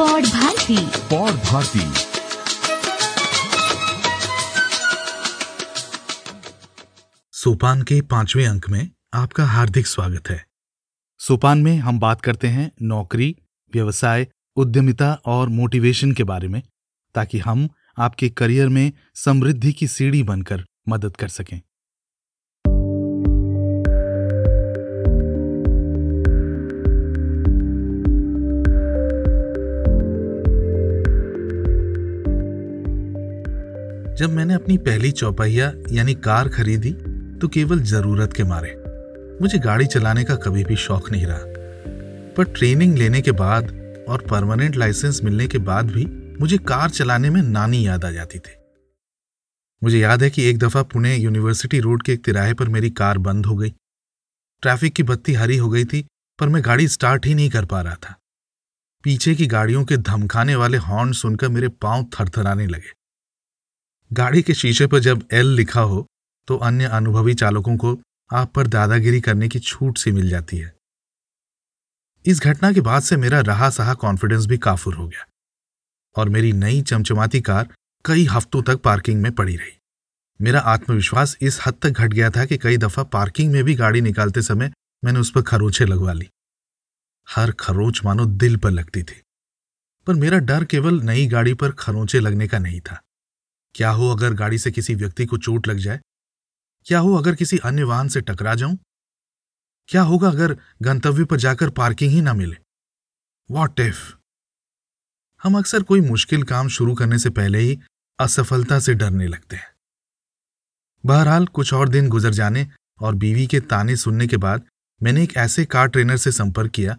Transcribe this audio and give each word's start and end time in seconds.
पौड 0.00 0.26
भारती 0.26 0.76
पौड 1.10 1.34
भारती 1.46 1.88
सोपान 7.34 7.82
के 7.82 8.00
पाँचवें 8.10 8.46
अंक 8.46 8.68
में 8.70 8.88
आपका 9.14 9.44
हार्दिक 9.46 9.86
स्वागत 9.86 10.28
है 10.30 10.44
सोपान 11.20 11.58
में 11.62 11.76
हम 11.78 11.98
बात 12.00 12.20
करते 12.20 12.48
हैं 12.48 12.70
नौकरी 12.82 13.34
व्यवसाय 13.72 14.26
उद्यमिता 14.56 15.12
और 15.34 15.48
मोटिवेशन 15.48 16.12
के 16.12 16.24
बारे 16.24 16.48
में 16.48 16.62
ताकि 17.14 17.38
हम 17.38 17.68
आपके 17.98 18.28
करियर 18.40 18.68
में 18.68 18.92
समृद्धि 19.24 19.72
की 19.72 19.86
सीढ़ी 19.88 20.22
बनकर 20.22 20.64
मदद 20.88 21.16
कर 21.16 21.28
सकें 21.28 21.60
जब 34.20 34.30
मैंने 34.30 34.54
अपनी 34.54 34.78
पहली 34.78 35.10
चौपहिया, 35.10 35.72
यानी 35.92 36.14
कार 36.14 36.48
खरीदी 36.48 36.92
तो 37.38 37.48
केवल 37.48 37.80
ज़रूरत 37.80 38.32
के 38.32 38.44
मारे। 38.44 38.84
मुझे 39.42 39.58
गाड़ी 39.58 39.86
चलाने 39.86 40.24
का 40.24 40.36
कभी 40.36 40.64
भी 40.64 40.76
शौक 40.76 41.10
नहीं 41.10 41.26
रहा। 41.26 41.38
पर 42.36 42.44
ट्रेनिंग 42.44 42.98
लेने 42.98 43.20
के 43.20 43.32
बाद 43.32 43.64
और 44.08 44.26
परमानेंट 44.30 44.76
लाइसेंस 44.76 45.20
मिलने 45.24 45.46
के 45.46 45.58
बाद 45.58 45.90
भी 45.90 46.36
मुझे 46.40 46.58
कार 46.58 46.90
चलाने 46.90 47.30
में 47.30 47.42
नानी 47.42 47.86
याद 47.86 48.04
आ 48.04 48.10
जाती 48.10 48.38
थी। 48.38 48.56
मुझे 49.84 49.98
याद 49.98 50.22
है 50.22 50.30
कि 50.30 50.44
एक 50.44 50.58
दफ़ा 50.58 50.82
पुणे 50.82 51.16
यूनिवर्सिटी 51.16 51.80
रोड 51.80 52.02
के 52.02 52.12
एक 52.12 52.24
तिराहे 52.24 52.54
पर 52.54 52.68
मेरी 52.68 52.90
कार 52.90 53.18
बंद 53.18 53.46
हो 53.46 53.56
गई। 53.56 53.74
ट्रैफ़िक 54.62 54.92
की 54.92 55.02
बत्ती 55.02 55.32
हरी 55.32 55.56
हो 55.56 55.70
गई 55.70 55.84
थी, 55.84 56.06
पर 56.38 56.48
मैं 56.48 56.64
गाड़ी 56.64 56.88
स्टार्ट 56.88 57.26
ही 57.26 57.34
नहीं 57.34 57.50
कर 57.50 57.64
पा 57.64 57.80
रहा 57.80 57.94
था। 57.94 58.14
पीछे 59.02 59.34
की 59.34 59.46
गाड़ियों 59.46 59.84
के 59.84 59.96
धमकाने 59.96 60.56
वाले 60.56 60.78
हॉर्न 60.78 61.12
सुनकर 61.12 61.48
मेरे 61.48 61.68
पाँव 61.68 62.06
थरथराने 62.20 62.66
लगे। 62.66 62.99
गाड़ी 64.10 64.42
के 64.42 64.54
शीशे 64.54 64.86
पर 64.86 64.98
जब 64.98 65.22
एल 65.32 65.46
लिखा 65.46 65.80
हो 65.80 66.06
तो 66.48 66.56
अन्य 66.58 66.84
अनुभवी 66.84 67.34
चालकों 67.34 67.76
को 67.76 67.98
आप 68.30 68.52
पर 68.52 68.66
दादागिरी 68.66 69.20
करने 69.20 69.48
की 69.48 69.58
छूट 69.58 69.98
सी 69.98 70.12
मिल 70.12 70.28
जाती 70.28 70.56
है। 70.56 70.72
इस 72.24 72.40
घटना 72.40 72.72
के 72.72 72.80
बाद 72.80 73.02
से 73.02 73.16
मेरा 73.16 73.40
रहा 73.40 73.68
सहा 73.70 73.94
कॉन्फिडेंस 73.94 74.46
भी 74.46 74.58
काफुर 74.58 74.94
हो 74.94 75.06
गया 75.08 75.26
और 76.16 76.28
मेरी 76.28 76.52
नई 76.52 76.80
चमचमाती 76.82 77.40
कार 77.40 77.68
कई 78.04 78.24
हफ्तों 78.24 78.62
तक 78.62 78.80
पार्किंग 78.80 79.20
में 79.22 79.30
पड़ी 79.32 79.56
रही। 79.56 79.72
मेरा 80.40 80.60
आत्मविश्वास 80.60 81.36
इस 81.40 81.58
हद 81.66 81.74
तक 81.82 81.90
घट 81.90 82.12
गया 82.12 82.30
था 82.30 82.44
कि 82.44 82.58
कई 82.58 82.76
दफ़ा 82.76 83.02
पार्किंग 83.04 83.52
में 83.52 83.62
भी 83.64 83.74
गाड़ी 83.74 84.00
निकालते 84.00 84.42
समय 84.42 84.72
मैंने 85.02 85.20
उस 85.20 85.30
पर 85.30 85.42
खरोचे 85.42 85.84
लगवा 85.84 86.12
ली। 86.12 86.28
हर 87.28 87.52
खरोच 87.52 88.00
मानो 88.04 88.26
दिल 88.26 88.56
पर 88.56 88.70
लगती 88.70 89.02
थी, 89.02 89.20
पर 90.06 90.14
मेरा 90.14 90.38
डर 90.40 90.64
केवल 90.64 91.00
नई 91.02 91.26
गाड़ी 91.26 91.54
पर 91.54 91.70
खरोंचे 91.78 92.20
लगने 92.20 92.48
का 92.48 92.58
नहीं 92.58 92.80
था। 92.80 93.00
क्या 93.74 93.90
हो 93.90 94.10
अगर 94.10 94.32
गाड़ी 94.32 94.58
से 94.58 94.70
किसी 94.70 94.94
व्यक्ति 94.94 95.26
को 95.26 95.36
चोट 95.36 95.68
लग 95.68 95.76
जाए? 95.76 96.00
क्या 96.86 96.98
हो 96.98 97.14
अगर 97.14 97.34
किसी 97.34 97.58
अन्य 97.58 97.82
वाहन 97.82 98.08
से 98.08 98.20
टकरा 98.20 98.54
जाऊँ? 98.54 98.78
क्या 99.88 100.02
होगा 100.02 100.28
अगर 100.28 100.56
गंतव्य 100.82 101.24
पर 101.24 101.36
जाकर 101.36 101.70
पार्किंग 101.70 102.10
ही 102.10 102.20
ना 102.20 102.34
मिले? 102.34 102.56
वॉट 103.50 103.80
इफ़ 103.80 104.14
हम 105.42 105.58
अक्सर 105.58 105.82
कोई 105.82 106.00
मुश्किल 106.00 106.42
काम 106.42 106.68
शुरू 106.68 106.94
करने 106.94 107.18
से 107.18 107.30
पहले 107.30 107.58
ही 107.58 107.78
असफलता 108.20 108.80
से 108.80 108.94
डरने 108.94 109.26
लगते 109.26 109.56
हैं। 109.56 109.74
बहरहाल, 111.06 111.46
कुछ 111.46 111.74
और 111.74 111.88
दिन 111.88 112.08
गुजर 112.08 112.30
जाने 112.30 112.68
और 113.00 113.14
बीवी 113.14 113.46
के 113.46 113.60
ताने 113.60 113.96
सुनने 113.96 114.26
के 114.26 114.36
बाद 114.36 114.62
मैंने 115.02 115.22
एक 115.22 115.36
ऐसे 115.36 115.64
कार 115.64 115.88
ट्रेनर 115.88 116.16
से 116.16 116.32
संपर्क 116.32 116.70
किया 116.70 116.98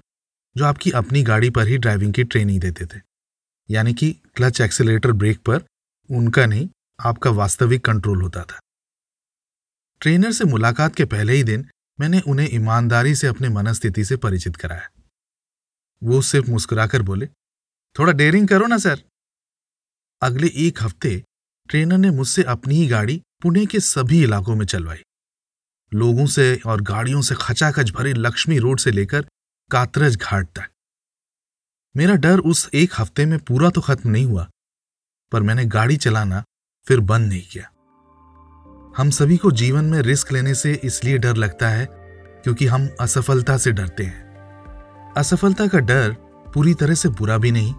जो 0.57 0.65
आपकी 0.65 0.91
अपनी 0.91 1.23
गाड़ी 1.23 1.49
पर 1.49 1.67
ही 1.67 1.77
ड्राइविंग 1.77 2.13
की 2.13 2.23
ट्रेनिंग 2.23 2.61
देते 2.61 2.85
थे। 2.85 2.99
यानी 3.69 3.93
कि 3.93 4.11
क्लच 4.35 4.61
एक्सेलेटर 4.61 5.11
ब्रेक 5.11 5.39
पर 5.39 5.63
उनका 6.11 6.45
नहीं, 6.45 6.69
आपका 6.99 7.29
वास्तविक 7.29 7.85
कंट्रोल 7.85 8.21
होता 8.21 8.43
था। 8.43 8.59
ट्रेनर 10.01 10.31
से 10.31 10.43
मुलाकात 10.43 10.95
के 10.95 11.05
पहले 11.05 11.33
ही 11.33 11.43
दिन 11.43 11.69
मैंने 11.99 12.19
उन्हें 12.19 12.49
ईमानदारी 12.51 13.15
से 13.15 13.27
अपने 13.27 13.49
मनस्थिति 13.49 14.05
से 14.05 14.17
परिचित 14.17 14.55
कराया। 14.55 14.89
वो 16.03 16.21
सिर्फ़ 16.21 16.49
मुस्कुराकर 16.51 17.01
बोले, 17.01 17.27
थोड़ा 17.95 18.13
डेयरिंग 18.13 18.47
करो 18.47 18.67
ना 18.67 18.77
सर 18.77 19.03
अगले 20.21 20.47
एक 20.47 20.83
हफ़्ते 20.83 21.23
ट्रेनर 21.69 21.97
ने 21.97 22.09
मुझसे 22.11 22.43
अपनी 22.43 22.75
ही 22.75 22.87
गाड़ी 22.87 23.21
पुणे 23.41 23.65
के 23.65 23.79
सभी 23.79 24.23
इलाकों 24.23 24.55
में 24.55 24.65
चलवाई। 24.65 25.03
लोगों 25.93 26.25
से 26.25 26.55
और 26.65 26.81
गाड़ियों 26.81 27.21
से 27.21 27.35
खचाखच 27.35 27.91
भरे 27.91 28.13
लक्ष्मी 28.13 28.57
रोड 28.59 28.79
से 28.79 28.91
लेकर 28.91 29.25
कातरज 29.71 30.17
घाट 30.17 30.47
तक। 30.47 30.69
मेरा 31.95 32.15
डर 32.15 32.39
उस 32.39 32.69
एक 32.73 32.91
हफ़्ते 32.97 33.25
में 33.25 33.39
पूरा 33.39 33.69
तो 33.69 33.81
खत्म 33.81 34.09
नहीं 34.09 34.25
हुआ 34.25 34.49
पर 35.31 35.41
मैंने 35.41 35.65
गाड़ी 35.65 35.97
चलाना 35.97 36.43
फिर 36.87 36.99
बंद 36.99 37.29
नहीं 37.29 37.41
किया। 37.41 37.67
हम 38.97 39.09
सभी 39.09 39.37
को 39.37 39.51
जीवन 39.51 39.85
में 39.85 40.01
रिस्क 40.01 40.31
लेने 40.31 40.53
से 40.55 40.73
इसलिए 40.83 41.17
डर 41.17 41.35
लगता 41.35 41.69
है 41.69 41.85
क्योंकि 42.43 42.67
हम 42.67 42.89
असफलता 43.01 43.57
से 43.57 43.71
डरते 43.71 44.03
हैं। 44.03 45.13
असफलता 45.17 45.67
का 45.67 45.79
डर 45.79 46.11
पूरी 46.53 46.73
तरह 46.73 46.93
से 46.93 47.09
बुरा 47.09 47.37
भी 47.37 47.51
नहीं, 47.51 47.73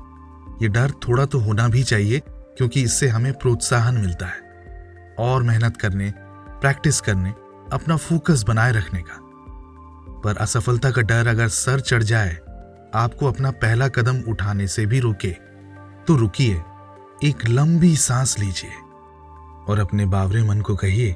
ये 0.62 0.68
डर 0.68 0.90
थोड़ा 0.90 1.24
तो 1.24 1.38
होना 1.38 1.68
भी 1.68 1.82
चाहिए 1.82 2.22
क्योंकि 2.28 2.82
इससे 2.82 3.08
हमें 3.08 3.32
प्रोत्साहन 3.32 3.94
मिलता 3.94 4.26
है। 4.26 5.16
और 5.18 5.42
मेहनत 5.42 5.76
करने, 5.76 6.12
प्रैक्टिस 6.60 7.00
करने, 7.00 7.30
अपना 7.72 7.96
फोकस 7.96 8.42
बनाए 8.42 8.72
रखने 8.72 9.02
का। 9.02 9.18
पर 10.24 10.36
असफलता 10.36 10.90
का 10.90 11.02
डर 11.02 11.26
अगर 11.26 11.48
सर 11.48 11.80
चढ़ 11.80 12.02
जाए, 12.02 12.34
आपको 12.94 13.26
अपना 13.26 13.50
पहला 13.50 13.88
कदम 13.88 14.20
उठाने 14.20 14.66
से 14.66 14.86
भी 14.86 15.00
रोके 15.00 15.30
तो 16.06 16.16
रुकिए। 16.16 16.62
एक 17.24 17.44
लंबी 17.48 17.96
सांस 17.96 18.38
लीजिए 18.38 18.70
और 19.68 19.78
अपने 19.78 20.06
बावरे 20.06 20.42
मन 20.42 20.60
को 20.60 20.76
कहिए 20.76 21.12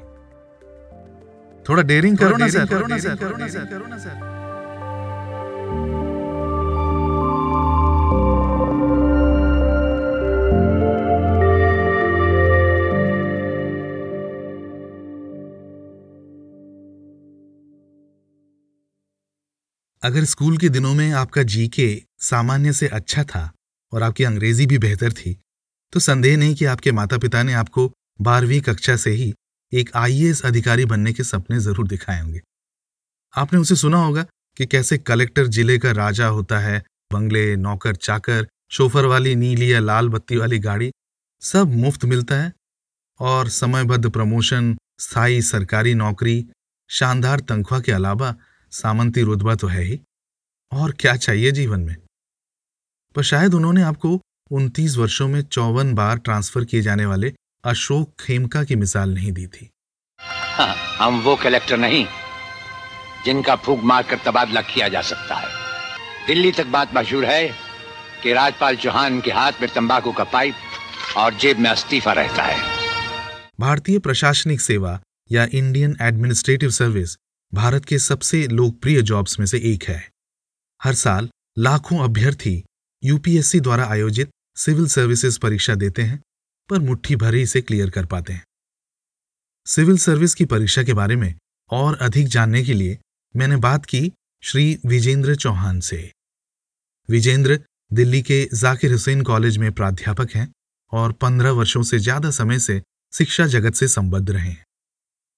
थोड़ा 1.69 1.83
डेयरिंग 1.83 2.17
करो 2.17 2.37
ना 2.37 2.47
सर। 2.47 2.65
करो 2.65 2.87
ना 2.87 2.97
सर। 2.97 3.15
करो 3.15 3.37
ना 3.37 3.47
सर 3.47 3.65
करो 3.65 3.87
ना 3.87 3.97
सर। 3.97 4.35
अगर 20.03 20.23
स्कूल 20.23 20.57
के 20.57 20.69
दिनों 20.69 20.93
में 20.93 21.11
आपका 21.11 21.43
जीके 21.43 22.01
सामान्य 22.19 22.73
से 22.73 22.87
अच्छा 22.87 23.23
था 23.23 23.51
और 23.93 24.03
आपकी 24.03 24.23
अंग्रेज़ी 24.23 24.65
भी 24.65 24.77
बेहतर 24.77 25.11
थी 25.11 25.37
तो 25.93 25.99
संदेह 25.99 26.37
नहीं 26.37 26.55
कि 26.55 26.65
आपके 26.65 26.91
माता 26.91 27.17
पिता 27.17 27.43
ने 27.43 27.53
आपको 27.53 27.91
बारहवीं 28.21 28.61
कक्षा 28.61 28.95
से 28.95 29.11
ही 29.11 29.33
एक 29.73 29.89
आईएएस 29.95 30.45
अधिकारी 30.45 30.85
बनने 30.85 31.13
के 31.13 31.23
सपने 31.23 31.59
ज़रूर 31.59 31.87
दिखाए 31.87 32.21
होंगे। 32.21 32.41
आपने 33.33 33.59
उसे 33.59 33.75
सुना 33.75 33.97
होगा 33.97 34.25
कि 34.57 34.65
कैसे 34.65 34.97
कलेक्टर 34.97 35.47
ज़िले 35.47 35.77
का 35.77 35.91
राजा 35.91 36.27
होता 36.27 36.59
है, 36.59 36.83
बंगले, 37.13 37.55
नौकर, 37.55 37.95
चाकर, 37.95 38.47
शोफर 38.71 39.05
वाली 39.05 39.35
नीली 39.35 39.73
या 39.73 39.79
लाल 39.79 40.09
बत्ती 40.09 40.37
वाली 40.37 40.59
गाड़ी, 40.59 40.91
सब 41.41 41.67
मुफ़्त 41.67 42.05
मिलता 42.05 42.35
है 42.35 42.53
और 43.19 43.49
समयबद्ध 43.49 44.09
प्रमोशन, 44.09 44.77
स्थायी 44.99 45.41
सरकारी 45.41 45.93
नौकरी, 45.93 46.45
शानदार 46.89 47.39
तनख्वाह 47.39 47.81
के 47.81 47.91
अलावा 47.91 48.35
सामंती 48.71 49.21
रुतबा 49.21 49.55
तो 49.55 49.67
है 49.67 49.83
ही। 49.83 49.99
और 50.71 50.91
क्या 50.91 51.15
चाहिए 51.15 51.51
जीवन 51.51 51.79
में? 51.79 51.95
पर 53.15 53.23
शायद 53.23 53.53
उन्होंने 53.53 53.81
आपको 53.81 54.21
उनतीस 54.51 54.95
वर्षों 54.97 55.27
में 55.27 55.41
चौवन 55.41 55.93
बार 55.93 56.17
ट्रांसफ़र 56.17 56.65
किए 56.65 56.81
जाने 56.81 57.05
वाले 57.05 57.33
अशोक 57.63 58.13
खेमका 58.19 58.63
की 58.63 58.75
मिसाल 58.75 59.13
नहीं 59.13 59.31
दी 59.31 59.47
थी। 59.47 59.69
हाँ, 60.19 60.75
हम 60.97 61.19
वो 61.21 61.35
कलेक्टर 61.35 61.77
नहीं 61.77 62.05
जिनका 63.25 63.55
फूक 63.55 63.83
मारकर 63.83 64.19
तबादला 64.25 64.61
किया 64.61 64.87
जा 64.87 65.01
सकता 65.01 65.35
है। 65.35 66.27
दिल्ली 66.27 66.51
तक 66.51 66.65
बात 66.65 66.95
मशहूर 66.95 67.25
है 67.25 67.47
कि 68.23 68.33
राजपाल 68.33 68.75
चौहान 68.75 69.19
के 69.21 69.31
हाथ 69.31 69.61
में 69.61 69.69
तंबाकू 69.75 70.11
का 70.11 70.23
पाइप 70.23 71.17
और 71.17 71.33
जेब 71.33 71.59
में 71.59 71.71
इस्तीफा 71.71 72.13
रहता 72.13 72.43
है। 72.43 72.59
भारतीय 73.59 73.99
प्रशासनिक 73.99 74.61
सेवा 74.61 74.99
या 75.31 75.47
इंडियन 75.53 75.97
एडमिनिस्ट्रेटिव 76.01 76.69
सर्विस 76.69 77.17
भारत 77.53 77.85
के 77.85 77.99
सबसे 77.99 78.47
लोकप्रिय 78.47 79.01
जॉब्स 79.01 79.39
में 79.39 79.45
से 79.45 79.57
एक 79.73 79.83
है। 79.83 80.01
हर 80.81 80.93
साल 80.93 81.29
लाखों 81.57 81.99
अभ्यर्थी 81.99 82.63
यूपीएससी 83.03 83.59
द्वारा 83.59 83.85
आयोजित 83.85 84.29
सिविल 84.57 84.87
सर्विसेज़ 84.87 85.37
परीक्षा 85.39 85.75
देते 85.75 86.01
हैं, 86.01 86.21
पर 86.69 86.79
मुट्ठी 86.79 87.15
भर 87.15 87.35
ही 87.35 87.41
इसे 87.41 87.61
क्लियर 87.61 87.89
कर 87.89 88.05
पाते 88.05 88.33
हैं। 88.33 88.43
सिविल 89.67 89.97
सर्विस 89.97 90.33
की 90.33 90.45
परीक्षा 90.45 90.83
के 90.83 90.93
बारे 90.93 91.15
में 91.15 91.33
और 91.69 91.97
अधिक 91.97 92.27
जानने 92.27 92.63
के 92.63 92.73
लिए 92.73 92.97
मैंने 93.35 93.55
बात 93.57 93.85
की 93.85 94.11
श्री 94.43 94.79
विजेंद्र 94.85 95.35
चौहान 95.35 95.79
से। 95.79 96.11
विजेंद्र 97.09 97.59
दिल्ली 97.91 98.21
के 98.21 98.43
जाकिर 98.53 98.91
हुसैन 98.91 99.21
कॉलेज 99.21 99.57
में 99.57 99.71
प्राध्यापक 99.71 100.31
हैं 100.31 100.51
और 100.93 101.11
पंद्रह 101.11 101.51
वर्षों 101.51 101.83
से 101.83 101.99
ज़्यादा 101.99 102.31
समय 102.31 102.59
से 102.59 102.81
शिक्षा 103.13 103.47
जगत 103.47 103.75
से 103.75 103.87
संबद्ध 103.87 104.29
रहे 104.29 104.49
हैं। 104.49 104.65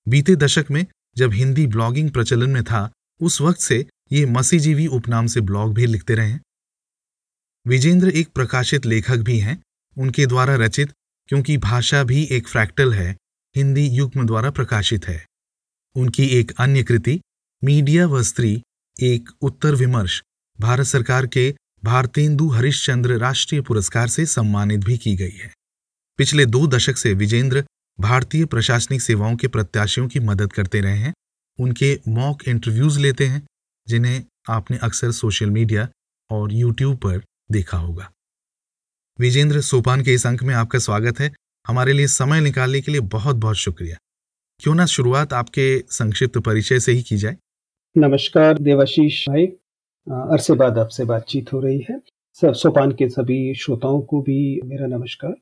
बीते 0.08 0.36
दशक 0.36 0.72
में 0.72 0.86
जब 1.18 1.34
हिंदी 1.34 1.68
ब्लॉगिंग 1.68 2.12
प्रचलन 2.12 2.50
में 2.50 2.64
था, 2.64 2.92
उस 3.22 3.42
वक्त 3.42 3.60
से 3.60 3.86
ये 4.12 4.26
मसीजीवी 4.26 4.88
उपनाम 4.88 5.28
से 5.28 5.42
ब्लॉग 5.42 5.74
भी 5.74 5.86
लिखते 5.86 6.16
रहे 6.16 6.38
विजेंद्र 7.70 8.10
एक 8.10 8.28
प्रकाशित 8.28 8.86
लेखक 8.86 9.18
भी 9.18 9.40
हैं। 9.40 9.62
उनके 9.98 10.26
द्वारा 10.26 10.56
रचित, 10.56 10.92
क्योंकि 11.28 11.58
भाषा 11.58 12.04
भी 12.04 12.24
एक 12.24 12.48
फ्रैक्टल 12.48 12.94
है, 12.94 13.18
हिंदी 13.56 13.88
युग्म 13.88 14.26
द्वारा 14.26 14.52
प्रकाशित 14.52 15.08
है। 15.08 15.26
उनकी 15.96 16.26
एक 16.26 16.52
अन्य 16.60 16.84
कृति, 16.84 17.22
मीडिया 17.64 18.08
व 18.08 18.24
स्त्री, 18.24 18.64
एक 19.02 19.30
उत्तर 19.42 19.76
विमर्श, 19.76 20.24
भारत 20.60 20.86
सरकार 20.86 21.28
के 21.28 21.56
भारतेंदु 21.84 22.50
हरिश्चंद्र 22.50 23.18
राष्ट्रीय 23.18 23.62
पुरस्कार 23.62 24.08
से 24.08 24.26
सम्मानित 24.26 24.80
भी 24.80 24.98
की 24.98 25.16
गई 25.16 25.38
है। 25.38 25.54
पिछले 26.18 26.46
दो 26.46 26.68
दशक 26.68 26.98
से 26.98 27.14
विजेंद्र 27.14 27.64
भारतीय 28.00 28.46
प्रशासनिक 28.46 29.02
सेवाओं 29.02 29.36
के 29.36 29.48
प्रत्याशियों 29.48 30.08
की 30.08 30.20
मदद 30.20 30.54
करते 30.54 30.82
रहे 30.82 30.98
हैं। 30.98 31.14
उनके 31.60 32.00
मॉक 32.08 32.48
इंटरव्यूज़ 32.48 33.00
लेते 33.00 33.28
हैं, 33.28 33.48
जिन्हें 33.88 34.24
आपने 34.50 34.78
अक्सर 34.78 35.12
सोशल 35.12 35.50
मीडिया 35.50 35.90
और 36.30 36.54
यूट्यूब 36.54 36.98
पर 36.98 37.22
देखा 37.52 37.78
होगा। 37.78 38.12
विजेंद्र 39.20 39.62
सोपान 39.62 40.02
के 40.02 40.14
इस 40.14 40.26
अंक 40.28 40.44
में 40.44 40.54
आपका 40.56 40.80
स्वागत 40.80 41.20
है। 41.20 41.32
हमारे 41.68 41.94
लिए 41.94 42.08
समय 42.08 42.42
निकालने 42.42 42.82
के 42.82 42.92
लिए 42.92 43.02
बहुत 43.02 43.36
बहुत 43.36 43.56
शुक्रिया। 43.56 43.98
क्यों 44.60 44.76
ना 44.76 44.86
शुरुआत 44.86 45.34
आपके 45.34 45.80
संक्षिप्त 45.90 46.38
परिचय 46.38 46.80
से 46.80 46.92
ही 46.92 47.02
की 47.02 47.18
जाए। 47.18 47.38
नमस्कार 47.98 48.58
देवाशीष 48.58 49.28
भाई। 49.30 49.46
अरसे 50.08 50.54
बाद 50.54 50.78
आपसे 50.78 51.06
बातचीत 51.06 51.54
हो 51.54 51.60
रही 51.60 51.86
है। 51.90 52.00
सोपान 52.54 52.92
के 52.92 53.10
सभी 53.10 53.54
श्रोताओं 53.56 54.02
को 54.02 54.22
भी 54.22 54.62
मेरा 54.66 54.88
नमस्कार। 54.88 55.34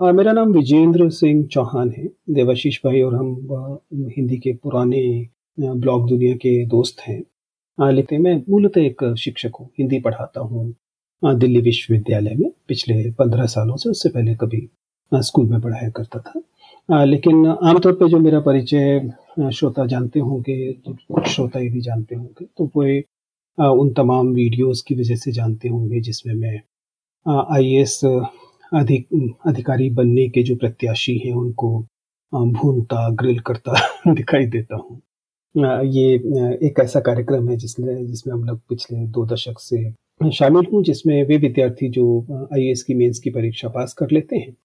आ, 0.00 0.12
मेरा 0.12 0.32
नाम 0.32 0.52
विजेंद्र 0.52 1.10
सिंह 1.10 1.46
चौहान 1.46 1.90
है। 1.90 2.06
देवाशीष 2.30 2.78
भाई 2.84 3.00
और 3.02 3.14
हम 3.14 3.78
हिंदी 4.16 4.36
के 4.36 4.52
पुराने 4.52 5.28
ब्लॉग 5.60 6.08
दुनिया 6.08 6.34
के 6.36 6.66
दोस्त 6.66 7.00
हैं। 7.00 7.90
लेकिन 7.92 8.22
मैं 8.22 8.36
मूलतः 8.48 8.80
एक 8.80 9.14
शिक्षक 9.18 9.52
हूँ 9.60 9.70
हिंदी 9.78 10.00
पढ़ाता 10.00 10.40
हूँ। 10.40 10.74
दिल्ली 11.22 11.60
विश्वविद्यालय 11.60 12.34
में 12.34 12.50
पिछले 12.68 13.10
पंद्रह 13.18 13.46
सालों 13.46 13.76
से, 13.76 13.90
उससे 13.90 14.08
पहले 14.08 14.34
कभी 14.34 14.68
स्कूल 15.12 15.46
में 15.50 15.60
पढ़ाया 15.60 15.88
करता 15.96 16.18
था। 16.20 17.04
लेकिन 17.04 17.46
आमतौर 17.46 17.92
पर 18.00 18.08
जो 18.08 18.18
मेरा 18.18 18.40
परिचय 18.40 19.50
श्रोता 19.54 19.86
जानते 19.86 20.20
होंगे 20.20 20.72
कुछ 20.88 21.28
श्रोता 21.28 21.60
ये 21.60 21.68
भी 21.70 21.80
जानते 21.80 22.14
होंगे 22.14 22.44
तो 22.58 22.70
वो 22.76 23.72
उन 23.80 23.92
तमाम 23.94 24.28
वीडियोस 24.34 24.82
की 24.88 24.94
वजह 24.94 25.16
से 25.16 25.32
जानते 25.32 25.68
होंगे, 25.68 26.00
जिसमें 26.00 26.34
मैं 26.34 26.60
आईएएस 27.56 28.00
अधिक, 28.04 29.06
अधिकारी 29.46 29.88
बनने 29.90 30.28
के 30.28 30.42
जो 30.42 30.56
प्रत्याशी 30.56 31.16
हैं, 31.18 31.32
उनको 31.34 31.78
भूनता, 32.32 33.08
ग्रिल 33.14 33.38
करता 33.46 34.12
दिखाई 34.14 34.46
देता 34.46 34.76
हूँ। 34.76 35.00
ये 35.54 36.14
एक 36.68 36.80
ऐसा 36.80 37.00
कार्यक्रम 37.00 37.48
है 37.50 37.56
जिसमें 37.56 38.06
जिसमें 38.06 38.34
हम 38.34 38.44
लोग 38.44 38.58
पिछले 38.68 39.06
दो 39.08 39.26
दशक 39.26 39.58
से 39.60 39.78
शामिल 40.20 40.66
हूँ 40.72 40.82
जिसमें 40.84 41.22
वे 41.24 41.36
विद्यार्थी 41.36 41.88
जो 41.88 42.04
आई 42.54 42.72
की 42.86 42.94
मेंस 42.94 43.18
की 43.18 43.30
परीक्षा 43.30 43.68
पास 43.68 43.92
कर 43.92 44.10
लेते 44.12 44.36
हैं 44.36 44.56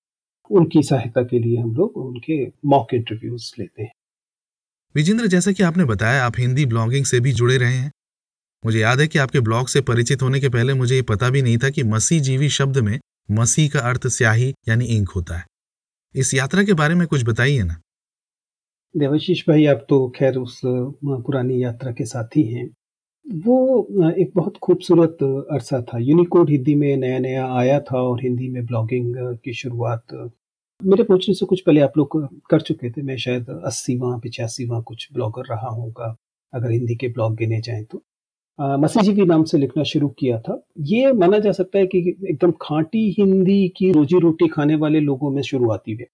उनकी 0.49 0.83
सहायता 0.83 1.23
के 1.23 1.39
लिए 1.39 1.57
हम 1.57 1.75
लोग 1.75 1.97
उनके 1.97 2.45
मॉक 2.65 2.93
इंटरव्यूज़ 2.93 3.51
लेते 3.59 3.83
हैं। 3.83 3.91
विजेंद्र 4.95 5.27
जैसा 5.27 5.51
कि 5.51 5.63
आपने 5.63 5.85
बताया 5.85 6.25
आप 6.25 6.39
हिंदी 6.39 6.65
ब्लॉगिंग 6.65 7.05
से 7.05 7.19
भी 7.19 7.31
जुड़े 7.31 7.57
रहे 7.57 7.73
हैं। 7.73 7.91
मुझे 8.63 8.79
याद 8.79 8.99
है 8.99 9.07
कि 9.07 9.19
आपके 9.19 9.39
ब्लॉग 9.39 9.67
से 9.67 9.81
परिचित 9.81 10.21
होने 10.21 10.39
के 10.39 10.49
पहले 10.49 10.73
मुझे 10.73 10.95
ये 10.95 11.01
पता 11.01 11.29
भी 11.29 11.41
नहीं 11.41 11.57
था 11.57 11.69
कि 11.69 11.83
मसी 11.83 12.19
जीवी 12.19 12.49
शब्द 12.49 12.77
में 12.77 12.99
मसी 13.31 13.67
का 13.67 13.79
अर्थ 13.79 14.07
स्याही 14.07 14.53
यानी 14.69 14.85
इंक 14.87 15.09
होता 15.09 15.37
है। 15.37 15.45
इस 16.15 16.33
यात्रा 16.33 16.63
के 16.63 16.73
बारे 16.73 16.95
में 16.95 17.07
कुछ 17.07 17.23
बताइए 17.23 17.63
ना। 17.63 17.81
देवाशीष 18.95 19.43
भाई 19.47 19.65
आप 19.65 19.85
तो 19.89 20.07
खैर 20.09 20.35
उस 20.35 20.61
पुरानी 20.65 21.63
यात्रा 21.63 21.91
के 21.91 22.05
साथी 22.05 22.43
हैं। 22.43 22.69
वो 23.25 24.13
एक 24.19 24.31
बहुत 24.35 24.57
खूबसूरत 24.63 25.17
अरसा 25.23 25.81
था। 25.83 25.97
यूनिकोड 25.99 26.49
हिंदी 26.49 26.73
में 26.75 26.95
नया 26.97 27.19
नया 27.19 27.45
आया 27.55 27.79
था 27.81 28.01
और 28.01 28.21
हिंदी 28.23 28.49
में 28.49 28.65
ब्लॉगिंग 28.65 29.13
की 29.43 29.53
शुरुआत 29.53 30.13
मेरे 30.81 31.03
पहुँचने 31.03 31.33
से 31.35 31.45
कुछ 31.45 31.61
पहले 31.61 31.81
आप 31.81 31.97
लोग 31.97 32.17
कर 32.49 32.61
चुके 32.61 32.89
थे। 32.91 33.01
मैं 33.01 33.17
शायद 33.17 33.49
अस्सीवा, 33.65 34.17
पिचासीवा 34.17 34.79
कुछ 34.81 35.07
ब्लॉगर 35.13 35.43
रहा 35.49 35.69
होगा, 35.69 36.15
अगर 36.53 36.71
हिंदी 36.71 36.95
के 36.95 37.07
ब्लॉग 37.07 37.35
गिने 37.37 37.59
जाएँ 37.61 37.83
तो। 37.83 38.01
मसी 38.79 39.01
जी 39.01 39.15
के 39.15 39.25
नाम 39.25 39.43
से 39.43 39.57
लिखना 39.57 39.83
शुरू 39.83 40.07
किया 40.19 40.39
था। 40.39 40.61
ये 40.87 41.11
माना 41.13 41.39
जा 41.39 41.51
सकता 41.51 41.79
है 41.79 41.85
कि 41.87 41.99
एकदम 42.29 42.51
खांटी 42.61 43.09
हिंदी 43.19 43.67
की 43.77 43.91
रोजी 43.91 44.19
रोटी 44.19 44.47
खाने 44.47 44.75
वाले 44.75 44.99
लोगों 44.99 45.31
में 45.31 45.41
शुरुआती 45.41 45.93
हुए 45.93 46.05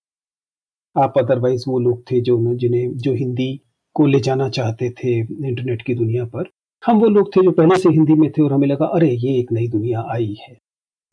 आप 0.95 1.18
अदरवाइज़ 1.18 1.63
वो 1.68 1.80
लोग 1.80 2.04
थे 2.12 2.21
जो 2.21 2.38
जिन्हें, 2.56 2.98
जो 2.98 3.13
हिंदी 3.13 3.59
को 3.95 4.06
ले 4.06 4.19
जाना 4.19 4.50
चाहते 4.50 4.89
थे 4.94 5.18
इंटरनेट 5.19 5.81
की 5.81 5.95
दुनिया 5.95 6.25
पर। 6.25 6.50
हम 6.83 7.00
वो 7.00 7.07
लोग 7.07 7.35
थे 7.35 7.41
जो 7.44 7.51
पहले 7.51 7.77
से 7.77 7.89
हिंदी 7.89 8.13
में 8.13 8.29
थे 8.31 8.41
और 8.41 8.53
हमें 8.53 8.68
लगा, 8.68 8.85
अरे, 8.85 9.09
ये 9.12 9.38
एक 9.39 9.51
नई 9.51 9.68
दुनिया 9.68 10.01
आई 10.09 10.35
है। 10.41 10.57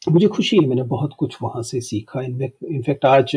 मुझे 0.02 0.26
खुशी 0.26 0.56
है, 0.56 0.66
मैंने 0.68 0.82
बहुत 0.84 1.12
कुछ 1.18 1.36
वहाँ 1.42 1.62
से 1.62 1.80
सीखा। 1.80 2.20
इनफैक्ट 2.22 3.04
आज 3.04 3.36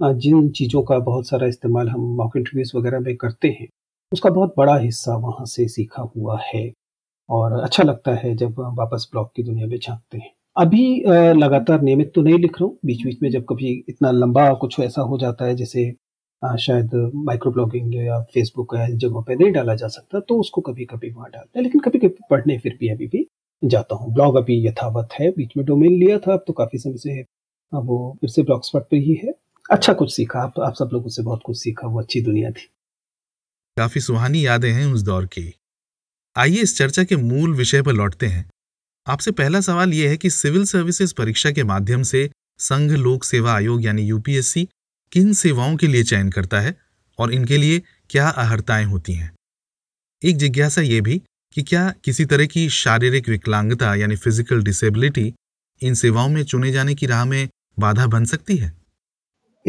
जिन 0.00 0.48
चीज़ों 0.50 0.82
का 0.82 0.98
बहुत 0.98 1.26
सारा 1.28 1.46
इस्तेमाल 1.46 1.88
हम 1.88 2.00
मॉक 2.16 2.36
इंटरव्यूज़ 2.36 2.76
वगैरह 2.76 3.00
में 3.00 3.16
करते 3.16 3.48
हैं, 3.50 3.66
उसका 4.12 4.30
बहुत 4.30 4.54
बड़ा 4.58 4.76
हिस्सा 4.76 5.16
वहाँ 5.16 5.44
से 5.46 5.66
सीखा 5.68 6.02
हुआ 6.16 6.38
है 6.44 6.70
और 7.28 7.52
अच्छा 7.52 7.82
लगता 7.82 8.14
है 8.14 8.34
जब 8.36 8.54
वापस 8.78 9.08
ब्लॉग 9.12 9.28
की 9.36 9.42
दुनिया 9.42 9.66
में 9.66 9.78
झांकते 9.78 10.18
हैं। 10.18 10.32
अभी 10.56 10.84
लगातार 11.34 11.82
नियमित 11.82 12.12
तो 12.14 12.22
नहीं 12.22 12.38
लिख 12.38 12.60
रहा 12.60 12.64
हूँ। 12.64 12.78
बीच 12.86 13.04
बीच 13.04 13.22
में 13.22 13.30
जब 13.30 13.44
कभी 13.48 13.72
इतना 13.88 14.10
लंबा 14.10 14.52
कुछ 14.54 14.78
ऐसा 14.80 15.02
हो 15.02 15.18
जाता 15.18 15.44
है, 15.44 15.54
जैसे 15.56 15.92
शायद 16.42 16.90
माइक्रो 17.16 17.52
ब्लॉगिंग 17.52 17.94
या 17.96 18.20
फेसबुक 18.34 18.74
या 18.76 18.86
जगहों 18.88 19.22
पे 19.22 19.34
नहीं 19.34 19.52
डाला 19.52 19.74
जा 19.74 19.88
सकता 19.88 20.20
तो 20.20 20.38
उसको 20.40 20.60
कभी 20.60 20.84
कभी 20.84 21.10
वहाँ 21.10 21.30
डालते 21.30 21.58
हैं। 21.58 21.62
लेकिन 21.64 21.80
कभी 21.80 21.98
कभी 21.98 22.24
पढ़ने 22.30 22.58
फिर 22.58 22.76
भी 22.80 22.88
अभी 22.88 23.06
भी 23.06 23.26
जाता 23.62 23.96
हूँ। 23.96 24.12
ब्लॉग 24.14 24.36
अभी 24.36 24.66
यथावत 24.66 25.08
है 25.20 25.30
बीच 25.30 25.52
में 25.56 25.64
डोमेन 25.66 25.92
लिया 25.94 26.18
था 26.18 26.32
अब 26.32 26.44
तो 26.46 26.52
काफ़ी 26.52 26.78
समय 26.78 26.96
से 26.98 27.20
वो 27.72 28.16
फिर 28.20 28.30
से 28.30 28.42
ब्लॉग 28.42 28.64
स्पॉट 28.64 28.82
पर 28.82 28.96
ही 28.96 29.14
है। 29.14 29.32
अच्छा 29.70 29.92
कुछ 29.92 30.14
सीखा 30.14 30.40
आप, 30.40 30.60
आप 30.60 30.74
सब 30.74 30.90
लोगों 30.92 31.08
से 31.08 31.22
बहुत 31.22 31.40
कुछ 31.44 31.58
सीखा 31.58 31.88
वो 31.88 32.00
अच्छी 32.00 32.20
दुनिया 32.20 32.50
थी। 32.50 32.68
काफ़ी 33.76 34.00
सुहानी 34.00 34.44
यादें 34.46 34.70
हैं 34.72 34.86
उस 34.86 35.02
दौर 35.02 35.26
की। 35.26 35.52
आइए 36.36 36.62
इस 36.62 36.76
चर्चा 36.78 37.04
के 37.04 37.16
मूल 37.16 37.54
विषय 37.54 37.82
पर 37.82 37.92
लौटते 37.92 38.26
हैं। 38.26 38.44
आपसे 39.06 39.30
पहला 39.32 39.60
सवाल 39.60 39.92
यह 39.92 40.10
है 40.10 40.16
कि 40.16 40.30
सिविल 40.30 40.64
सर्विसेज़ 40.64 41.14
परीक्षा 41.18 41.50
के 41.50 41.64
माध्यम 41.64 42.02
से 42.02 42.28
संघ 42.60 42.90
लोक 42.92 43.24
सेवा 43.24 43.52
आयोग 43.52 43.84
यानी 43.84 44.02
यूपीएससी 44.02 44.68
किन 45.12 45.32
सेवाओं 45.32 45.76
के 45.76 45.86
लिए 45.86 46.02
चयन 46.02 46.30
करता 46.30 46.60
है 46.60 46.76
और 47.18 47.32
इनके 47.32 47.56
लिए 47.56 47.82
क्या 48.10 48.28
अहर्ताएँ 48.28 48.84
होती 48.84 49.12
हैं? 49.12 49.32
एक 50.24 50.36
जिज्ञासा 50.36 50.80
ये 50.80 51.00
भी 51.00 51.22
कि 51.52 51.62
क्या 51.62 51.94
किसी 52.04 52.24
तरह 52.24 52.46
की 52.46 52.68
शारीरिक 52.68 53.28
विकलांगता 53.28 53.94
यानी 53.94 54.16
फ़िज़िकल 54.16 54.62
डिसेबिलिटी 54.62 55.34
इन 55.82 55.94
सेवाओं 55.94 56.28
में 56.28 56.44
चुने 56.44 56.72
जाने 56.72 56.94
की 56.94 57.06
राह 57.06 57.24
में 57.24 57.48
बाधा 57.78 58.06
बन 58.06 58.24
सकती 58.24 58.56
है? 58.56 58.72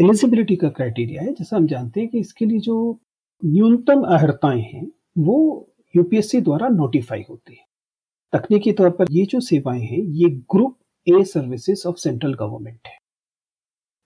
एलिजिबिलिटी 0.00 0.56
का 0.56 0.68
क्राइटेरिया 0.68 1.22
है। 1.22 1.32
जैसा 1.32 1.56
हम 1.56 1.66
जानते 1.66 2.00
हैं 2.00 2.08
कि 2.08 2.18
इसके 2.18 2.44
लिए 2.44 2.58
जो 2.58 3.00
न्यूनतम 3.44 4.02
अहर्ताएँ 4.02 4.62
हैं, 4.62 4.92
वो 5.18 5.68
यूपीएससी 5.96 6.40
द्वारा 6.40 6.68
नोटिफाई 6.68 7.24
होती 7.30 7.54
है। 7.54 7.66
तकनीकी 8.32 8.72
तौर 8.72 8.90
पर 8.90 9.06
ये 9.10 9.24
जो 9.24 9.40
सेवाएँ 9.40 9.82
हैं, 9.82 9.98
ये 9.98 10.30
group 10.30 10.78
A 11.08 11.24
services 11.24 11.88
of 11.88 11.96
central 11.96 12.34
government 12.34 12.80
है। 12.86 13.03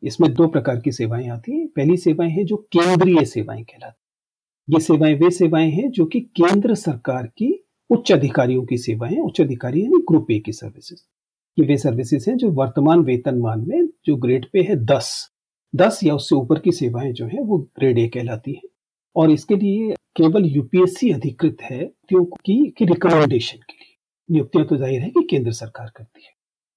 इसमें 0.02 0.32
दो 0.34 0.46
प्रकार 0.46 0.80
की 0.80 0.92
सेवाएँ 0.92 1.28
आती 1.28 1.52
हैं। 1.52 1.66
पहली 1.68 1.96
सेवाएँ 1.96 2.30
हैं 2.30 2.44
जो 2.44 2.56
केंद्रीय 2.72 3.24
सेवाएँ 3.24 3.62
कहलाती 3.62 4.74
ये 4.74 4.80
सेवाएँ 4.80 5.14
वे 5.14 5.30
सेवाएँ 5.30 5.70
हैं 5.70 5.90
जो 5.90 6.04
कि 6.06 6.20
केंद्र 6.36 6.74
सरकार 6.74 7.26
की 7.38 7.52
उच्च 7.90 8.12
अधिकारियों 8.12 8.64
की 8.64 8.76
सेवाएँ 8.78 9.18
उच्च 9.18 9.40
अधिकारी 9.40 9.82
यानी 9.82 10.02
ग्रुप 10.08 10.30
ए 10.30 10.38
की 10.38 10.52
सर्विसेज़ 10.52 11.00
ये 11.58 11.66
वे 11.66 11.76
सर्विसेज़ 11.76 12.28
हैं 12.30 12.36
जो 12.36 12.50
वर्तमान 12.52 13.00
वेतनमान 13.00 13.64
में 13.68 13.88
जो 14.06 14.16
ग्रेड 14.16 14.46
पे 14.52 14.62
है 14.62 14.76
दस। 14.84 15.10
दस 15.74 16.00
या 16.04 16.14
उससे 16.14 16.34
ऊपर 16.34 16.58
की 16.58 16.72
सेवाएँ 16.72 17.12
जो 17.12 17.26
है 17.26 17.42
वो 17.42 17.58
ग्रेड 17.78 17.98
ए 17.98 18.06
कहलाती 18.08 18.52
है। 18.52 18.68
और 19.16 19.30
इसके 19.30 19.56
लिए 19.56 19.94
केवल 20.16 20.44
यूपीएससी 20.46 21.10
अधिकृत 21.12 21.62
है 21.62 21.84
की, 22.12 22.74
रिकमेंडेशन 22.82 23.58
के 23.58 23.74
लिए। 23.74 23.96
नियुक्तियाँ 24.28 24.66
तो 24.66 24.76
ज़ाहिर 24.76 25.00
है 25.02 25.08
कि 25.10 25.26
केंद्र 25.30 25.52
सरकार 25.52 25.90
करती 25.96 26.24
है। 26.24 26.32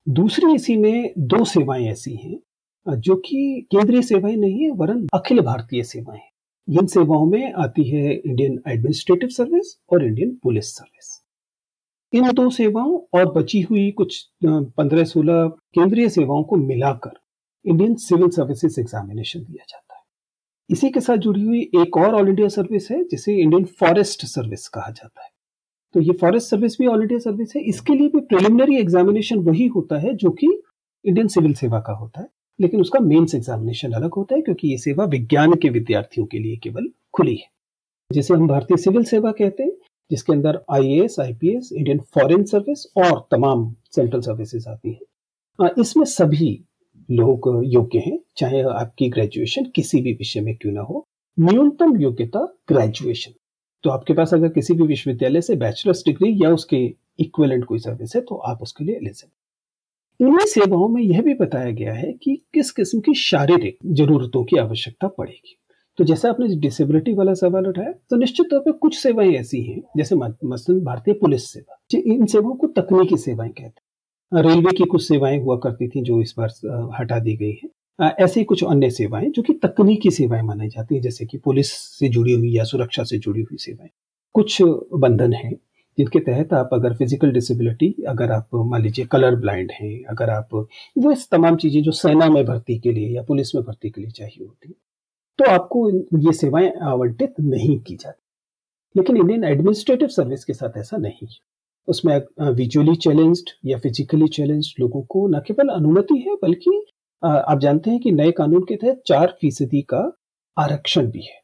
दूसरी 0.07 0.53
इसी 0.55 0.77
में 0.77 1.13
दो 1.17 1.43
सेवाएँ 1.45 1.87
ऐसी 1.87 2.15
हैं 2.15 2.39
जो 2.88 3.15
कि 3.15 3.67
केंद्रीय 3.71 4.01
सेवाएँ 4.01 4.35
नहीं 4.35 4.63
है, 4.63 4.69
वरन 4.71 5.07
अखिल 5.13 5.41
भारतीय 5.41 5.83
सेवाएँ 5.83 6.21
इन 6.67 6.85
सेवाओं 6.88 7.25
में 7.25 7.53
आती 7.53 7.83
है 7.89 8.13
इंडियन 8.13 8.59
एडमिनिस्ट्रेटिव 8.67 9.29
सर्विस 9.29 9.77
और 9.93 10.05
इंडियन 10.05 10.35
पुलिस 10.43 10.75
सर्विस 10.75 11.19
इन 12.13 12.31
दो 12.31 12.50
सेवाओं 12.50 12.97
और 13.13 13.31
बची 13.33 13.61
हुई 13.61 13.89
कुछ 13.91 14.21
पंद्रह 14.45 15.03
सोलह 15.03 15.47
केंद्रीय 15.75 16.09
सेवाओं 16.09 16.43
को 16.43 16.55
मिलाकर 16.55 17.19
इंडियन 17.65 17.95
सिविल 17.95 18.29
सर्विसेज़ 18.29 18.79
एग्जामिनेशन 18.79 19.39
दिया 19.39 19.65
जाता 19.69 19.95
है। 19.95 20.01
इसी 20.69 20.89
के 20.89 21.00
साथ 21.00 21.17
जुड़ी 21.17 21.41
हुई 21.41 21.61
एक 21.75 21.97
और 21.97 22.15
ऑल 22.15 22.29
इंडिया 22.29 22.47
सर्विस 22.47 22.89
है, 22.91 23.03
जिसे 23.03 23.35
इंडियन 23.35 23.65
फॉरेस्ट 23.79 24.25
सर्विस 24.25 24.67
कहा 24.67 24.89
जाता 24.89 25.23
है। 25.23 25.29
तो 25.95 26.00
ये 26.00 26.13
फॉरेस्ट 26.21 26.50
सर्विस 26.50 26.77
भी 26.79 26.88
ऑल 26.88 27.01
इंडिया 27.01 27.19
सर्विस 27.19 27.55
है। 27.55 27.61
इसके 27.61 27.93
लिए 27.93 28.07
भी 28.07 28.19
प्रिलिमिनरी 28.19 28.77
एग्जामिनेशन 28.77 29.39
वही 29.39 29.67
होता 29.67 30.00
है 30.00 30.13
जो 30.15 30.29
कि 30.31 30.47
इंडियन 31.05 31.27
सिविल 31.27 31.53
सेवा 31.53 31.79
का 31.79 31.93
होता 31.93 32.21
है। 32.21 32.27
लेकिन 32.62 32.82
उसका 32.82 33.00
मेंस 33.00 33.36
एग्जामिनेशन 33.36 33.91
अलग 33.91 34.13
होता 34.13 34.36
है 34.36 34.41
क्योंकि 34.41 34.68
ये 34.68 34.77
सेवा 34.77 35.06
विज्ञान 35.06 35.53
के 35.53 35.70
विद्यार्थियों 35.70 36.25
के 36.25 36.39
लिए 36.39 36.58
केवल 36.63 36.89
खुली 37.13 37.36
है। 37.36 37.50
जिसे 38.12 38.34
हम 38.34 38.48
भारतीय 38.48 38.77
सिविल 38.77 39.03
सेवा 39.03 39.32
कहते 39.32 39.63
हैं, 39.63 39.72
जिसके 40.12 40.34
अंदर 40.34 40.60
I 40.72 40.94
A 40.94 41.03
S 41.03 41.20
I 41.20 41.34
P 41.34 41.56
S 41.58 41.70
Indian 41.74 42.00
foreign 42.15 42.44
service 42.44 42.86
और 42.98 43.27
तमाम 43.32 43.74
सेंट्रल 43.96 44.22
सर्विसेज़ 44.22 44.68
आती 44.70 44.89
हैं। 44.89 45.70
इसमें 45.80 46.06
सभी 46.06 46.51
लोग 47.10 47.62
योग्य 47.65 48.00
हैं, 48.00 48.20
चाहे 48.38 48.62
आपकी 48.62 49.10
ग्रेजुएशन 49.10 49.65
किसी 49.75 50.01
भी 50.01 50.13
विषय 50.13 50.41
में 50.41 50.56
क्यों 50.56 50.74
ना 50.74 50.82
हो। 50.82 51.06
न्यूनतम 51.38 51.96
योग्यता 51.98 52.39
ग्रेजुएशन 52.70 53.32
तो 53.84 53.89
आपके 53.89 54.13
पास 54.13 54.34
अगर 54.34 54.50
किसी 54.50 54.74
भी 54.74 54.84
विश्वविद्यालय 54.84 55.41
से 55.41 55.56
बैचलर्स 55.56 56.03
डिग्री 56.06 56.34
या 56.44 56.50
उसके 56.50 56.77
इक्विवेलेंट 57.20 57.63
कोई 57.65 57.80
सर्विस 57.80 58.15
है 58.15 58.22
तो 58.22 58.36
आप 58.36 58.62
उसके 58.62 58.84
लिए 58.84 58.96
एलिजिबल 58.96 59.32
इन्हीं 60.21 60.45
सेवाओं 60.45 60.87
में 60.87 61.01
यह 61.01 61.21
भी 61.21 61.33
बताया 61.33 61.71
गया 61.71 61.93
है 61.93 62.11
कि 62.13 62.35
किस 62.53 62.71
किस्म 62.71 62.99
की 62.99 63.13
शारीरिक 63.13 63.77
जरूरतों 63.85 64.43
की 64.43 64.57
आवश्यकता 64.57 65.07
पड़ेगी। 65.07 65.57
तो 65.97 66.03
जैसे 66.03 66.27
आपने 66.27 66.47
डिसेबिलिटी 66.55 67.13
वाला 67.13 67.33
सवाल 67.33 67.67
उठाया 67.67 67.91
तो 68.09 68.17
निश्चित 68.17 68.47
तौर 68.51 68.59
पर 68.59 68.71
कुछ 68.71 68.97
सेवाएँ 68.97 69.33
ऐसी 69.35 69.61
हैं, 69.61 69.81
जैसे 69.97 70.15
मसलन 70.15 70.79
भारतीय 70.79 71.13
पुलिस 71.13 71.49
सेवा 71.51 71.77
इन 72.13 72.25
सेवाओं 72.25 72.55
को 72.55 72.67
तकनीकी 72.67 73.17
सेवाएँ 73.17 73.49
कहते 73.49 74.35
हैं। 74.35 74.43
रेलवे 74.43 74.71
की 74.77 74.83
कुछ 74.83 75.07
सेवाएँ 75.07 75.39
हुआ 75.39 75.57
करती 75.57 75.87
थी 75.87 76.01
जो 76.01 76.21
इस 76.21 76.33
बार 76.37 76.91
हटा 76.99 77.19
दी 77.19 77.35
गई 77.37 77.57
है। 77.63 78.13
ऐसी 78.19 78.43
कुछ 78.43 78.63
अन्य 78.63 78.89
सेवाएँ 78.89 79.29
जो 79.29 79.41
कि 79.41 79.53
तकनीकी 79.63 80.11
सेवाएँ 80.11 80.43
मानी 80.43 80.67
जाती 80.69 80.95
है, 80.95 81.01
जैसे 81.01 81.25
कि 81.25 81.37
पुलिस 81.37 81.71
से 81.71 82.09
जुड़ी 82.09 82.33
हुई 82.33 82.51
या 82.51 82.63
सुरक्षा 82.63 83.03
से 83.03 83.17
जुड़ी 83.17 83.41
हुई 83.41 83.57
सेवाएँ। 83.57 83.89
कुछ 84.35 84.61
बंधन 84.61 85.33
हैं 85.33 85.55
जिनके 85.98 86.19
तहत 86.21 86.53
आप 86.53 86.69
अगर 86.74 86.93
फ़िज़िकल 86.95 87.31
डिसेबिलिटी 87.31 87.93
अगर 88.10 88.31
आप, 88.31 88.48
मान 88.55 88.81
लीजिए 88.81 89.05
कलर 89.12 89.36
ब्लाइंड 89.38 89.71
हैं, 89.71 90.03
अगर 90.10 90.29
आप, 90.29 90.50
वो 90.53 91.12
इस 91.12 91.29
तमाम 91.31 91.55
चीज़ें 91.57 91.81
जो 91.83 91.91
सेना 91.93 92.29
में 92.29 92.43
भर्ती 92.45 92.77
के 92.79 92.91
लिए 92.91 93.15
या 93.15 93.24
पुलिस 93.24 93.55
में 93.55 93.63
भर्ती 93.63 93.89
के 93.89 94.01
लिए 94.01 94.12
चाहिए 94.12 94.45
होती 94.45 94.75
तो 95.39 95.50
आपको 95.51 95.89
ये 96.19 96.31
सेवाएँ 96.33 96.71
आवंटित 96.83 97.33
नहीं 97.41 97.79
की 97.79 97.95
जाती। 97.95 98.21
लेकिन 98.95 99.17
इंडियन 99.17 99.43
एडमिनिस्ट्रेटिव 99.43 100.07
सर्विस 100.10 100.43
के 100.45 100.53
साथ 100.53 100.77
ऐसा 100.77 100.98
नहीं 100.98 101.27
है। 101.27 101.36
उसमें 101.88 102.53
विजुअली 102.53 102.95
चैलेंज्ड 102.98 103.50
या 103.65 103.77
फिजिकली 103.79 104.27
चैलेंज्ड 104.29 104.79
लोगों 104.79 105.01
को 105.03 105.27
न 105.27 105.39
केवल 105.48 105.69
अनुमति 105.69 106.17
है, 106.19 106.36
बल्कि 106.43 106.86
आप 107.24 107.60
जानते 107.60 107.89
हैं 107.89 108.00
कि 108.00 108.12
नए 108.12 108.31
कानून 108.31 108.63
के 108.63 108.75
तहत 108.75 109.01
चार 109.07 109.36
फ़ीसदी 109.41 109.81
का 109.89 110.01
आरक्षण 110.57 111.07
भी 111.12 111.21
है, 111.21 111.39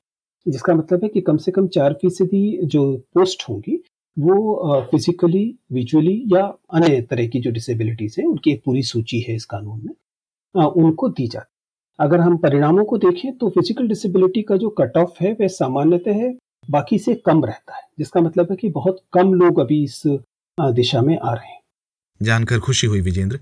जिसका 0.45 0.73
मतलब 0.75 1.03
है 1.03 1.09
कि 1.09 1.21
कम 1.21 1.37
से 1.37 1.51
कम 1.51 1.67
चार 1.69 1.93
फ़ीसदी 1.93 2.59
जो 2.65 2.91
पोस्ट 3.15 3.43
होंगी 3.49 3.81
वो 4.17 4.79
फिजिकली 4.91 5.43
विजुअली 5.73 6.21
या 6.27 6.41
अन्य 6.73 7.01
तरह 7.01 7.27
की 7.27 7.39
जो 7.39 7.51
डिसेबिलिटीज 7.51 8.15
है, 8.19 8.25
उनकी 8.25 8.51
एक 8.51 8.61
पूरी 8.65 8.83
सूची 8.83 9.19
है 9.19 9.35
इस 9.35 9.45
कानून 9.45 9.81
में 9.85 10.63
उनको 10.65 11.09
दी 11.09 11.27
जाती 11.27 11.53
अगर 11.99 12.19
हम 12.19 12.37
परिणामों 12.37 12.83
को 12.85 12.97
देखें 12.97 13.37
तो 13.37 13.49
फ़िज़िकल 13.49 13.87
डिसेबिलिटी 13.87 14.41
का 14.43 14.57
जो 14.57 14.69
कट 14.79 14.97
ऑफ़ 14.97 15.23
है, 15.23 15.31
वह 15.33 15.47
सामान्यतः 15.49 16.13
है, 16.15 16.33
बाकी 16.69 16.97
से 16.99 17.15
कम 17.25 17.43
रहता 17.45 17.75
है, 17.75 17.81
जिसका 17.99 18.21
मतलब 18.21 18.47
है 18.51 18.55
कि 18.55 18.69
बहुत 18.71 18.99
कम 19.13 19.33
लोग 19.33 19.59
अभी 19.59 19.83
इस 19.83 20.01
दिशा 20.57 21.01
में 21.01 21.17
आ 21.17 21.33
रहे 21.33 21.47
हैं। 21.47 21.59
जानकर 22.21 22.59
खुशी 22.59 22.87
हुई 22.87 23.01
विजेंद्र। 23.01 23.39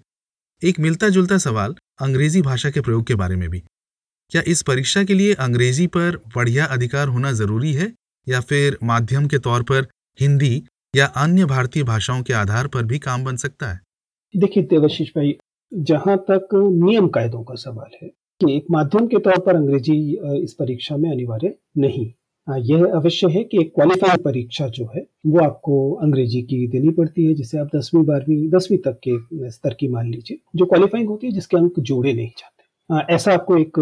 एक 0.62 0.80
मिलता 0.80 1.10
जुलता 1.10 1.38
सवाल 1.38 1.76
अंग्रेज़ी 2.02 2.42
भाषा 2.42 2.70
के 2.70 2.82
प्रयोग 2.82 3.06
के 3.08 3.16
बारे 3.16 3.36
में 3.36 3.50
भी। 3.50 3.60
क्या 4.32 4.42
इस 4.48 4.62
परीक्षा 4.64 5.04
के 5.04 5.14
लिए 5.14 5.34
अंग्रेज़ी 5.42 5.88
पर 5.90 6.18
बढ़िया 6.36 6.66
अधिकार 6.68 7.08
होना 7.08 7.32
ज़रूरी 7.34 7.74
है 7.74 7.92
या 8.28 8.40
फिर 8.42 8.78
माध्यम 8.84 9.28
के 9.28 9.40
तौर 9.40 9.64
पर 9.64 9.88
हिंदी 10.20 10.64
या 10.94 11.06
अन्य 11.18 11.46
भारतीय 11.46 11.84
भाषाओं 11.84 12.22
के 12.24 12.34
आधार 12.34 12.68
पर 12.68 12.84
भी 12.84 13.00
काम 13.00 13.24
बन 13.24 13.36
सकता 13.36 13.72
है। 13.72 13.80
देखिए 14.34 14.64
देवाशीष 14.64 15.10
भाई, 15.10 15.36
जहाँ 15.72 16.18
तक 16.30 16.48
नियम 16.54 17.08
कायदों 17.08 17.44
का 17.44 17.56
सवाल 17.56 17.98
है 18.04 18.08
कि 18.42 18.56
एक 18.56 18.66
माध्यम 18.72 19.08
के 19.08 19.20
तौर 19.20 19.40
पर 19.40 19.56
अंग्रेज़ी 19.56 19.96
इस 20.44 20.54
परीक्षा 20.54 20.98
में 20.98 21.10
अनिवार्य 21.12 21.54
नहीं। 21.78 22.12
यह 22.48 22.86
अवश्य 22.86 23.28
है 23.28 23.44
कि 23.44 23.60
एक 23.60 23.72
क्वालिफाइड 23.76 24.24
परीक्षा 24.24 24.68
जो 24.68 24.86
है, 24.96 25.06
वो 25.26 25.40
आपको 25.40 25.92
अंग्रेज़ी 25.94 26.42
की 26.42 26.68
देनी 26.68 26.90
पड़ती 26.90 27.26
है, 27.26 27.34
जिसे 27.34 27.58
आप 27.58 27.70
दसवीं, 27.76 28.04
बारहवीं, 28.06 28.50
दसवीं 28.50 28.78
तक 28.78 29.00
के 29.08 29.50
स्तर 29.52 29.74
की 29.74 29.88
मान 29.88 30.12
लीजिए, 30.12 30.38
जो 30.56 30.66
क्वालिफाइंग 30.66 31.08
होती 31.10 31.28
है, 31.28 31.34
जिसके 31.34 31.58
अंक 31.58 31.80
जोड़े 31.82 32.14
नहीं 32.14 32.30
जाते। 32.30 33.14
ऐसा 33.14 33.34
आपको 33.34 33.58
एक 33.58 33.80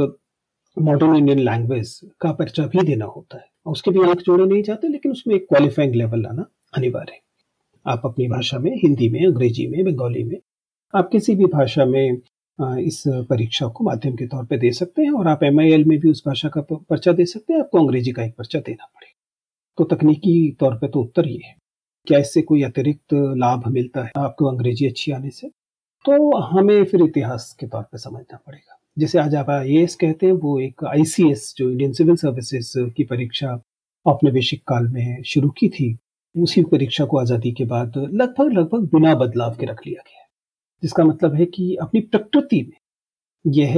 मॉडर्न 0.77 1.15
इंडियन 1.15 1.39
लैंग्वेज 1.39 2.00
का 2.22 2.32
पर्चा 2.32 2.65
भी 2.65 2.84
देना 2.86 3.06
होता 3.06 3.38
है। 3.38 3.46
उसके 3.65 3.92
भी 3.92 4.00
अंक 4.00 4.22
जोड़े 4.22 4.46
नहीं 4.46 4.63
जाते, 4.63 4.88
लेकिन 4.88 5.12
उसमें 5.12 5.36
एक 5.36 5.48
क्वालिफाइंग 5.50 5.96
लेवल 5.96 6.22
लाना 6.22 6.46
अनिवार्य 6.77 7.12
है। 7.12 7.20
आप 7.86 8.01
अपनी 8.06 8.27
भाषा 8.27 8.60
में, 8.60 8.72
हिंदी 8.75 9.10
में, 9.10 9.25
अंग्रेज़ी 9.25 9.68
में, 9.68 9.84
बंगाली 9.86 10.24
में, 10.24 10.38
आप 10.94 11.10
किसी 11.12 11.36
भी 11.36 11.46
भाषा 11.46 11.86
में 11.86 12.22
इस 12.60 13.03
परीक्षा 13.30 13.68
को 13.68 13.84
माध्यम 13.84 14.15
के 14.15 14.25
तौर 14.27 14.46
पे 14.46 14.58
दे 14.58 14.72
सकते 14.72 15.01
हैं 15.01 15.12
और 15.12 15.27
आप 15.27 15.44
एमआईएल 15.44 15.86
में 15.86 15.98
भी 16.00 16.10
उस 16.10 16.24
भाषा 16.25 16.50
का 16.50 16.62
पर्चा 16.72 17.12
दे 17.12 17.25
सकते 17.25 17.53
हैं। 17.53 17.60
आपको 17.60 17.80
अंग्रेज़ी 17.80 18.12
का 18.12 18.24
एक 18.24 18.36
पर्चा 18.38 18.60
देना 18.60 18.86
पड़ेगा। 18.86 19.20
तो 19.77 19.84
तकनीकी 19.96 20.51
तौर 20.60 20.75
पे 20.75 20.88
तो 20.88 21.01
उत्तर 21.01 21.27
ये 21.27 21.39
है। 21.46 21.56
क्या 22.08 22.20
इससे 22.20 22.42
कोई 22.42 22.63
अतिरिक्त 22.63 23.13
लाभ 23.38 23.68
मिलता 23.68 24.03
है 24.03 24.12
आपको 24.18 24.46
अंग्रेज़ी 24.46 24.88
अच्छी 24.88 25.12
आने 25.12 25.30
से? 25.30 25.48
तो 25.48 26.38
हमें 26.39 26.84
फिर 26.84 27.03
इतिहास 27.03 27.56
के 27.60 27.68
तौर 27.68 27.84
पे 27.84 27.98
समझना 27.98 28.38
पड़ेगा। 28.38 28.73
जैसे 28.98 29.18
आज 29.20 29.36
आप 29.36 29.50
आई 29.50 29.86
कहते 30.02 30.26
हैं, 30.26 30.34
वो 30.34 30.60
एक 30.60 30.84
आईसीएस 30.86 31.54
जो 31.58 31.70
इंडियन 31.70 31.94
सिविल 31.94 32.16
सर्विसेज़ 32.16 32.74
की 32.98 33.04
परीक्षा 33.04 33.54
औपनिवेशिक 34.06 34.62
काल 34.68 34.88
में 34.88 35.24
शुरू 35.26 35.50
की 35.50 35.70
थी, 35.70 35.98
उसी 36.36 36.62
परीक्षा 36.64 37.06
को 37.06 37.18
आज़ादी 37.20 37.52
के 37.52 37.66
बाद 37.66 37.98
लगभग 37.98 38.52
लगभग 38.54 38.86
बिना 38.92 39.14
बदलाव 39.16 39.56
के 39.60 39.66
रख 39.66 39.82
लिया 39.88 40.02
गया 40.02 40.26
जिसका 40.84 41.04
मतलब 41.04 41.36
है 41.36 41.46
कि 41.48 41.76
अपनी 41.82 42.02
प्रकृति 42.02 42.62
में 42.62 42.78
यह 43.46 43.76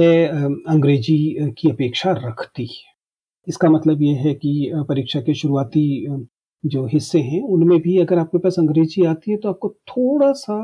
अंग्रेज़ी 0.68 1.18
की 1.58 1.70
अपेक्षा 1.70 2.12
रखती 2.18 2.66
है। 2.66 2.94
इसका 3.46 3.68
मतलब 3.70 4.02
यह 4.02 4.22
है 4.26 4.34
कि 4.34 4.72
परीक्षा 4.88 5.20
के 5.20 5.34
शुरुआती 5.34 6.06
जो 6.64 6.86
हिस्से 6.86 7.20
हैं, 7.22 7.42
उनमें 7.42 7.78
भी 7.80 7.98
अगर 8.00 8.18
आपके 8.18 8.38
पास 8.38 8.58
अंग्रेज़ी 8.58 9.04
आती 9.06 9.30
है 9.30 9.36
तो 9.38 9.48
आपको 9.48 9.68
थोड़ा 9.88 10.32
सा 10.34 10.62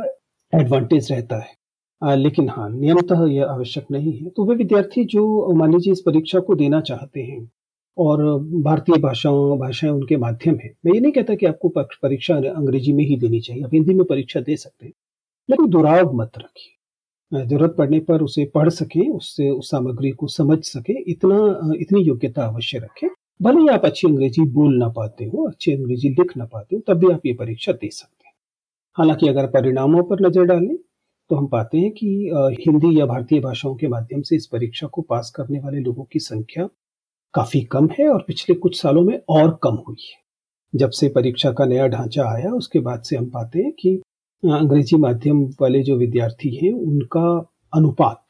एडवांटेज 0.53 1.13
रहता 1.13 1.37
है। 1.39 1.55
लेकिन 2.03 2.49
हाँ 2.49 2.69
नियमतः 2.71 3.25
यह 3.27 3.47
आवश्यक 3.47 3.85
नहीं 3.91 4.13
है। 4.13 4.29
तो 4.29 4.45
वे 4.45 4.55
विद्यार्थी 4.57 5.05
जो 5.05 5.53
मान 5.55 5.73
लीजिए 5.73 5.93
इस 5.93 6.01
परीक्षा 6.01 6.41
को 6.41 6.55
देना 6.55 6.81
चाहते 6.81 7.23
हैं 7.23 7.51
और 7.99 8.23
भारतीय 8.63 8.99
भाषाओं, 8.99 9.59
भाषाएँ 9.59 9.93
उनके 9.93 10.17
माध्यम 10.17 10.57
है, 10.57 10.73
मैं 10.87 10.93
ये 10.95 11.01
नहीं 11.01 11.13
कहता 11.13 11.35
कि 11.35 11.47
आपको 11.47 11.69
परीक्षा 12.03 12.37
अंग्रेज़ी 12.37 12.93
में 12.93 13.05
ही 13.05 13.17
देनी 13.17 13.41
चाहिए, 13.41 13.63
आप 13.65 13.75
हिंदी 13.75 13.95
में 13.95 14.05
परीक्षा 14.07 14.41
दे 14.41 14.57
सकते 14.57 14.87
हैं। 14.87 14.93
लेकिन 15.49 15.67
दुराव 15.67 16.13
मत 16.15 16.39
रखिए। 16.39 17.45
ज़रूरत 17.45 17.75
पड़ने 17.79 18.01
पर 18.01 18.23
उसे 18.23 18.45
पढ़ 18.45 18.69
सके, 18.69 19.09
उससे, 19.09 19.51
उस 19.51 19.71
सामग्री 19.71 20.11
को 20.11 20.27
समझ 20.27 20.59
सके, 20.65 20.93
इतना, 21.11 21.71
इतनी 21.81 22.03
योग्यता 22.03 22.45
अवश्य 22.45 22.79
रखें। 22.79 23.09
भले 23.43 23.61
ही 23.61 23.69
आप 23.69 23.85
अच्छी 23.85 24.09
अंग्रेज़ी 24.09 24.45
बोल 24.51 24.77
ना 24.79 24.89
पाते 24.89 25.25
हो, 25.25 25.47
अच्छी 25.49 25.73
अंग्रेज़ी 25.73 26.09
लिख 26.09 26.37
ना 26.37 26.45
पाते 26.45 26.77
हो, 26.77 26.83
तब 26.89 26.99
भी 26.99 27.13
आप 27.13 27.27
ये 27.27 27.33
परीक्षा 27.33 27.73
दे 27.73 27.91
सकते 27.91 28.27
हैं। 28.27 28.35
हालाँकि 28.97 29.29
अगर 29.29 29.47
परिणामों 29.47 30.03
पर 30.03 30.27
नज़र 30.27 30.45
डालें 30.45 30.77
तो 31.31 31.37
हम 31.37 31.47
पाते 31.47 31.79
हैं 31.79 31.91
कि 31.91 32.07
हिंदी 32.61 32.99
या 33.01 33.07
भारतीय 33.07 33.41
भाषाओं 33.41 33.75
के 33.75 33.89
माध्यम 33.89 34.23
से 34.23 34.37
इस 34.37 34.47
परीक्षा 34.47 34.87
को 34.87 35.03
पास 35.03 35.31
करने 35.37 35.59
वाले 35.59 35.81
लोगों 35.81 36.05
की 36.05 36.19
संख्या 36.19 36.69
काफ़ी 37.35 37.61
कम 37.65 37.89
है 38.01 38.09
और 38.09 38.25
पिछले 38.27 38.55
कुछ 38.55 38.81
सालों 38.83 39.03
में 39.03 39.19
और 39.29 39.59
कम 39.63 39.75
हुई 39.89 40.03
है। 40.03 40.21
जब 40.75 40.91
से 40.91 41.09
परीक्षा 41.09 41.53
का 41.53 41.65
नया 41.67 41.87
ढांचा 41.87 42.25
आया, 42.25 42.51
उसके 42.53 42.81
बाद 42.81 43.03
से 43.03 43.17
हम 43.17 43.29
पाते 43.31 43.59
हैं 43.59 43.73
कि 43.73 43.95
अंग्रेज़ी 44.43 44.97
माध्यम 44.97 45.43
वाले 45.61 45.83
जो 45.83 45.97
विद्यार्थी 45.97 46.55
हैं, 46.57 46.73
उनका 46.73 47.27
अनुपात 47.73 48.25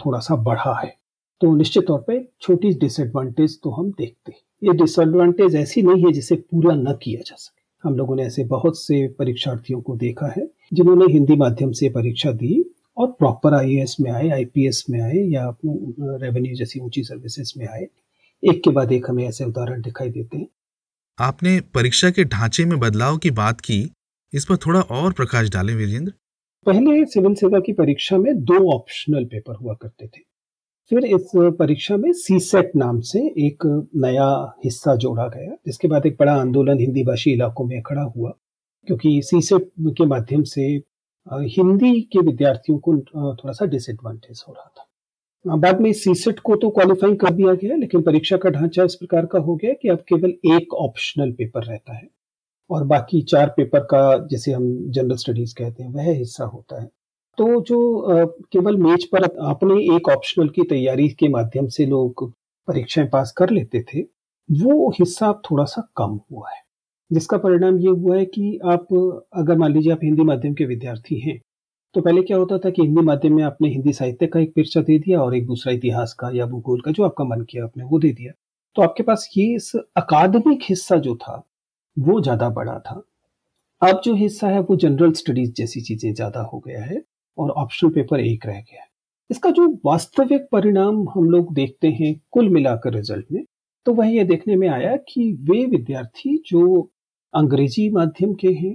थोड़ा 0.00 0.18
सा 0.18 0.36
बढ़ा 0.42 0.74
है। 0.80 0.94
तो 1.40 1.54
निश्चित 1.56 1.86
तौर 1.86 2.00
पर 2.00 2.24
छोटी 2.40 2.72
डिसएडवांटेज 2.80 3.58
तो 3.62 3.70
हम 3.70 3.90
देखते 3.90 4.32
हैं। 4.32 4.40
ये 4.62 4.72
डिसएडवांटेज 4.74 5.56
ऐसी 5.56 5.82
नहीं 5.82 6.04
है 6.04 6.12
जिसे 6.12 6.36
पूरा 6.36 6.74
न 6.74 6.98
किया 7.02 7.20
जा 7.20 7.36
सके। 7.36 7.61
हम 7.84 7.94
लोगों 7.96 8.16
ने 8.16 8.22
ऐसे 8.22 8.44
बहुत 8.44 8.78
से 8.78 9.06
परीक्षार्थियों 9.08 9.80
को 9.80 9.96
देखा 9.96 10.26
है 10.36 10.46
जिन्होंने 10.72 11.12
हिंदी 11.12 11.36
माध्यम 11.36 11.72
से 11.72 11.88
परीक्षा 11.88 12.32
दी 12.32 12.64
और 12.96 13.06
प्रॉपर 13.12 13.54
आईएएस 13.54 13.96
में 14.00 14.10
आए 14.10 14.28
आईपीएस 14.28 14.84
में 14.90 15.00
आए 15.00 15.24
या 15.28 15.56
रेवेन्यू 15.64 16.54
जैसी 16.54 16.80
ऊँची 16.80 17.02
सर्विसेज़ 17.02 17.52
में 17.58 17.66
आए। 17.66 17.86
एक 18.42 18.62
के 18.64 18.70
बाद 18.70 18.92
एक 18.92 19.06
हमें 19.10 19.24
ऐसे 19.28 19.44
उदाहरण 19.44 19.82
दिखाई 19.82 20.10
देते 20.10 20.38
हैं। 20.38 20.46
आपने 21.18 21.60
परीक्षा 21.74 22.10
के 22.10 22.24
ढांचे 22.24 22.64
में 22.64 22.78
बदलाव 22.80 23.16
की 23.16 23.30
बात 23.30 23.60
की 23.60 23.90
इस 24.32 24.44
पर 24.44 24.56
थोड़ा 24.56 24.80
और 24.80 25.12
प्रकाश 25.12 25.50
डालें 25.50 25.74
वीरेंद्र। 25.74 26.12
पहले 26.66 27.04
सिविल 27.04 27.34
सेवा 27.34 27.60
की 27.60 27.72
परीक्षा 27.72 28.18
में 28.18 28.34
दो 28.44 28.72
ऑप्शनल 28.74 29.24
पेपर 29.24 29.54
हुआ 29.54 29.74
करते 29.74 30.06
थे। 30.06 30.31
फिर 30.90 31.04
इस 31.06 31.30
परीक्षा 31.58 31.96
में 31.96 32.12
सी 32.12 32.38
सेट 32.40 32.70
नाम 32.76 33.00
से 33.02 33.18
एक 33.46 33.64
नया 33.96 34.28
हिस्सा 34.64 34.94
जोड़ा 34.96 35.26
गया, 35.28 35.54
जिसके 35.66 35.88
बाद 35.88 36.06
एक 36.06 36.16
बड़ा 36.20 36.34
आंदोलन 36.34 36.78
हिंदी 36.80 37.04
भाषी 37.04 37.32
इलाकों 37.32 37.64
में 37.64 37.80
खड़ा 37.82 38.02
हुआ, 38.16 38.30
क्योंकि 38.88 39.20
सी 39.24 39.40
सेट 39.42 39.70
के 39.80 40.06
माध्यम 40.06 40.42
से 40.44 40.62
हिंदी 41.26 42.00
के 42.02 42.20
विद्यार्थियों 42.20 42.78
को 42.78 42.96
थोड़ा 43.34 43.52
सा 43.52 43.66
डिसएडवांटेज 43.66 44.44
हो 44.48 44.52
रहा 44.52 44.72
था। 44.76 45.56
बाद 45.56 45.80
में 45.80 45.92
सी 45.92 46.14
सेट 46.14 46.40
को 46.40 46.56
तो 46.56 46.70
क्वालिफाइंग 46.70 47.16
कर 47.18 47.30
दिया 47.30 47.54
गया, 47.54 47.76
लेकिन 47.76 48.02
परीक्षा 48.02 48.36
का 48.36 48.50
ढांचा 48.50 48.84
इस 48.84 48.94
प्रकार 48.94 49.26
का 49.26 49.38
हो 49.38 49.56
गया 49.56 49.72
कि 49.72 49.88
अब 49.88 50.04
केवल 50.08 50.34
एक 50.56 50.74
ऑप्शनल 50.76 51.32
पेपर 51.32 51.64
रहता 51.64 51.96
है, 51.96 52.08
और 52.70 52.84
बाकी 52.86 53.22
चार 53.24 53.52
पेपर 53.56 53.80
का, 53.84 54.26
जिसे 54.26 54.52
हम 54.52 54.74
जनरल 54.88 55.16
स्टडीज़ 55.16 55.54
कहते 55.54 55.82
हैं, 55.82 55.90
वह 55.90 56.10
हिस्सा 56.10 56.44
होता 56.44 56.82
है। 56.82 56.90
तो 57.38 57.60
जो 57.62 57.78
केवल 58.52 58.76
मेज 58.78 59.04
पर 59.06 59.24
अपने 59.24 59.74
एक 59.94 60.08
ऑप्शनल 60.08 60.48
की 60.48 60.62
तैयारी 60.70 61.08
के 61.10 61.28
माध्यम 61.28 61.68
से 61.68 61.86
लोग 61.86 62.30
परीक्षाएँ 62.68 63.06
पास 63.08 63.32
कर 63.32 63.50
लेते 63.50 63.82
थे, 63.84 64.00
वो 64.00 64.90
हिस्सा 64.90 65.32
थोड़ा 65.44 65.64
सा 65.66 65.82
कम 65.96 66.18
हुआ 66.30 66.48
है। 66.50 66.60
जिसका 67.10 67.36
परिणाम 67.38 67.78
ये 67.78 67.90
हुआ 67.90 68.16
है 68.16 68.24
कि 68.26 68.58
आप, 68.64 68.86
अगर 69.34 69.56
मान 69.58 69.72
लीजिए 69.72 69.92
आप 69.92 70.00
हिंदी 70.04 70.22
माध्यम 70.24 70.54
के 70.54 70.64
विद्यार्थी 70.66 71.18
हैं 71.20 71.40
तो 71.94 72.00
पहले 72.00 72.22
क्या 72.22 72.36
होता 72.36 72.58
था 72.58 72.70
कि 72.70 72.82
हिंदी 72.82 73.02
माध्यम 73.02 73.34
में 73.36 73.42
आपने 73.44 73.68
हिंदी 73.68 73.92
साहित्य 73.92 74.26
का 74.26 74.40
एक 74.40 74.50
पर्चा 74.56 74.80
दे 74.82 74.98
दिया 74.98 75.20
और 75.22 75.34
एक 75.36 75.46
दूसरा 75.46 75.72
इतिहास 75.72 76.12
का 76.20 76.30
या 76.34 76.46
भूगोल 76.46 76.80
का 76.80 76.90
जो 76.90 77.04
आपका 77.04 77.24
मन 77.26 77.40
किया 77.50 77.64
आपने 77.64 77.84
वो 77.84 77.98
दे 77.98 78.12
दिया। 78.12 78.32
तो 78.76 78.82
आपके 78.82 79.02
पास 79.02 79.28
ये 79.36 79.44
इस 79.56 79.72
अकादमिक 79.96 80.62
हिस्सा 80.62 80.96
जो 80.98 81.14
था, 81.16 81.42
वो 81.96 82.20
ज़्यादा 82.20 82.48
बड़ा 82.50 82.78
था। 82.80 83.02
अब 83.82 84.00
जो 84.04 84.14
हिस्सा 84.16 84.48
है 84.48 84.60
वो 84.60 84.76
जनरल 84.76 85.12
स्टडीज़ 85.14 85.52
जैसी 85.52 85.80
चीज़ें 85.82 86.12
ज़्यादा 86.14 86.40
हो 86.44 86.58
गया 86.66 86.82
है। 86.84 87.02
और 87.38 87.50
ऑप्शनल 87.52 87.90
पेपर 87.90 88.20
एक 88.20 88.46
रह 88.46 88.60
गया। 88.60 88.86
इसका 89.30 89.50
जो 89.50 89.66
वास्तविक 89.84 90.48
परिणाम 90.52 91.04
हम 91.14 91.30
लोग 91.30 91.52
देखते 91.54 91.88
हैं 91.90 92.14
कुल 92.32 92.48
मिलाकर 92.48 92.94
रिज़ल्ट 92.94 93.26
में 93.32 93.44
तो 93.86 93.92
वह 93.94 94.08
यह 94.08 94.24
देखने 94.24 94.56
में 94.56 94.68
आया 94.68 94.96
कि 95.08 95.32
वे 95.42 95.64
विद्यार्थी 95.66 96.36
जो 96.46 96.80
अंग्रेज़ी 97.34 97.88
माध्यम 97.90 98.34
के 98.34 98.48
हैं, 98.48 98.74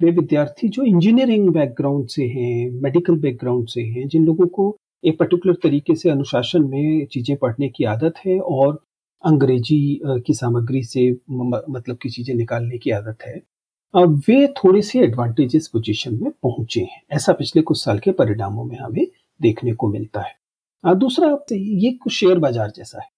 वे 0.00 0.10
विद्यार्थी 0.10 0.68
जो 0.68 0.82
इंजीनियरिंग 0.84 1.48
बैकग्राउंड 1.50 2.08
से 2.08 2.24
हैं 2.26 2.70
मेडिकल 2.82 3.16
बैकग्राउंड 3.20 3.68
से 3.68 3.82
हैं, 3.82 4.06
जिन 4.08 4.24
लोगों 4.24 4.46
को 4.48 4.76
एक 5.04 5.18
पर्टिकुलर 5.18 5.54
तरीके 5.62 5.94
से 5.94 6.10
अनुशासन 6.10 6.62
में 6.64 7.06
चीज़ें 7.06 7.36
पढ़ने 7.36 7.68
की 7.68 7.84
आदत 7.86 8.14
है 8.26 8.38
और 8.40 8.78
अंग्रेज़ी 9.24 10.00
की 10.26 10.34
सामग्री 10.34 10.82
से 10.84 11.10
मतलब 11.30 11.96
की 12.02 12.08
चीज़ें 12.10 12.34
निकालने 12.34 12.78
की 12.78 12.90
आदत 12.92 13.22
है 13.26 13.40
वे 13.94 14.46
थोड़े 14.56 14.80
से 14.82 14.98
एडवांटेजेस 15.00 15.66
पोजीशन 15.68 16.14
में 16.14 16.30
पहुँचे 16.42 16.80
हैं। 16.82 17.02
ऐसा 17.12 17.32
पिछले 17.32 17.62
कुछ 17.62 17.78
साल 17.78 17.98
के 17.98 18.12
परिणामों 18.12 18.64
में 18.64 18.76
हमें 18.78 19.06
देखने 19.40 19.72
को 19.72 19.88
मिलता 19.88 20.20
है। 20.20 20.94
दूसरा, 20.94 21.28
ये 21.52 21.92
कुछ 21.94 22.12
शेयर 22.12 22.38
बाज़ार 22.38 22.72
जैसा 22.76 23.00
है। 23.00 23.08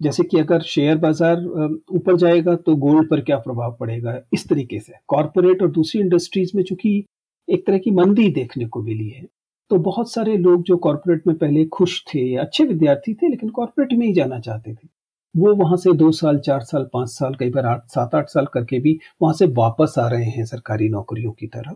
जैसे 0.00 0.22
कि 0.22 0.38
अगर 0.38 0.62
शेयर 0.62 0.96
बाज़ार 0.98 1.44
ऊपर 1.90 2.16
जाएगा 2.16 2.54
तो 2.56 2.74
गोल्ड 2.76 3.08
पर 3.10 3.20
क्या 3.20 3.36
प्रभाव 3.38 3.76
पड़ेगा? 3.80 4.18
इस 4.34 4.48
तरीके 4.48 4.78
से। 4.80 4.92
कॉरपोरेट 5.08 5.62
और 5.62 5.70
दूसरी 5.72 6.00
इंडस्ट्रीज़ 6.00 6.56
में 6.56 6.62
चूँकि 6.64 7.04
एक 7.48 7.66
तरह 7.66 7.78
की 7.78 7.90
मंदी 7.92 8.28
देखने 8.32 8.66
को 8.66 8.82
मिली 8.82 9.08
है 9.08 9.26
तो 9.70 9.76
बहुत 9.80 10.10
सारे 10.12 10.36
लोग 10.38 10.62
जो 10.62 10.76
कॉरपोरेट 10.78 11.26
में 11.26 11.36
पहले 11.36 11.64
खुश 11.66 12.02
थे 12.06 12.34
अच्छे 12.36 12.64
विद्यार्थी 12.64 13.14
थे, 13.14 13.28
लेकिन 13.28 13.48
कॉरपोरेट 13.50 13.92
में 13.92 14.06
ही 14.06 14.12
जाना 14.12 14.38
चाहते 14.40 14.72
थे। 14.72 14.88
वो 15.34 15.54
वहाँ 15.56 15.76
से 15.76 15.92
दो 15.94 16.10
साल, 16.12 16.38
चार 16.38 16.60
साल, 16.62 16.88
पाँच 16.92 17.08
साल, 17.08 17.34
कई 17.34 17.50
बार 17.50 17.66
आठ, 17.66 17.80
सात, 17.88 18.14
आठ 18.14 18.28
साल 18.28 18.46
करके 18.54 18.78
भी 18.80 18.98
वहाँ 19.22 19.34
से 19.34 19.46
वापस 19.54 19.94
आ 19.98 20.08
रहे 20.08 20.30
हैं 20.30 20.44
सरकारी 20.46 20.88
नौकरियों 20.88 21.32
की 21.32 21.46
तरफ़, 21.48 21.74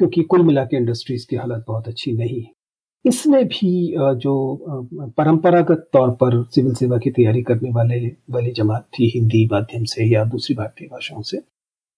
क्योंकि 0.00 0.22
कुल 0.24 0.42
मिला 0.42 0.64
के 0.64 0.76
इंडस्ट्रीज़ 0.76 1.26
की 1.30 1.36
हालत 1.36 1.64
बहुत 1.68 1.88
अच्छी 1.88 2.12
नहीं 2.14 2.40
है। 2.40 2.50
इसमें 3.04 3.44
भी 3.48 3.70
जो 4.16 4.32
परंपरागत 5.18 5.88
तौर 5.92 6.10
पर 6.22 6.42
सिविल 6.54 6.74
सेवा 6.74 6.98
की 6.98 7.10
तैयारी 7.10 7.42
करने 7.42 7.70
वाले, 7.72 8.06
वाली 8.30 8.52
जमात 8.52 8.88
थी 8.94 9.10
हिंदी 9.14 9.46
माध्यम 9.52 9.84
से 9.84 10.04
या 10.04 10.24
दूसरी 10.26 10.56
भारतीय 10.56 10.88
भाषाओं 10.88 11.22
से, 11.22 11.40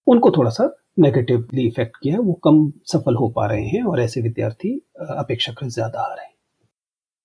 उनको 0.07 0.31
थोड़ा 0.31 0.51
सा 0.51 0.71
नेगेटिवली 0.99 1.67
इफ़ेक्ट 1.67 1.97
किया 2.03 2.15
है, 2.15 2.21
वो 2.21 2.33
कम 2.45 2.71
सफल 2.87 3.15
हो 3.15 3.29
पा 3.31 3.47
रहे 3.47 3.67
हैं 3.67 3.83
और 3.85 4.01
ऐसे 4.01 4.21
विद्यार्थी 4.21 4.71
अपेक्षाकृत 5.01 5.71
ज़्यादा 5.71 6.01
आ 6.01 6.15
रहे 6.15 6.25
हैं। 6.25 6.35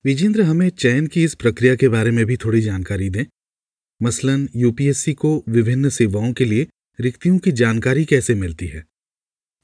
विजेंद्र, 0.05 0.41
हमें 0.43 0.69
चयन 0.71 1.07
की 1.07 1.23
इस 1.23 1.35
प्रक्रिया 1.35 1.75
के 1.75 1.87
बारे 1.89 2.11
में 2.11 2.25
भी 2.25 2.37
थोड़ी 2.37 2.61
जानकारी 2.61 3.09
दें। 3.09 3.23
मसलन 4.01 4.49
यूपीएससी 4.55 5.13
को 5.13 5.43
विभिन्न 5.49 5.89
सेवाओं 5.89 6.33
के 6.33 6.45
लिए 6.45 6.67
रिक्तियों 6.99 7.37
की 7.37 7.51
जानकारी 7.51 8.05
कैसे 8.05 8.35
मिलती 8.35 8.67
है? 8.67 8.85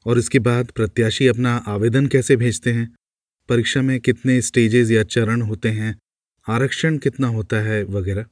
और 0.06 0.18
इसके 0.18 0.40
बाद 0.40 0.72
प्रत्याशी 0.72 1.28
अपना 1.28 1.56
आवेदन 1.56 2.08
कैसे 2.08 2.36
भेजते 2.36 2.72
हैं? 2.72 2.96
परीक्षा 3.50 3.82
में 3.82 4.00
कितने 4.00 4.42
स्टेजेस 4.42 4.92
या 4.92 5.04
चरण 5.04 5.42
होते 5.42 5.70
हैं? 5.70 6.00
आरक्षण 6.48 6.98
कितना 6.98 7.28
होता 7.28 7.58
है? 7.58 7.84
वगैरह। 7.84 8.26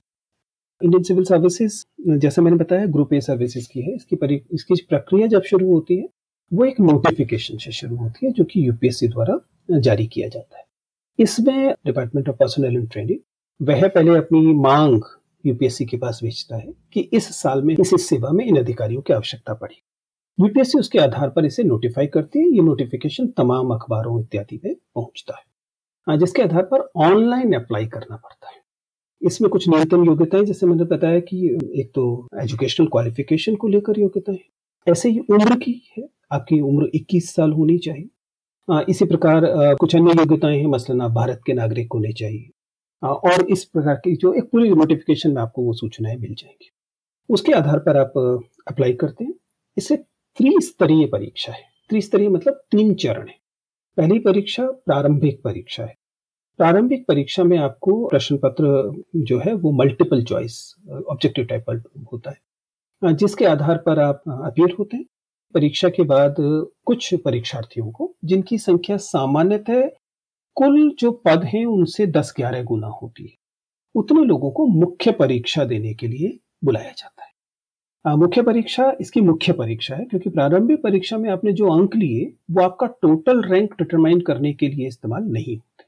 इंडियन 0.83 1.03
सिविल 1.03 1.23
सर्विसेज़, 1.23 1.85
जैसा 2.19 2.41
मैंने 2.41 2.57
बताया, 2.57 2.85
ग्रुप 2.85 3.13
ए 3.13 3.21
सर्विसेज़ 3.21 3.67
की 3.71 3.81
है। 3.81 3.95
इसकी 3.95 4.45
इसकी 4.51 4.85
प्रक्रिया 4.89 5.27
जब 5.27 5.41
शुरू 5.41 5.73
होती 5.73 5.97
है, 5.97 6.09
वो 6.53 6.65
एक 6.65 6.79
नोटिफिकेशन 6.79 7.57
से 7.57 7.71
शुरू 7.71 7.95
होती 7.95 8.25
है, 8.25 8.31
जो 8.31 8.43
कि 8.43 8.67
यूपीएससी 8.67 9.07
द्वारा 9.07 9.39
जारी 9.79 10.07
किया 10.07 10.27
जाता 10.27 10.57
है। 10.57 10.63
इसमें 11.19 11.75
department 11.85 12.29
of 12.29 12.35
personnel 12.35 12.65
and 12.65 12.91
training 12.91 13.19
वह 13.61 13.87
पहले 13.87 14.17
अपनी 14.17 14.41
मांग 14.41 15.01
यूपीएससी 15.47 15.85
के 15.85 15.97
पास 15.97 16.19
भेजता 16.23 16.55
है 16.55 16.73
कि 16.93 17.01
इस 17.13 17.27
साल 17.35 17.61
में 17.61 17.75
इस 17.75 18.07
सेवा 18.09 18.31
में 18.31 18.45
इन 18.45 18.57
अधिकारियों 18.57 19.01
की 19.01 19.13
आवश्यकता 19.13 19.53
पड़ी। 19.53 19.81
यूपीएससी 20.37 20.79
उसके 20.79 20.99
आधार 20.99 21.29
पर 21.29 21.45
इसे 21.45 21.63
नोटिफाई 21.63 22.07
करती 22.07 22.39
है। 22.39 22.45
ये 22.45 22.61
नोटिफिकेशन 22.61 23.27
तमाम 23.27 23.73
अखबारों 23.73 24.19
इत्यादि 24.21 24.59
में 24.65 24.73
पहुँचता 24.95 25.37
है। 25.37 25.43
हाँ, 26.07 26.17
जिसके 26.17 26.41
आधार 26.41 26.63
पर 26.63 26.89
ऑनलाइन 27.05 27.53
अप्लाई 27.53 27.85
करना 27.85 28.15
पड़ता 28.15 28.49
है। 28.49 28.55
इसमें 29.21 29.49
कुछ 29.51 29.67
न्यूनतम 29.69 30.03
योग्यताएँ 30.05 30.43
जैसे 30.45 30.65
मैंने 30.65 30.83
बताया 30.83 31.19
कि 31.19 31.37
एक 31.75 31.91
तो 31.95 32.03
एजुकेशनल 32.41 32.87
क्वालिफिकेशन 32.87 33.55
को 33.55 33.67
लेकर 33.67 33.99
योग्यता 33.99 34.31
है 34.31 34.45
ऐसे 34.87 35.09
ही 35.09 35.19
उम्र 35.19 35.55
की 35.55 35.81
है। 35.97 36.07
आपकी 36.31 36.59
उम्र 36.61 36.89
21 36.95 37.33
साल 37.35 37.51
होनी 37.53 37.77
चाहिए। 37.77 38.09
हाँ, 38.67 38.83
इसी 38.89 39.05
प्रकार 39.05 39.41
कुछ 39.75 39.95
अन्य 39.95 40.11
योग्यताएँ 40.11 40.59
हैं। 40.59 40.67
मसलन 40.67 41.01
आप 41.01 41.11
भारत 41.11 41.41
के 41.45 41.53
नागरिक 41.53 41.93
होने 41.93 42.11
चाहिए। 42.13 42.49
और 43.03 43.41
इस 43.41 43.65
प्रकार 43.65 43.95
की 43.95 44.15
जो 44.15 44.33
एक 44.33 44.43
पूरी 44.43 44.69
नोटिफिकेशन 44.69 45.31
में 45.31 45.41
आपको 45.41 45.61
वो 45.61 45.73
सूचनाएँ 45.73 46.15
मिल 46.15 46.33
जाएँगी। 46.33 46.69
उसके 47.29 47.51
आधार 47.51 47.79
पर 47.79 47.97
आप 47.97 48.41
अप्लाई 48.67 48.93
करते 48.93 49.25
हैं। 49.25 49.33
इसे 49.77 49.97
त्रिस्तरीय 50.37 51.05
परीक्षा 51.07 51.53
है। 51.53 51.63
त्रिस्तरीय 51.89 52.29
मतलब 52.29 52.53
तीन 52.53 52.93
चरण 52.93 53.27
है। 53.27 53.35
पहली 53.97 54.19
परीक्षा 54.19 54.71
प्रारंभिक 54.71 55.41
परीक्षा 55.43 55.83
है। 55.85 55.95
प्रारंभिक 56.57 57.07
परीक्षा 57.07 57.43
में 57.43 57.57
आपको 57.57 58.07
प्रश्न 58.07 58.37
पत्र 58.37 58.93
जो 59.15 59.39
है 59.39 59.53
वो 59.53 59.71
मल्टीपल 59.71 60.23
चॉइस 60.23 60.75
ऑब्जेक्टिव 61.09 61.45
टाइप 61.45 61.65
होता 62.13 62.31
है। 62.31 63.13
जिसके 63.13 63.45
आधार 63.45 63.77
पर 63.77 63.99
आप 63.99 64.21
अपीयर 64.27 64.75
होते 64.79 64.97
हैं। 64.97 65.05
परीक्षा 65.53 65.89
के 65.89 66.03
बाद 66.03 66.35
कुछ 66.85 67.15
परीक्षार्थियों 67.15 67.91
को, 67.91 68.15
जिनकी 68.25 68.57
संख्या 68.57 68.97
सामान्यतः 68.97 69.89
कुल 70.57 70.95
जो 70.99 71.11
पद 71.11 71.43
हैं, 71.43 71.65
उनसे 71.65 72.07
दस 72.07 72.33
ग्यारह 72.37 72.63
गुना 72.63 72.87
होती 72.87 73.23
है। 73.23 73.33
उतने 73.95 74.23
लोगों 74.25 74.51
को 74.51 74.65
मुख्य 74.65 75.11
परीक्षा 75.11 75.65
देने 75.65 75.93
के 75.93 76.07
लिए 76.07 76.39
बुलाया 76.63 76.91
जाता 76.91 77.23
है। 77.23 78.15
मुख्य 78.17 78.41
परीक्षा, 78.41 78.93
इसकी 79.01 79.21
मुख्य 79.21 79.53
परीक्षा 79.53 79.95
है, 79.95 80.05
क्योंकि 80.05 80.29
प्रारंभिक 80.29 80.81
परीक्षा 80.83 81.17
में 81.17 81.29
आपने 81.29 81.53
जो 81.53 81.69
अंक 81.69 81.95
लिए, 81.95 82.33
वो 82.51 82.61
आपका 82.61 82.87
टोटल 82.87 83.41
रैंक 83.41 83.73
डिटरमाइन 83.73 84.21
करने 84.21 84.53
के 84.53 84.67
लिए 84.67 84.87
इस्तेमाल 84.87 85.23
नहीं 85.23 85.55
होते। 85.55 85.83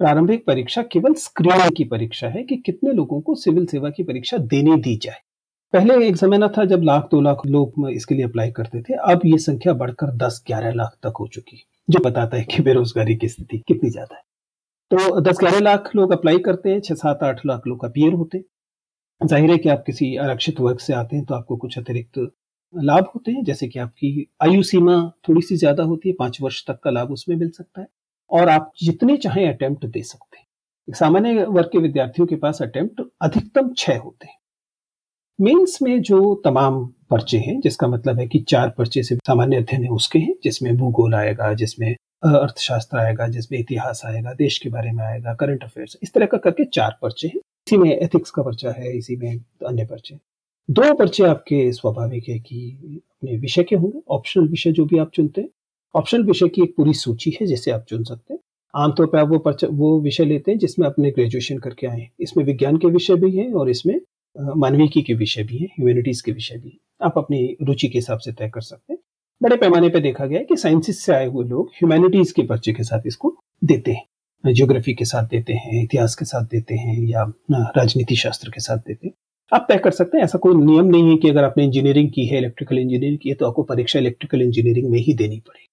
प्रारंभिक 0.00 0.46
परीक्षा 0.46 0.82
केवल 0.82 1.14
स्क्रीनिंग 1.14 1.76
की 1.76 1.84
परीक्षा 1.84 2.28
है 2.28 2.42
कि 2.42 2.56
कितने 2.56 2.92
लोगों 2.92 3.20
को 3.20 3.34
सिविल 3.34 3.66
सेवा 3.66 3.90
की 3.90 4.02
परीक्षा 4.02 4.36
देने 4.36 4.76
दी 4.76 4.96
जाए। 4.96 5.20
पहले 5.72 6.06
एक 6.08 6.14
जमाना 6.14 6.48
था 6.48 6.64
जब 6.64 6.82
लाख, 6.82 7.08
दो 7.10 7.20
लाख 7.20 7.46
लोग 7.46 7.90
इसके 7.90 8.14
लिए 8.14 8.24
अप्लाई 8.24 8.50
करते 8.50 8.82
थे, 8.82 8.94
अब 8.94 9.20
ये 9.26 9.38
संख्या 9.38 9.72
बढ़कर 9.72 10.16
दस, 10.16 10.42
ग्यारह 10.46 10.72
लाख 10.72 10.98
तक 11.02 11.12
हो 11.20 11.26
चुकी 11.26 11.56
है। 11.56 11.71
जो 11.88 12.00
बताता 12.00 12.36
है 12.36 12.44
कि 12.44 12.62
बेरोजगारी 12.62 13.14
की 13.16 13.28
स्थिति 13.28 13.58
कितनी 13.58 13.90
ज़्यादा 13.90 14.16
है। 14.16 14.22
तो 14.90 15.20
दस 15.20 15.38
ग्यारह 15.38 15.60
लाख 15.60 15.90
लोग 15.96 16.12
अप्लाई 16.12 16.38
करते 16.40 16.70
हैं, 16.70 16.80
छह 16.80 16.94
सात 16.94 17.22
आठ 17.22 17.44
लाख 17.46 17.66
लोग 17.66 17.84
अपियर 17.84 18.12
होते 18.14 18.38
हैं। 18.38 18.44
ज़ाहिर 19.20 19.50
है 19.50 19.56
कि 19.58 19.68
आप 19.68 19.82
किसी 19.86 20.16
आरक्षित 20.18 20.60
वर्ग 20.60 20.78
से 20.78 20.92
आते 20.94 21.16
हैं 21.16 21.24
तो 21.24 21.34
आपको 21.34 21.56
कुछ 21.56 21.78
अतिरिक्त 21.78 22.18
लाभ 22.74 23.10
होते 23.14 23.32
हैं, 23.32 23.42
जैसे 23.44 23.68
कि 23.68 23.78
आपकी 23.78 24.28
आयु 24.42 24.62
सीमा 24.62 24.96
थोड़ी 25.28 25.40
सी 25.42 25.56
ज़्यादा 25.56 25.82
होती 25.84 26.08
है, 26.08 26.14
पाँच 26.14 26.40
वर्ष 26.42 26.64
तक 26.66 26.80
का 26.84 26.90
लाभ 26.90 27.10
उसमें 27.10 27.36
मिल 27.36 27.50
सकता 27.50 27.80
है। 27.80 27.86
और 28.30 28.48
आप 28.48 28.72
जितने 28.82 29.16
चाहें 29.16 29.46
अटेम्प्ट 29.48 29.84
दे 29.86 30.02
सकते 30.02 30.38
हैं। 30.38 30.46
सामान्य 30.88 31.44
वर्ग 31.46 31.68
के 31.68 31.78
विद्यार्थियों 31.78 32.26
के 32.26 32.36
पास 32.36 32.62
अटेम्प्ट 32.62 33.02
अधिकतम 33.22 33.72
छह 33.78 33.98
होते 33.98 34.26
हैं। 34.26 34.38
मेंस 35.38 35.78
में 35.82 36.00
जो 36.02 36.34
तमाम 36.44 36.82
पर्चे 37.12 37.38
हैं, 37.38 37.60
जिसका 37.60 37.88
मतलब 37.88 38.18
है 38.18 38.26
कि 38.26 38.38
चार 38.48 38.68
पर्चे 38.78 39.02
से 39.02 39.14
सामान्य 39.16 39.56
अध्ययन 39.56 39.84
है 39.84 39.90
उसके 39.90 40.18
हैं, 40.18 40.34
जिसमें 40.44 40.76
भूगोल 40.76 41.14
आएगा, 41.14 41.52
जिसमें 41.54 41.94
अर्थशास्त्र 42.24 42.98
आएगा, 42.98 43.26
जिसमें 43.28 43.58
इतिहास 43.58 44.02
आएगा, 44.06 44.32
देश 44.32 44.58
के 44.58 44.68
बारे 44.70 44.92
में 44.92 45.04
आएगा 45.04 45.34
करंट 45.34 45.64
अफेयर्स 45.64 45.96
इस 46.02 46.12
तरह 46.12 46.26
का 46.26 46.38
करके 46.38 46.64
चार 46.64 46.98
पर्चे 47.02 47.28
हैं। 47.28 47.40
इसी 47.66 47.76
में 47.76 47.90
एथिक्स 47.90 48.30
का 48.30 48.42
पर्चा 48.42 48.70
है, 48.70 48.96
इसी 48.98 49.16
में 49.16 49.40
अन्य 49.66 49.84
पर्चे। 49.84 50.16
दो 50.68 50.94
पर्चे 50.94 51.24
आपके 51.24 51.72
स्वाभाविक 51.72 52.28
है 52.28 52.38
कि 52.38 52.70
अपने 52.96 53.36
विषय 53.36 53.62
के 53.62 53.76
होंगे 53.76 54.00
ऑप्शनल 54.10 54.48
विषय 54.48 54.72
जो 54.72 54.84
भी 54.84 54.98
आप 54.98 55.10
चुनते 55.14 55.40
हैं। 55.40 55.48
ऑप्शनल 55.94 56.22
विषय 56.22 56.48
की 56.48 56.62
एक 56.62 56.74
पूरी 56.76 56.92
सूची 56.94 57.30
है 57.40 57.46
जिसे 57.46 57.70
आप 57.70 57.84
चुन 57.88 58.04
सकते 58.04 58.34
हैं। 58.34 58.40
आमतौर 58.74 59.06
पर 59.06 59.18
आप 59.18 59.28
वो 59.28 59.38
पर्चा, 59.38 59.66
वो 59.70 60.00
विषय 60.00 60.24
लेते 60.24 60.50
हैं 60.50 60.58
जिसमें 60.58 60.86
अपने 60.86 61.10
ग्रेजुएशन 61.10 61.58
करके 61.58 61.86
आए 61.86 62.08
इसमें 62.20 62.44
विज्ञान 62.44 62.76
के 62.76 62.88
विषय 62.88 63.14
भी 63.14 63.36
हैं 63.36 63.52
और 63.52 63.70
इसमें 63.70 64.00
मानविकी 64.36 65.02
के 65.02 65.14
विषय 65.14 65.42
भी 65.42 65.58
हैं 65.58 65.66
ह्यूमैनिटीज 65.68 66.20
के 66.20 66.32
विषय 66.32 66.56
भी 66.56 66.78
आप 67.00 67.18
अपनी 67.18 67.56
रुचि 67.62 67.88
के 67.88 67.98
हिसाब 67.98 68.18
से 68.18 68.32
तय 68.32 68.48
कर 68.48 68.60
सकते 68.60 68.92
हैं। 68.92 69.00
बड़े 69.40 69.56
पैमाने 69.56 69.88
पर 69.88 70.00
देखा 70.00 70.26
गया 70.26 70.38
है 70.38 70.44
कि 70.44 70.56
साइंसिस 70.56 71.00
से 71.00 71.12
आए 71.14 71.26
हुए 71.26 71.44
लोग 71.44 71.70
ह्यूमैनिटीज 71.74 72.32
के 72.32 72.42
पर्चे 72.42 72.72
के 72.72 72.82
साथ 72.82 73.06
इसको 73.06 73.36
देते 73.62 73.92
हैं। 73.92 74.52
ज्योग्राफी 74.54 74.94
के 74.94 75.04
साथ 75.04 75.26
देते 75.28 75.52
हैं, 75.52 75.82
इतिहास 75.82 76.14
के 76.14 76.24
साथ 76.24 76.44
देते 76.44 76.74
हैं 76.74 76.98
या 77.00 77.22
राजनीति 77.76 78.16
शास्त्र 78.16 78.50
के 78.50 78.60
साथ 78.60 78.78
देते 78.78 79.06
हैं। 79.06 79.14
आप 79.52 79.66
तय 79.68 79.78
कर 79.78 79.90
सकते 79.90 80.16
हैं, 80.18 80.24
ऐसा 80.24 80.38
कोई 80.38 80.54
नियम 80.56 80.86
नहीं 80.86 81.10
है 81.10 81.16
कि 81.16 81.28
अगर 81.30 81.44
आपने 81.44 81.64
इंजीनियरिंग 81.64 82.10
की 82.10 82.26
है 82.26 82.38
इलेक्ट्रिकल 82.38 82.78
इंजीनियरिंग 82.78 83.18
की 83.22 83.28
है 83.28 83.34
तो 83.34 83.46
आपको 83.46 83.62
परीक्षा 83.62 83.98
इलेक्ट्रिकल 83.98 84.42
इंजीनियरिंग 84.42 84.90
में 84.90 84.98
ही 84.98 85.14
देनी 85.14 85.38
पड़ेगी। 85.38 85.68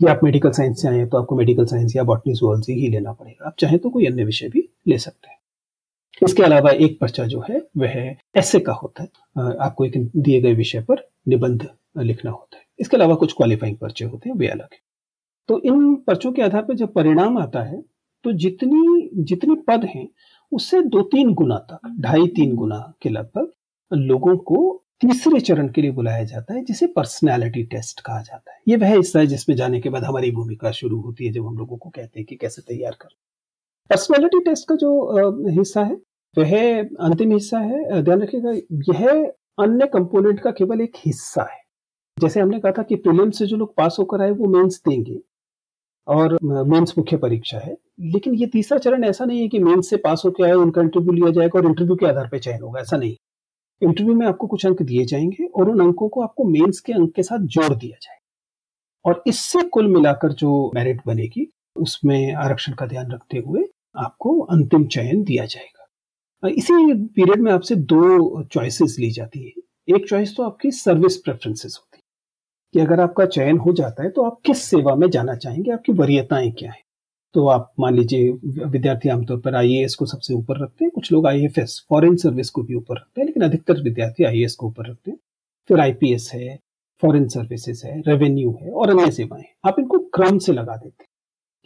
या 0.00 0.12
आप 0.12 0.20
मेडिकल 0.24 0.50
साइंस 0.50 0.82
से 0.82 0.88
आए 0.88 0.96
हैं 0.96 1.08
तो 1.08 1.18
आपको 1.18 1.36
मेडिकल 1.36 1.64
साइंस 1.66 1.96
या 1.96 2.02
बॉटनी 2.02 2.34
जुअल्जी 2.34 2.72
ही 2.72 2.88
लेना 2.88 3.12
पड़ेगा। 3.12 3.46
आप 3.46 3.54
चाहें 3.58 3.78
तो 3.78 3.90
कोई 3.90 4.06
अन्य 4.06 4.24
विषय 4.24 4.48
भी 4.48 4.68
ले 4.88 4.98
सकते 4.98 5.30
हैं। 5.30 5.37
इसके 6.22 6.42
अलावा 6.42 6.70
एक 6.70 6.98
पर्चा 7.00 7.24
जो 7.26 7.44
है, 7.48 7.60
वह 7.76 8.14
ऐसे 8.36 8.60
का 8.60 8.72
होता 8.72 9.02
है। 9.02 9.56
आपको 9.58 9.84
एक 9.84 10.10
दिए 10.16 10.40
गए 10.40 10.54
विषय 10.54 10.80
पर 10.80 11.06
निबंध 11.28 11.68
लिखना 11.98 12.30
होता 12.30 12.56
है। 12.56 12.64
इसके 12.78 12.96
अलावा 12.96 13.14
कुछ 13.14 13.32
क्वालिफाइंग 13.32 13.76
पर्चे 13.76 14.04
होते 14.04 14.28
हैं, 14.28 14.36
वे 14.36 14.48
अलग 14.48 14.68
है। 14.72 14.78
तो 15.48 15.60
इन 15.64 15.94
पर्चों 16.06 16.32
के 16.32 16.42
आधार 16.42 16.62
पर 16.62 16.74
जब 16.74 16.92
परिणाम 16.94 17.38
आता 17.38 17.62
है 17.62 17.82
तो 18.24 18.32
जितनी, 18.34 19.10
जितने 19.16 19.54
पद 19.68 19.84
हैं, 19.84 20.08
उससे 20.52 20.80
दो 20.84 21.02
तीन 21.04 21.32
गुना 21.34 21.56
तक 21.70 21.94
ढाई 22.00 22.26
तीन 22.36 22.54
गुना 22.54 22.78
के 23.02 23.08
लगभग 23.08 23.50
लोगों 23.90 24.36
को 24.38 24.84
तीसरे 25.00 25.40
चरण 25.40 25.68
के 25.68 25.82
लिए 25.82 25.90
बुलाया 25.90 26.24
जाता 26.24 26.54
है, 26.54 26.64
जिसे 26.64 26.86
पर्सनैलिटी 26.86 27.62
टेस्ट 27.64 28.00
कहा 28.00 28.20
जाता 28.22 28.52
है। 28.52 28.58
ये 28.68 28.76
वह 28.76 28.94
हिस्सा 28.94 29.18
है 29.20 29.26
जिसमें 29.26 29.56
जाने 29.56 29.80
के 29.80 29.88
बाद 29.88 30.04
हमारी 30.04 30.30
भूमिका 30.30 30.70
शुरू 30.72 31.00
होती 31.00 31.26
है, 31.26 31.32
जब 31.32 31.46
हम 31.46 31.58
लोगों 31.58 31.76
को 31.76 31.90
कहते 31.90 32.20
हैं 32.20 32.26
कि 32.26 32.36
कैसे 32.36 32.62
तैयार 32.64 32.96
कर। 33.00 33.08
पर्सनैलिटी 33.90 34.40
टेस्ट 34.40 34.68
का 34.68 34.74
जो 34.74 35.50
हिस्सा 35.50 35.84
है 35.84 35.96
वह 36.38 36.82
अंतिम 36.82 37.32
हिस्सा 37.32 37.58
है 37.58 38.02
ध्यान 38.02 38.22
रखिएगा, 38.22 38.50
यह 38.72 39.32
अन्य 39.58 39.86
कंपोनेंट 39.86 40.40
का 40.40 40.50
केवल 40.50 40.80
एक 40.80 40.92
हिस्सा 40.96 41.42
है। 41.42 41.60
जैसे 42.18 42.40
हमने 42.40 42.60
कहा 42.60 42.72
था 42.72 42.82
कि 42.82 42.94
प्रीलिम 42.94 43.30
से 43.30 43.46
जो 43.46 43.56
लोग 43.56 43.76
पास 43.76 43.96
होकर 43.98 44.20
आए, 44.22 44.30
वो 44.30 44.46
मेंस 44.46 44.82
देंगे, 44.88 45.18
और 46.06 46.38
मेंस 46.42 46.94
मुख्य 46.98 47.16
परीक्षा 47.16 47.58
है। 47.58 47.78
लेकिन 48.00 48.34
ये 48.34 48.46
तीसरा 48.46 48.78
चरण 48.78 49.04
ऐसा 49.04 49.24
नहीं 49.24 49.40
है 49.40 49.48
कि 49.48 49.58
मेंस 49.58 49.90
से 49.90 49.96
पास 49.96 50.22
होकर 50.24 50.44
आए, 50.44 50.52
उनका 50.52 50.82
इंटरव्यू 50.82 51.12
लिया 51.12 51.30
जाएगा 51.30 51.58
और 51.58 51.66
इंटरव्यू 51.66 51.96
के 51.96 52.06
आधार 52.06 52.28
पर 52.28 52.38
चयन 52.38 52.62
होगा, 52.62 52.80
ऐसा 52.80 52.96
नहीं। 52.96 53.16
इंटरव्यू 53.82 54.14
में 54.14 54.26
आपको 54.26 54.46
कुछ 54.46 54.66
अंक 54.66 54.82
दिए 54.82 55.04
जाएँगे 55.04 55.46
और 55.46 55.70
उन 55.70 55.80
अंकों 55.80 56.08
को 56.08 56.22
आपको 56.22 56.44
मेंस 56.44 56.80
के 56.80 56.92
अंक 56.92 57.14
के 57.14 57.22
साथ 57.22 57.38
जोड़ 57.38 57.74
दिया 57.74 57.98
जाएगा। 58.02 58.18
और 59.04 59.22
इससे 59.26 59.62
कुल 59.62 59.88
मिलाकर 59.88 60.32
जो 60.32 60.72
मेरिट 60.74 61.00
बनेगी, 61.06 61.52
उसमें 61.76 62.34
आरक्षण 62.34 62.72
का 62.72 62.86
ध्यान 62.86 63.10
रखते 63.10 63.38
हुए 63.38 63.64
आपको 63.96 64.40
अंतिम 64.40 64.86
चयन 64.86 65.22
दिया 65.22 65.44
जाएगा। 65.44 65.77
इसी 66.46 66.94
पीरियड 67.06 67.40
में 67.40 67.52
आपसे 67.52 67.74
दो 67.76 68.42
चॉइसेस 68.42 68.96
ली 68.98 69.10
जाती 69.10 69.40
है। 69.40 69.96
एक 69.96 70.08
चॉइस 70.08 70.36
तो 70.36 70.42
आपकी 70.42 70.70
सर्विस 70.70 71.16
प्रेफरेंसेस 71.16 71.78
होती 71.80 71.96
है। 71.96 72.02
कि 72.72 72.80
अगर 72.80 73.00
आपका 73.00 73.26
चयन 73.26 73.58
हो 73.58 73.72
जाता 73.72 74.02
है 74.02 74.10
तो 74.10 74.22
आप 74.22 74.40
किस 74.46 74.62
सेवा 74.62 74.94
में 74.94 75.10
जाना 75.10 75.34
चाहेंगे, 75.34 75.70
आपकी 75.70 75.92
वरीयताएँ 75.92 76.50
क्या 76.50 76.70
है? 76.70 76.80
तो 77.34 77.46
आप 77.46 77.72
मान 77.80 77.94
लीजिए, 77.94 78.30
विद्यार्थी 78.64 79.08
आमतौर 79.08 79.40
पर 79.40 79.54
आईएएस 79.54 79.94
को 79.94 80.06
सबसे 80.06 80.34
ऊपर 80.34 80.62
रखते 80.62 80.84
हैं, 80.84 80.92
कुछ 80.94 81.12
लोग 81.12 81.26
आईएफएस 81.26 81.86
फॉरेन 81.88 82.16
सर्विस 82.16 82.50
को 82.50 82.62
भी 82.62 82.74
ऊपर 82.74 82.96
रखते 82.96 83.20
हैं, 83.20 83.26
लेकिन 83.26 83.42
अधिकतर 83.42 83.82
विद्यार्थी 83.82 84.24
आईएएस 84.24 84.54
को 84.54 84.66
ऊपर 84.66 84.90
रखते 84.90 85.10
हैं। 85.10 85.18
फिर 85.68 85.80
आईपीएस 85.80 86.30
है 86.34 86.58
फॉरेन 87.02 87.28
सर्विसेज़ 87.28 87.86
है 87.86 88.00
रेवेन्यू 88.00 88.58
है 88.62 88.70
और 88.70 88.90
अन्य 88.90 89.10
सेवाएँ 89.10 89.44
आप 89.64 89.76
इनको 89.78 89.98
क्रम 89.98 90.38
से 90.38 90.52
लगा 90.52 90.76
देते 90.76 91.02
हैं। 91.02 91.07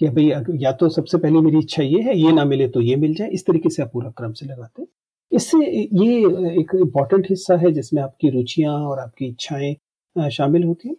कि 0.03 0.09
भाई 0.09 0.57
या 0.61 0.71
तो 0.73 0.89
सबसे 0.89 1.19
पहले 1.19 1.41
मेरी 1.41 1.59
इच्छा 1.59 1.83
ये 1.83 2.01
है, 2.03 2.17
ये 2.19 2.33
ना 2.33 2.45
मिले 2.45 2.69
तो 2.69 2.81
ये 2.81 2.95
मिल 2.97 3.15
जाए। 3.15 3.29
इस 3.31 3.45
तरीके 3.47 3.71
से 3.71 3.83
आप 3.83 3.91
पूरा 3.93 4.11
क्रम 4.11 4.33
से 4.33 4.47
लगाते 4.47 4.83
हैं। 4.83 4.89
इससे 5.33 5.59
ये 5.97 6.17
एक 6.61 6.71
इंपॉर्टेंट 6.77 7.27
हिस्सा 7.31 7.57
है 7.57 7.71
जिसमें 7.73 8.03
आपकी 8.03 8.31
रुचियाँ 8.31 8.75
और 8.79 8.99
आपकी 8.99 9.27
इच्छाएँ 9.27 10.31
शामिल 10.31 10.65
होती 10.65 10.89
हैं। 10.89 10.97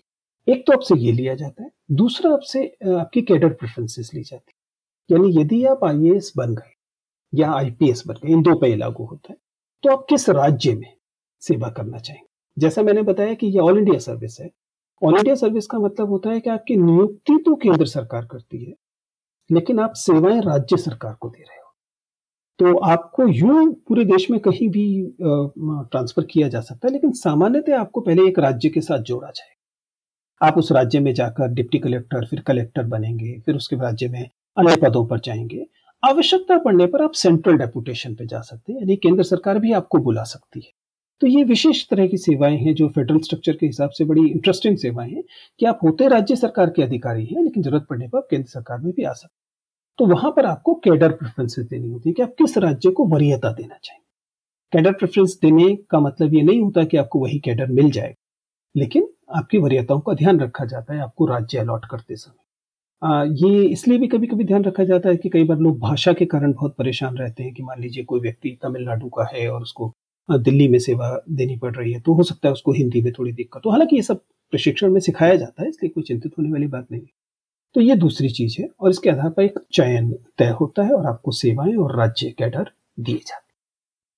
एक 0.47 0.63
तो 0.67 0.73
आपसे 0.73 0.95
ये 0.97 1.11
लिया 1.11 1.33
जाता 1.35 1.63
है, 1.63 1.69
दूसरा 1.91 2.31
आपसे 2.33 2.65
आपकी 2.91 3.21
कैडर 3.21 3.49
प्रेफरेंसेस 3.49 4.11
ली 4.13 4.21
जाती 4.21 4.51
है। 4.51 5.17
यानी 5.17 5.41
यदि 5.41 5.63
आप 5.65 5.83
आईएएस 5.85 6.31
बन 6.37 6.53
गए 6.55 6.71
या 7.33 7.51
आईपीएस 7.53 8.03
बन 8.07 8.15
गए, 8.15 8.31
इन 8.31 8.41
दो 8.41 8.55
पे 8.55 8.75
लागू 8.75 9.05
होता 9.05 9.31
है 9.31 9.37
तो 9.83 9.91
आप 9.91 10.05
किस 10.09 10.29
राज्य 10.31 10.73
में 10.75 10.93
सेवा 11.41 11.69
करना 11.69 11.97
चाहेंगे? 11.99 12.27
जैसा 12.57 12.83
मैंने 12.83 13.01
बताया 13.03 13.33
कि 13.33 13.47
ये 13.47 13.59
ऑल 13.59 13.77
इंडिया 13.77 13.99
सर्विस 13.99 14.37
है। 14.41 14.49
ऑल 15.01 15.17
इंडिया 15.17 15.35
सर्विस 15.35 15.67
का 15.67 15.79
मतलब 15.79 16.09
होता 16.09 16.29
है 16.29 16.39
कि 16.39 16.49
आपकी 16.49 16.75
नियुक्ति 16.77 17.37
तो 17.45 17.55
केंद्र 17.55 17.85
सरकार 17.87 18.25
करती 18.25 18.63
है 18.63 18.73
लेकिन 19.49 19.79
आप 19.79 19.93
सेवाएँ 19.95 20.39
राज्य 20.41 20.77
सरकार 20.77 21.13
को 21.13 21.29
दे 21.29 21.43
रहे 21.43 21.57
हो। 21.57 21.61
तो 22.59 22.77
आपको 22.85 23.27
यूँ 23.27 23.73
पूरे 23.87 24.03
देश 24.05 24.29
में 24.31 24.39
कहीं 24.39 24.69
भी 24.69 24.85
ट्रांसफ़र 25.21 26.23
किया 26.23 26.47
जा 26.47 26.61
सकता 26.61 26.87
है, 26.87 26.93
लेकिन 26.93 27.11
सामान्यतः 27.11 27.79
आपको 27.79 28.01
पहले 28.01 28.27
एक 28.27 28.39
राज्य 28.39 28.69
के 28.69 28.81
साथ 28.81 28.99
जोड़ा 29.01 29.29
जाए। 29.29 29.51
आप 30.41 30.57
उस 30.57 30.71
राज्य 30.71 30.99
में 30.99 31.13
जाकर 31.13 31.47
डिप्टी 31.47 31.79
कलेक्टर, 31.79 32.25
फिर 32.25 32.41
कलेक्टर 32.41 32.83
बनेंगे, 32.83 33.39
फिर 33.39 33.55
उसके 33.55 33.75
राज्य 33.75 34.07
में 34.07 34.29
अन्य 34.57 34.75
पदों 34.81 35.05
पर 35.05 35.19
जाएँगे। 35.19 35.65
आवश्यकता 36.03 36.57
पड़ने 36.57 36.85
पर 36.87 37.03
आप 37.03 37.11
सेंट्रल 37.13 37.57
डेपुटेशन 37.57 38.15
पे 38.15 38.25
जा 38.25 38.41
सकते 38.41 38.73
हैं, 38.73 38.79
यानी 38.79 38.95
केंद्र 38.95 39.23
सरकार 39.23 39.59
भी 39.59 39.71
आपको 39.73 39.97
बुला 39.97 40.23
सकती 40.23 40.59
है। 40.59 40.71
तो 41.23 41.27
ये 41.27 41.43
विशेष 41.43 41.89
तरह 41.89 42.07
की 42.07 42.17
सेवाएँ 42.17 42.57
हैं 42.57 42.73
जो 42.75 42.89
फेडरल 42.89 43.19
स्ट्रक्चर 43.19 43.53
के 43.53 43.65
हिसाब 43.65 43.89
से 43.89 44.05
बड़ी 44.05 44.27
इंटरेस्टिंग 44.29 44.77
सेवाएँ 44.77 45.11
हैं 45.11 45.23
कि 45.59 45.65
आप 45.65 45.79
होते 45.83 46.07
राज्य 46.07 46.35
सरकार 46.35 46.69
के 46.69 46.83
अधिकारी 46.83 47.25
हैं 47.25 47.43
लेकिन 47.43 47.63
ज़रूरत 47.63 47.85
पड़ने 47.89 48.07
पर 48.07 48.17
आप 48.17 48.27
केंद्र 48.29 48.49
सरकार 48.49 48.79
में 48.79 48.93
भी 48.93 49.03
आ 49.03 49.13
सकते 49.13 49.35
तो 49.97 50.05
वहाँ 50.05 50.31
पर 50.31 50.45
आपको 50.45 50.73
कैडर 50.73 51.11
प्रेफरेंसेस 51.11 51.65
देनी 51.65 51.89
होती 51.89 52.09
है 52.09 52.13
कि 52.13 52.21
आप 52.21 52.29
किस 52.29 52.57
राज्य 52.57 52.91
को 52.91 53.05
वरीयता 53.05 53.51
देना 53.51 53.77
चाहिए 53.83 54.03
कैडर 54.73 54.91
प्रेफरेंस 54.91 55.39
देने 55.41 55.75
का 55.75 55.99
मतलब 55.99 56.33
ये 56.33 56.41
नहीं 56.41 56.61
होता 56.61 56.83
कि 56.83 56.97
आपको 56.97 57.19
वही 57.19 57.39
कैडर 57.39 57.67
मिल 57.67 57.91
जाएगा 57.91 58.15
लेकिन 58.75 59.09
आपकी 59.35 59.57
वरीयताओं 59.57 59.99
का 59.99 60.13
ध्यान 60.13 60.39
रखा 60.39 60.65
जाता 60.65 60.93
है 60.93 60.99
आपको 60.99 61.25
राज्य 61.25 61.57
अलॉट 61.59 61.85
करते 61.85 62.15
समय। 62.15 62.43
आ, 63.03 63.23
ये 63.23 63.65
इसलिए 63.65 63.97
भी 63.97 64.07
कभी 64.07 64.27
कभी 64.27 64.43
ध्यान 64.43 64.63
रखा 64.63 64.83
जाता 64.83 65.09
है 65.09 65.17
कि 65.17 65.29
कई 65.29 65.43
बार 65.43 65.57
लोग 65.57 65.79
भाषा 65.79 66.13
के 66.13 66.25
कारण 66.25 66.53
बहुत 66.53 66.75
परेशान 66.77 67.17
रहते 67.17 67.43
हैं 67.43 67.53
कि 67.53 67.63
मान 67.63 67.81
लीजिए 67.81 68.03
कोई 68.03 68.19
व्यक्ति 68.19 68.59
तमिलनाडु 68.63 69.09
का 69.09 69.29
है 69.33 69.49
और 69.51 69.61
उसको 69.61 69.95
दिल्ली 70.29 70.67
में 70.67 70.77
सेवा 70.79 71.09
देनी 71.31 71.55
पड़ 71.57 71.75
रही 71.75 71.93
है 71.93 71.99
तो 71.99 72.13
हो 72.13 72.23
सकता 72.23 72.47
है 72.47 72.53
उसको 72.53 72.71
हिंदी 72.71 73.01
में 73.01 73.11
थोड़ी 73.13 73.31
दिक्कत 73.31 73.61
हो। 73.65 73.71
हालाँकि 73.71 73.95
ये 73.95 74.01
सब 74.01 74.21
प्रशिक्षण 74.53 74.91
में 74.91 74.99
सिखाया 74.99 75.35
जाता 75.35 75.63
है, 75.63 75.69
इसलिए 75.69 75.89
कोई 75.89 76.03
चिंतित 76.03 76.31
होने 76.39 76.51
वाली 76.51 76.67
बात 76.67 76.87
नहीं। 76.91 77.01
तो 77.75 77.81
ये 77.81 77.95
दूसरी 77.95 78.29
चीज़ 78.29 78.55
है, 78.61 78.67
और 78.79 78.89
इसके 78.89 79.09
आधार 79.09 79.29
पर 79.29 79.43
एक 79.43 79.59
चयन 79.73 80.11
तय 80.37 80.49
होता 80.59 80.83
है, 80.83 80.91
और 80.91 81.05
आपको 81.05 81.31
सेवाएँ 81.31 81.75
और 81.75 81.97
राज्य 81.97 82.29
कैडर 82.29 82.71
दिए 82.99 83.15
जाते 83.17 83.41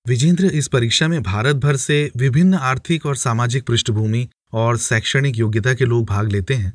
विजेंद्र, 0.06 0.46
इस 0.46 0.68
परीक्षा 0.68 1.08
में 1.08 1.22
भारत 1.24 1.56
भर 1.56 1.76
से 1.76 2.12
विभिन्न 2.18 2.54
आर्थिक 2.54 3.06
और 3.06 3.16
सामाजिक 3.16 3.66
पृष्ठभूमि 3.66 4.28
और 4.54 4.78
शैक्षणिक 4.78 5.38
योग्यता 5.38 5.74
के 5.74 5.86
लोग 5.86 6.06
भाग 6.06 6.32
लेते 6.32 6.54
हैं। 6.54 6.74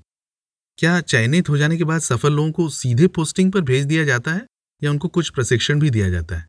क्या 0.79 1.01
चयनित 1.01 1.49
हो 1.49 1.57
जाने 1.57 1.77
के 1.77 1.85
बाद 1.85 2.01
सफल 2.01 2.33
लोगों 2.33 2.53
को 2.53 2.69
सीधे 2.69 3.07
पोस्टिंग 3.07 3.53
पर 3.53 3.61
भेज 3.61 3.85
दिया 3.85 4.05
जाता 4.05 4.31
है, 4.31 4.47
या 4.83 4.91
उनको 4.91 5.09
कुछ 5.09 5.31
प्रशिक्षण 5.31 5.81
भी 5.81 5.91
दिया 5.91 6.09
जाता 6.11 6.37
है? 6.37 6.47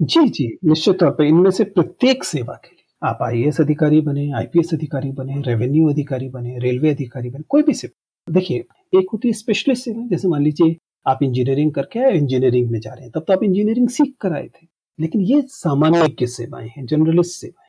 जी 0.00 0.28
जी, 0.28 0.46
निश्चित 0.64 0.98
तौर 1.00 1.10
पर 1.10 1.24
इनमें 1.24 1.50
से 1.50 1.64
प्रत्येक 1.64 2.24
सेवा 2.24 2.54
के 2.64 2.68
लिए 2.68 2.84
आप 3.02 3.18
आईएएस 3.22 3.60
अधिकारी 3.60 4.00
बने 4.00 4.30
आईपीएस 4.36 4.72
अधिकारी 4.74 5.10
बने 5.12 5.40
रेवेन्यू 5.46 5.88
अधिकारी 5.90 6.28
बने 6.28 6.58
रेलवे 6.58 6.90
अधिकारी 6.90 7.30
बने, 7.30 7.42
कोई 7.48 7.62
भी 7.62 7.74
सेवा। 7.74 8.32
देखिए, 8.32 8.64
एक 8.98 9.10
होती 9.12 9.28
है 9.28 9.34
स्पेशलिस्ट 9.34 9.84
सेवा, 9.84 10.06
जैसे 10.06 10.28
मान 10.28 10.42
लीजिए 10.42 10.76
आप 11.06 11.22
इंजीनियरिंग 11.22 11.72
करके 11.72 12.00
आए 12.00 12.16
इंजीनियरिंग 12.16 12.70
में 12.70 12.80
जा 12.80 12.92
रहे 12.92 13.02
हैं, 13.02 13.12
तब 13.14 13.24
तो 13.28 13.32
आप 13.32 13.42
इंजीनियरिंग 13.42 13.88
सीख 13.88 14.14
कर 14.20 14.32
आए 14.32 14.46
थे। 14.46 14.66
लेकिन 14.98 15.20
ये 15.22 15.42
सामान्य 15.48 16.26
सेवाएँ 16.26 16.68
हैं 16.68 16.86
जनरलिस्ट 16.86 17.40
सेवाएँ। 17.40 17.68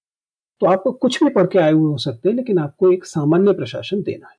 तो 0.62 0.67
आप 0.67 0.84
कुछ 1.02 1.24
भी 1.24 1.30
पढ़ 1.30 1.48
के 1.48 1.60
आए 1.60 1.72
हुए 1.72 1.91
हो 1.91 1.98
सकते 1.98 2.30
हैं, 2.30 2.36
लेकिन 2.36 2.60
आपको 2.60 2.91
एक 2.94 3.06
सामान्य 3.06 3.54
प्रशासन 3.54 4.02
देना 4.02 4.30
है। 4.30 4.38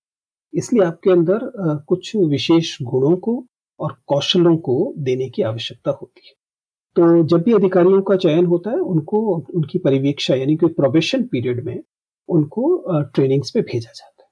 इसलिए 0.54 0.84
आपके 0.84 1.10
अंदर 1.10 1.50
कुछ 1.88 2.16
विशेष 2.16 2.76
गुणों 2.82 3.16
को 3.16 3.44
और 3.80 3.96
कौशलों 4.06 4.56
को 4.56 4.94
देने 4.98 5.28
की 5.30 5.42
आवश्यकता 5.42 5.90
होती 5.90 6.26
है। 6.26 6.41
तो 6.96 7.22
जब 7.24 7.42
भी 7.42 7.52
अधिकारियों 7.52 8.02
का 8.02 8.16
चयन 8.16 8.46
होता 8.46 8.70
है, 8.70 8.76
उनको, 8.76 9.46
उनकी 9.54 9.78
परिवीक्षा, 9.78 10.34
यानी 10.34 10.56
कि 10.56 10.66
प्रोबेशन 10.66 11.22
पीरियड 11.22 11.64
में, 11.64 11.82
उनको 12.28 12.84
ट्रेनिंग्स 13.02 13.50
पे 13.50 13.60
भेजा 13.60 13.92
जाता 13.96 14.22
है। 14.22 14.28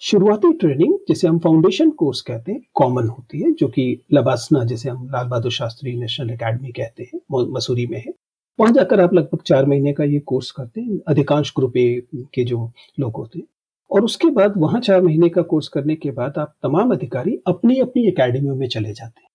शुरुआती 0.00 0.52
ट्रेनिंग 0.52 0.98
जिसे 1.08 1.28
हम 1.28 1.38
फाउंडेशन 1.38 1.90
कोर्स 1.90 2.20
कहते 2.20 2.52
हैं 2.52 2.60
कॉमन 2.74 3.08
होती 3.08 3.40
है, 3.40 3.52
जो 3.52 3.68
कि 3.68 4.04
लबासना, 4.12 4.64
जिसे 4.64 4.90
हम 4.90 5.08
लाल 5.08 5.26
बहादुर 5.28 5.52
शास्त्री 5.52 5.96
नेशनल 5.96 6.28
अकेडमी 6.28 6.68
कहते 6.68 7.02
हैं 7.02 7.20
मसूरी 7.32 7.86
में 7.86 7.98
है। 7.98 8.14
वहाँ 8.60 8.72
जाकर 8.72 9.00
आप 9.00 9.14
लगभग 9.14 9.38
चार 9.42 9.66
महीने 9.66 9.92
का 9.92 10.04
ये 10.04 10.18
कोर्स 10.18 10.50
करते 10.50 10.80
हैं, 10.80 11.00
अधिकांश 11.08 11.52
ग्रुप 11.56 11.76
ए 11.76 12.02
के 12.14 12.44
जो 12.44 12.72
लोग 13.00 13.16
होते 13.16 13.38
हैं। 13.38 13.46
और 13.90 14.04
उसके 14.04 14.28
बाद, 14.28 14.54
वहाँ 14.56 14.80
चार 14.80 15.02
महीने 15.02 15.28
का 15.28 15.42
कोर्स 15.42 15.68
करने 15.68 15.96
के 15.96 16.10
बाद, 16.10 16.32
आप 16.38 16.54
तमाम 16.62 16.92
अधिकारी 16.92 17.38
अपनी 17.46 17.80
अपनी 17.80 18.06
अकेडमियों 18.10 18.56
में 18.56 18.68
चले 18.68 18.92
जाते 18.92 19.20
हैं। 19.20 19.30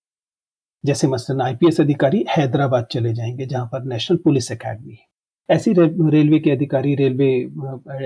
जैसे 0.85 1.07
मसलन 1.07 1.41
आईपीएस 1.41 1.81
अधिकारी 1.81 2.25
हैदराबाद 2.29 2.85
चले 2.91 3.13
जाएँगे, 3.13 3.45
जहाँ 3.45 3.65
पर 3.65 3.83
नेशनल 3.83 4.17
पुलिस 4.17 4.51
अकेडमी 4.51 4.93
है। 4.93 5.05
ऐसी 5.49 5.73
रेलवे 6.09 6.39
के 6.39 6.51
अधिकारी, 6.51 6.95
रेलवे 6.95 7.43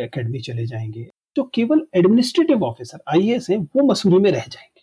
अकेडमी 0.03 0.39
चले 0.39 0.65
जाएँगे। 0.65 1.07
जो 1.35 1.43
केवल 1.53 1.87
एडमिनिस्ट्रेटिव 1.95 2.63
ऑफिसर 2.63 2.99
आई 3.09 3.27
हैं, 3.27 3.57
वो 3.57 3.87
मसूरी 3.87 4.15
में 4.15 4.31
रह 4.31 4.39
जाएँगे। 4.39 4.81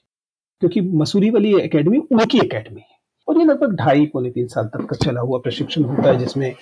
क्योंकि 0.60 0.80
मसूरी 0.80 1.30
वाली 1.30 1.60
अकेडमी 1.60 1.98
उनकी 1.98 2.38
अकेडमी 2.38 2.80
है। 2.80 2.98
और 3.28 3.38
ये 3.38 3.44
लगभग 3.44 3.76
ढाई 3.76 4.06
पौने 4.06 4.30
तीन 4.30 4.46
साल 4.46 4.64
तक 4.64 4.80
का 4.80 4.96
चला 4.96 5.20
हुआ 5.20 5.38
प्रशिक्षण 5.38 5.82
होता 5.82 6.08
है, 6.08 6.18
जिसमें 6.18 6.54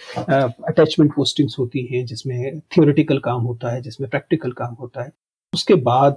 अटैचमेंट 0.69 1.15
पोस्टिंग्स 1.15 1.57
होती 1.59 1.85
हैं, 1.87 2.05
जिसमें 2.07 2.61
थियोरिटिकल 2.61 3.19
काम 3.19 3.43
होता 3.43 3.73
है, 3.73 3.81
जिसमें 3.83 4.11
प्रैक्टिकल 4.11 4.53
काम 4.53 4.75
होता 4.75 5.03
है। 5.03 5.11
उसके 5.55 5.75
बाद 5.75 6.17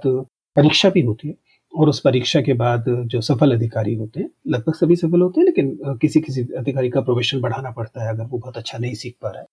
परीक्षा 0.56 0.90
भी 0.90 1.00
होती 1.00 1.28
है। 1.28 1.34
और 1.74 1.88
उस 1.88 2.00
परीक्षा 2.00 2.40
के 2.40 2.52
बाद 2.54 2.84
जो 3.06 3.20
सफल 3.22 3.52
अधिकारी 3.52 3.94
होते 3.94 4.20
हैं, 4.20 4.28
लगभग 4.48 4.74
सभी 4.74 4.96
सफल 4.96 5.20
होते 5.20 5.40
हैं, 5.40 5.46
लेकिन 5.46 5.96
किसी 5.98 6.20
किसी 6.20 6.42
अधिकारी 6.58 6.90
का 6.90 7.00
प्रोफेशन 7.00 7.40
बढ़ाना 7.40 7.70
पड़ता 7.72 8.04
है 8.04 8.08
अगर 8.10 8.24
वो 8.24 8.38
बहुत 8.38 8.56
अच्छा 8.58 8.78
नहीं 8.78 8.94
सीख 8.94 9.16
पा 9.22 9.30
रहा 9.30 9.40
है। 9.40 9.46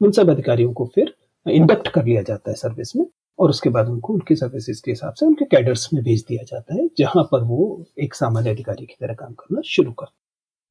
उन 0.00 0.10
सब 0.12 0.30
अधिकारियों 0.30 0.72
को 0.72 0.90
फिर 0.94 1.14
इंडक्ट 1.46 1.88
कर 1.88 2.04
लिया 2.04 2.22
जाता 2.22 2.50
है 2.50 2.56
सर्विस 2.56 2.94
में 2.96 3.06
और 3.38 3.50
उसके 3.50 3.70
बाद 3.70 3.88
उनको 3.88 4.12
उनकी 4.12 4.36
सर्विसेज़ 4.36 4.82
के 4.84 4.90
हिसाब 4.90 5.14
से 5.14 5.26
उनके 5.26 5.44
कैडर्स 5.46 5.88
में 5.94 6.02
भेज 6.04 6.24
दिया 6.28 6.42
जाता 6.44 6.74
है, 6.74 6.88
जहाँ 6.98 7.22
पर 7.32 7.42
वो 7.44 7.84
एक 7.98 8.14
सामान्य 8.14 8.50
अधिकारी 8.50 8.86
की 8.86 8.96
तरह 9.00 9.14
काम 9.14 9.32
करना 9.34 9.60
शुरू 9.66 9.92
कर 9.92 10.06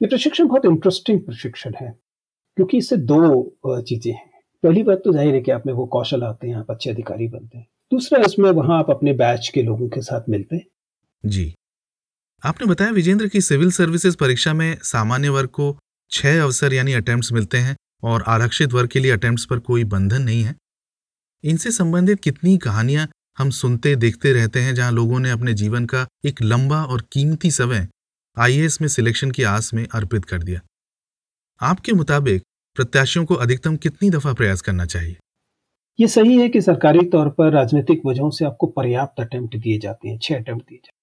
ये 0.02 0.08
प्रशिक्षण 0.08 0.48
बहुत 0.48 0.66
इंटरेस्टिंग 0.66 1.20
प्रशिक्षण 1.22 1.74
है, 1.76 1.90
क्योंकि 2.58 2.78
इससे 2.78 2.98
दो 2.98 3.82
चीज़ें 3.82 4.12
हैं। 4.14 4.30
पहली 4.64 4.84
बात 4.84 5.02
तो 5.04 5.12
ज़ाहिर 5.14 5.34
है 5.36 5.42
कि 5.42 5.52
आप 5.52 5.66
में 5.68 5.74
वो 5.74 5.86
कौशल 5.88 6.24
आते 6.24 6.48
हैं, 6.48 6.56
आप 6.56 6.72
अच्छे 6.72 6.90
अधिकारी 6.90 7.28
बनते 7.28 7.58
हैं। 7.58 7.68
दूसरा, 7.92 8.20
इसमें 8.22 8.50
वहाँ 8.52 8.78
आप 8.80 8.90
अपने 8.90 9.14
बैच 9.16 9.50
के 9.54 9.64
लोगों 9.64 9.88
के 9.90 10.02
साथ 10.02 10.30
मिलते 10.30 10.56
हैं। 10.56 10.66
जी। 11.26 11.56
आपने 12.46 12.68
बताया 12.68 12.92
विजेंद्र 12.92 13.28
की 13.28 13.42
सिविल 13.42 13.72
सर्विसेज़ 13.72 14.18
परीक्षा 14.18 14.54
में 14.54 14.78
सामान्य 14.84 15.30
वर्ग 15.30 15.50
को 15.50 15.80
छह 16.12 16.42
अवसर 16.42 16.74
यानी 16.74 16.94
अटेम्प्ट 16.94 17.32
मिलते 17.32 17.58
हैं 17.58 17.76
और 18.04 18.24
आरक्षित 18.28 18.74
वर्ग 18.74 18.90
के 18.90 19.00
लिए 19.00 19.12
अटेम्प्ट 19.12 19.50
पर 19.50 19.60
कोई 19.60 19.84
बंधन 19.84 20.22
नहीं 20.22 20.44
है। 20.44 20.56
इनसे 21.44 21.72
संबंधित 21.72 22.20
कितनी 22.20 22.58
कहानियाँ 22.58 23.08
हम 23.38 23.50
सुनते, 23.50 23.96
देखते 23.96 24.34
रहते 24.34 24.62
हैं 24.62 24.76
जहाँ 24.76 24.92
लोगों 24.92 25.20
ने 25.20 25.30
अपने 25.30 25.54
जीवन 25.54 25.86
का 25.86 26.08
एक 26.26 26.42
लंबा 26.42 26.84
और 26.84 27.02
कीमती 27.12 27.52
समय 27.52 27.88
आईएएस 28.40 28.82
में 28.82 28.88
सिलेक्शन 28.88 29.32
की 29.32 29.44
आस 29.44 29.74
में 29.74 29.88
अर्पित 29.94 30.26
कर 30.26 30.44
दिया। 30.44 30.62
आपके 31.62 31.94
मुताबिक 31.94 32.44
प्रत्याशियों 32.76 33.26
को 33.26 33.36
अधिकतम 33.36 33.76
कितनी 33.76 34.10
दफ़ा 34.10 34.34
प्रयास 34.34 34.62
करना 34.62 34.86
चाहिए? 34.86 35.18
ये 36.00 36.08
सही 36.08 36.38
है 36.38 36.50
कि 36.50 36.62
सरकारी 36.62 37.06
तौर 37.06 37.30
पर 37.30 37.52
राजनीतिक 37.52 38.02
वजहों 38.06 38.30
से 38.30 38.46
आपको 38.46 38.68
पर्याप्त 38.68 39.22
अटेम्प्ट 39.22 39.58
दिए 39.58 39.80
जाते 39.80 40.10
हैं, 40.10 40.20
छह 40.20 40.36
अटेम्प्ट 40.36 40.70
दिए 40.70 40.78
जाते 40.78 40.95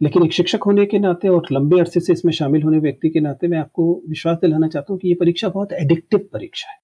लेकिन 0.00 0.24
एक 0.24 0.32
शिक्षक 0.32 0.62
होने 0.62 0.84
के 0.86 0.98
नाते 0.98 1.28
और 1.28 1.46
लंबे 1.52 1.78
अरसे 1.80 2.00
से 2.00 2.12
इसमें 2.12 2.32
शामिल 2.32 2.62
होने 2.62 2.78
व्यक्ति 2.78 3.10
के 3.10 3.20
नाते 3.20 3.48
मैं 3.48 3.58
आपको 3.58 3.84
विश्वास 4.08 4.38
दिलाना 4.38 4.68
चाहता 4.68 4.92
हूँ 4.92 5.00
कि 5.00 5.08
ये 5.08 5.14
परीक्षा 5.14 5.48
बहुत 5.48 5.72
एडिक्टिव 5.72 6.28
परीक्षा 6.32 6.70
है। 6.70 6.76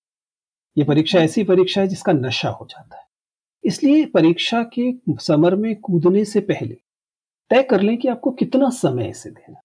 ये 0.77 0.85
परीक्षा 0.85 1.19
ऐसी 1.19 1.45
परीक्षा 1.45 1.81
है 1.81 1.89
जिसका 1.89 2.13
नशा 2.13 2.49
हो 2.51 2.67
जाता 2.67 2.97
है। 2.97 3.05
इसलिए 3.65 4.05
परीक्षा 4.07 4.63
के 4.75 4.93
समर 5.21 5.57
में 5.57 5.75
कूदने 5.77 6.25
से 6.25 6.41
पहले 6.41 6.75
तय 7.51 7.63
कर 7.63 7.81
लें 7.81 7.97
कि 7.99 8.09
आपको 8.09 8.31
कितना 8.31 8.69
समय 8.71 9.09
इसे 9.09 9.31
देना 9.31 9.61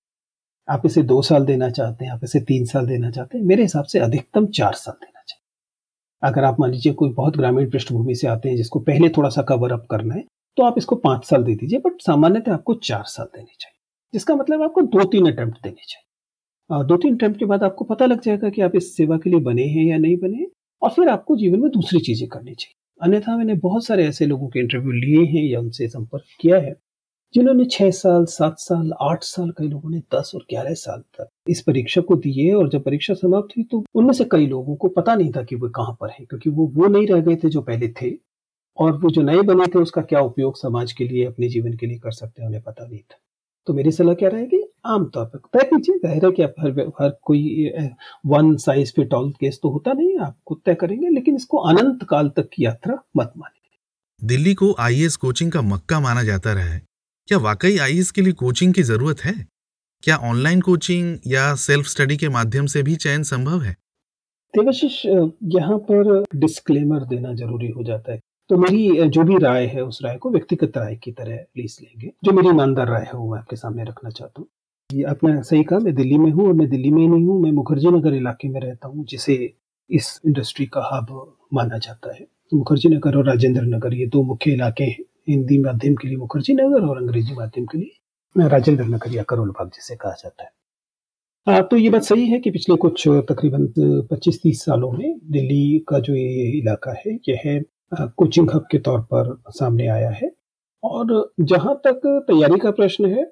आप 0.67 0.85
इसे 0.85 1.01
दो 1.03 1.21
साल 1.21 1.45
देना 1.45 1.69
चाहते 1.69 2.05
हैं 2.05 2.11
आप 2.11 2.23
इसे 2.23 2.39
तीन 2.39 2.65
साल 2.65 2.87
देना 2.87 3.11
चाहते 3.11 3.37
हैं 3.37 3.45
मेरे 3.45 3.61
हिसाब 3.61 3.83
से 3.83 3.99
अधिकतम 3.99 4.45
चार 4.47 4.73
साल 4.73 4.93
देना 4.93 5.21
चाहिए। 5.27 6.29
अगर 6.29 6.43
आप 6.43 6.59
मान 6.59 6.71
लीजिए 6.71 6.93
कोई 6.93 7.09
बहुत 7.09 7.37
ग्रामीण 7.37 7.69
पृष्ठभूमि 7.69 8.15
से 8.15 8.27
आते 8.27 8.49
हैं 8.49 8.55
जिसको 8.55 8.79
पहले 8.79 9.09
थोड़ा 9.09 9.29
सा 9.29 9.41
कवर 9.41 9.71
अप 9.71 9.85
करना 9.91 10.15
है 10.15 10.23
तो 10.57 10.63
आप 10.63 10.75
इसको 10.77 10.95
पाँच 10.97 11.25
साल 11.25 11.43
दे 11.43 11.55
दीजिए 11.55 11.79
बट 11.79 12.01
सामान्यतः 12.01 12.53
आपको 12.53 12.73
चार 12.83 13.03
साल 13.07 13.25
देने 13.27 13.55
चाहिए। 13.59 13.77
जिसका 14.13 14.35
मतलब 14.35 14.61
आपको 14.63 14.81
दो 14.83 15.03
तीन 15.05 15.31
अटेम्प्ट 15.31 15.57
देने 15.63 15.81
चाहिए। 15.83 16.83
दो 16.83 16.97
तीन 16.97 17.15
अटेम्प्ट 17.15 17.39
के 17.39 17.45
बाद 17.45 17.63
आपको 17.63 17.85
पता 17.85 18.05
लग 18.05 18.21
जाएगा 18.21 18.49
कि 18.49 18.61
आप 18.61 18.75
इस 18.75 18.95
सेवा 18.97 19.17
के 19.17 19.29
लिए 19.29 19.39
बने 19.41 19.65
हैं 19.65 19.85
या 19.85 19.97
नहीं 19.97 20.17
बने 20.17 20.47
और 20.81 20.89
फिर 20.91 21.09
आपको 21.09 21.35
जीवन 21.37 21.59
में 21.59 21.69
दूसरी 21.71 21.99
चीज़ें 22.01 22.27
करनी 22.29 22.53
चाहिए। 22.53 22.73
अन्यथा 22.99 23.37
मैंने 23.37 23.53
बहुत 23.59 23.85
सारे 23.85 24.07
ऐसे 24.07 24.25
लोगों 24.25 24.47
के 24.49 24.59
इंटरव्यू 24.59 24.91
लिए 24.93 25.25
हैं 25.27 25.43
या 25.43 25.59
उनसे 25.59 25.87
संपर्क 25.87 26.23
किया 26.41 26.57
है, 26.57 26.75
जिन्होंने 27.33 27.65
छह 27.65 27.89
साल, 27.91 28.25
सात 28.27 28.59
साल, 28.59 28.91
आठ 29.01 29.23
साल, 29.23 29.49
कई 29.57 29.67
लोगों 29.67 29.89
ने 29.89 29.99
दस 30.15 30.31
और 30.35 30.45
ग्यारह 30.49 30.73
साल 30.75 30.99
तक 31.19 31.29
इस 31.49 31.61
परीक्षा 31.61 32.01
को 32.01 32.15
दिए 32.17 32.51
और 32.53 32.69
जब 32.69 32.83
परीक्षा 32.83 33.13
समाप्त 33.13 33.57
हुई 33.57 33.63
तो 33.71 33.83
उनमें 33.95 34.13
से 34.13 34.25
कई 34.31 34.47
लोगों 34.47 34.75
को 34.75 34.87
पता 34.89 35.15
नहीं 35.15 35.31
था 35.31 35.43
कि 35.43 35.55
वो 35.55 35.69
कहाँ 35.71 35.97
पर 36.01 36.09
है, 36.09 36.25
क्योंकि 36.25 36.49
वो 36.49 36.67
वो 36.75 36.87
नहीं 36.87 37.07
रह 37.07 37.21
गए 37.21 37.35
थे 37.35 37.49
जो 37.49 37.61
पहले 37.63 37.87
थे। 37.91 38.09
और 38.77 38.97
वो 38.99 39.09
जो 39.09 39.21
नए 39.21 39.41
बने 39.43 39.65
थे 39.65 39.79
उसका 39.79 40.01
क्या 40.03 40.19
उपयोग 40.21 40.57
समाज 40.57 40.91
के 40.93 41.07
लिए 41.07 41.25
अपने 41.25 41.49
जीवन 41.49 41.73
के 41.73 41.87
लिए 41.87 41.97
कर 41.99 42.11
सकते 42.13 42.41
हैं 42.41 42.47
उन्हें 42.47 42.63
पता 42.63 42.85
नहीं 42.85 42.99
था। 43.01 43.17
तो 43.67 43.73
मेरी 43.73 43.91
सलाह 43.91 44.15
क्या 44.15 44.29
रहेगी? 44.29 44.61
आमतौर 44.85 45.25
पर 45.25 45.39
तय 45.53 45.63
कीजिए 45.67 45.97
ज़ाहिर 45.99 46.25
है 46.25 46.31
कि 46.31 46.43
आप 46.43 46.55
हर 46.59 46.79
हर 46.99 47.09
कोई 47.21 47.71
one 48.25 48.55
size 48.57 48.91
fit 48.95 49.13
all 49.13 49.31
case 49.39 49.59
तो 49.63 49.69
होता 49.69 49.93
नहीं 49.93 50.17
आप 50.19 50.37
खुद 50.47 50.61
तय 50.65 50.75
करेंगे 50.75 51.09
लेकिन 51.09 51.35
इसको 51.35 51.57
अनंत 51.69 52.03
काल 52.09 52.29
तक 52.37 52.49
की 52.53 52.65
यात्रा 52.65 52.95
मत 53.17 53.31
मानिए। 53.37 54.27
दिल्ली 54.27 54.53
को 54.53 54.73
आईएएस 54.79 55.15
कोचिंग 55.17 55.51
का 55.51 55.61
मक्का 55.63 55.99
माना 55.99 56.23
जाता 56.23 56.53
रहा 56.53 56.65
है। 56.65 56.81
क्या 57.27 57.37
वाकई 57.39 57.77
आईएएस 57.79 58.11
के 58.11 58.21
लिए 58.21 58.33
कोचिंग 58.35 58.73
की 58.73 58.83
ज़रूरत 58.83 59.19
है? 59.19 59.33
क्या 60.03 60.17
ऑनलाइन 60.25 60.61
कोचिंग 60.61 61.17
या 61.27 61.53
सेल्फ 61.57 61.87
स्टडी 61.87 62.17
के 62.17 62.29
माध्यम 62.29 62.65
से 62.65 62.83
भी 62.83 62.95
चयन 62.97 63.23
संभव 63.23 63.61
है? 63.61 63.75
देवाशीष 64.53 65.01
यहाँ 65.05 65.77
पर 65.89 66.23
डिस्क्लेमर 66.35 67.05
देना 67.05 67.33
ज़रूरी 67.35 67.69
हो 67.69 67.83
जाता 67.83 68.13
है। 68.13 68.19
तो 68.49 68.57
मेरी 68.57 69.07
जो 69.09 69.23
भी 69.23 69.37
राय 69.37 69.65
है 69.65 69.83
उस 69.83 69.99
राय 70.03 70.17
को 70.17 70.29
व्यक्तिगत 70.31 70.77
राय 70.77 70.95
की 70.95 71.11
तरह 71.11 71.35
लीज 71.57 71.77
लेंगे। 71.81 72.11
जो 72.23 72.31
मेरी 72.31 72.49
ईमानदार 72.49 72.87
राय 72.87 73.03
है 73.03 73.13
वो 73.13 73.31
मैं 73.31 73.39
आपके 73.39 73.55
सामने 73.55 73.83
रखना 73.83 74.09
चाहता 74.09 74.41
हूँ। 74.41 74.47
ये 74.89 75.03
आपने 75.03 75.41
सही 75.43 75.63
कहा 75.63 75.79
मैं 75.79 75.93
दिल्ली 75.95 76.17
में 76.17 76.31
हूँ 76.31 76.47
और 76.47 76.53
मैं 76.53 76.69
दिल्ली 76.69 76.91
में 76.91 77.01
ही 77.01 77.07
नहीं 77.07 77.25
हूँ 77.25 77.41
मैं 77.41 77.51
मुखर्जी 77.51 77.87
नगर 77.87 78.13
इलाके 78.13 78.49
में 78.49 78.59
रहता 78.61 78.87
हूँ 78.87 79.05
जिसे 79.05 79.35
इस 79.89 80.19
इंडस्ट्री 80.25 80.65
का 80.65 80.81
हब 80.93 81.07
माना 81.53 81.77
जाता 81.77 82.13
है। 82.13 82.25
मुखर्जी 82.53 82.89
नगर 82.89 83.17
और 83.17 83.25
राजेंद्र 83.27 83.61
नगर 83.65 83.93
ये 83.93 84.05
दो 84.07 84.23
मुख्य 84.23 84.51
इलाके 84.51 84.83
हैं। 84.83 85.03
हिंदी 85.29 85.57
माध्यम 85.59 85.95
के 85.95 86.07
लिए 86.07 86.17
मुखर्जी 86.17 86.53
नगर 86.53 86.87
और 86.87 86.97
अंग्रेज़ी 86.97 87.35
माध्यम 87.35 87.65
के 87.65 87.77
लिए 87.77 88.47
राजेंद्र 88.47 88.83
नगर 88.85 89.15
या 89.15 89.23
करोल 89.23 89.49
बाग 89.49 89.69
जिसे 89.69 89.95
कहा 89.95 90.11
जाता 90.13 90.43
है। 90.43 90.49
आ, 91.47 91.61
तो 91.61 91.77
ये 91.77 91.89
बात 91.89 92.03
सही 92.03 92.27
है 92.27 92.39
कि 92.39 92.51
पिछले 92.51 92.75
कुछ 92.77 93.07
तकरीबन 93.29 93.67
25-30 94.11 94.63
सालों 94.65 94.91
में 94.91 95.19
दिल्ली 95.31 95.79
का 95.89 95.99
जो 95.99 96.15
ये 96.15 96.51
इलाका 96.59 96.93
है 96.99 97.17
यह 97.29 97.63
कोचिंग 97.91 98.49
हब 98.51 98.65
के 98.71 98.77
तौर 98.79 98.99
पर 99.13 99.35
सामने 99.49 99.87
आया 99.87 100.09
है। 100.11 100.31
और 100.83 101.31
जहाँ 101.41 101.75
तक 101.85 102.01
तैयारी 102.27 102.59
का 102.59 102.71
प्रश्न 102.71 103.05
है 103.07 103.31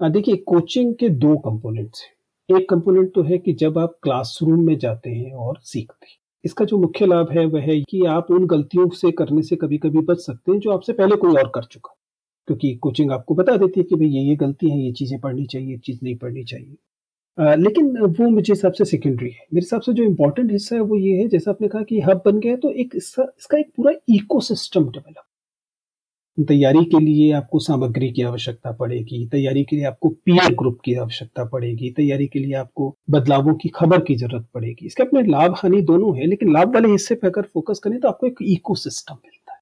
देखिए 0.00 0.36
कोचिंग 0.46 0.94
के 0.94 1.08
दो 1.08 1.36
कंपोनेंट्स 1.38 2.02
हैं। 2.02 2.56
एक 2.58 2.68
कंपोनेंट 2.70 3.12
तो 3.14 3.22
है 3.22 3.38
कि 3.38 3.52
जब 3.52 3.78
आप 3.78 3.98
क्लासरूम 4.02 4.64
में 4.66 4.76
जाते 4.78 5.10
हैं 5.10 5.32
और 5.34 5.58
सीखते 5.62 6.06
हैं। 6.06 6.16
इसका 6.44 6.64
जो 6.64 6.78
मुख्य 6.78 7.06
लाभ 7.06 7.30
है 7.30 7.44
वह 7.46 7.62
है 7.62 7.80
कि 7.90 8.04
आप 8.06 8.30
उन 8.30 8.46
गलतियों 8.46 8.88
से 8.90 9.10
करने 9.12 9.42
से 9.42 9.56
कभी 9.56 9.78
कभी 9.78 10.00
बच 10.00 10.18
सकते 10.18 10.52
हैं 10.52 10.58
जो 10.58 10.70
आपसे 10.70 10.92
पहले 10.92 11.16
कोई 11.16 11.34
और 11.34 11.50
कर 11.54 11.64
चुका। 11.64 11.94
क्योंकि 12.48 12.74
कोचिंग 12.76 13.12
आपको 13.12 13.34
बता 13.34 13.56
देती 13.56 13.80
है 13.80 13.84
कि 13.84 13.94
भाई 13.94 14.08
ये 14.08 14.22
ये 14.22 14.36
गलती 14.36 14.70
है, 14.70 14.78
ये 14.78 14.92
चीज़ें 14.92 15.18
पढ़नी 15.20 15.46
चाहिए, 15.46 15.70
ये 15.70 15.78
चीज़ 15.78 15.98
नहीं 16.02 16.16
पढ़नी 16.16 16.44
चाहिए। 16.44 16.76
लेकिन 17.38 17.96
वो 17.98 18.28
मुझे 18.30 18.52
हिसाब 18.52 18.72
से 18.72 18.84
सेकेंडरी 18.84 19.28
है। 19.28 19.46
मेरे 19.54 19.60
हिसाब 19.60 19.80
से 19.80 19.92
जो 19.92 20.04
इम्पोर्टेंट 20.04 20.50
हिस्सा 20.52 20.76
है 20.76 20.82
वो 20.82 20.96
ये 20.96 21.16
है, 21.16 21.28
जैसा 21.28 21.50
आपने 21.50 21.68
कहा 21.68 21.82
कि 21.82 22.00
हब 22.00 22.22
बन 22.26 22.38
गया 22.40 22.56
तो 22.56 22.70
एक 22.72 22.94
इसका 22.96 23.58
एक 23.58 23.70
पूरा 23.76 23.92
इकोसिस्टम 24.10 24.88
डेवलप 24.88 25.24
तैयारी 26.38 26.84
के 26.84 26.98
लिए 26.98 27.32
आपको 27.32 27.58
सामग्री 27.58 28.10
की 28.10 28.22
आवश्यकता 28.22 28.70
पड़ेगी, 28.72 29.26
तैयारी 29.26 29.64
के 29.64 29.76
लिए 29.76 29.84
आपको 29.86 30.08
पीयर 30.08 30.54
ग्रुप 30.54 30.78
की 30.84 30.94
आवश्यकता 30.96 31.44
पड़ेगी, 31.44 31.90
तैयारी 31.90 32.26
के 32.26 32.38
लिए 32.38 32.54
आपको 32.54 32.94
बदलावों 33.10 33.54
की 33.54 33.68
खबर 33.74 34.00
की 34.00 34.14
ज़रूरत 34.16 34.46
पड़ेगी। 34.54 34.86
इसके 34.86 35.02
अपने 35.02 35.22
लाभ 35.22 35.54
हानि 35.56 35.80
दोनों 35.82 36.16
है, 36.18 36.26
लेकिन 36.26 36.52
लाभ 36.52 36.74
वाले 36.74 36.88
हिस्से 36.88 37.14
पर 37.14 37.28
अगर 37.28 37.42
फोकस 37.54 37.80
करें 37.84 37.98
तो 38.00 38.08
आपको 38.08 38.26
एक 38.26 38.38
इको 38.42 38.74
सिस्टम 38.76 39.14
मिलता 39.14 39.52
है। 39.52 39.60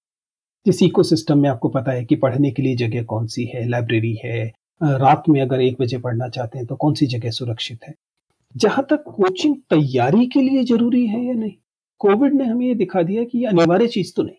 जिस 0.66 0.82
इको 0.82 1.02
सिस्टम 1.02 1.38
में 1.38 1.48
आपको 1.50 1.68
पता 1.68 1.92
है 1.92 2.04
कि 2.04 2.16
पढ़ने 2.16 2.50
के 2.50 2.62
लिए 2.62 2.76
जगह 2.76 3.02
कौन 3.04 3.26
सी 3.26 3.44
है 3.54 3.68
लाइब्रेरी 3.68 4.14
है 4.24 4.50
रात 4.82 5.22
में 5.28 5.40
अगर 5.40 5.60
एक 5.60 5.76
बजे 5.80 5.98
पढ़ना 5.98 6.28
चाहते 6.28 6.58
हैं 6.58 6.66
तो 6.66 6.76
कौन 6.76 6.94
सी 6.94 7.06
जगह 7.06 7.30
सुरक्षित 7.30 7.78
है? 7.84 7.94
जहाँ 8.56 8.86
तक 8.90 9.02
कोचिंग 9.02 9.56
तैयारी 9.56 10.26
के 10.26 10.40
लिए 10.40 10.64
ज़रूरी 10.64 11.06
है 11.06 11.24
या 11.24 11.34
नहीं? 11.34 11.52
कोविड 11.98 12.34
ने 12.34 12.44
हमें 12.44 12.66
ये 12.66 12.74
दिखा 12.74 13.02
दिया 13.02 13.24
कि 13.24 13.38
ये 13.38 13.44
अनिवार्य 13.44 13.88
चीज़ 13.88 14.12
तो 14.16 14.22
नहीं। 14.22 14.36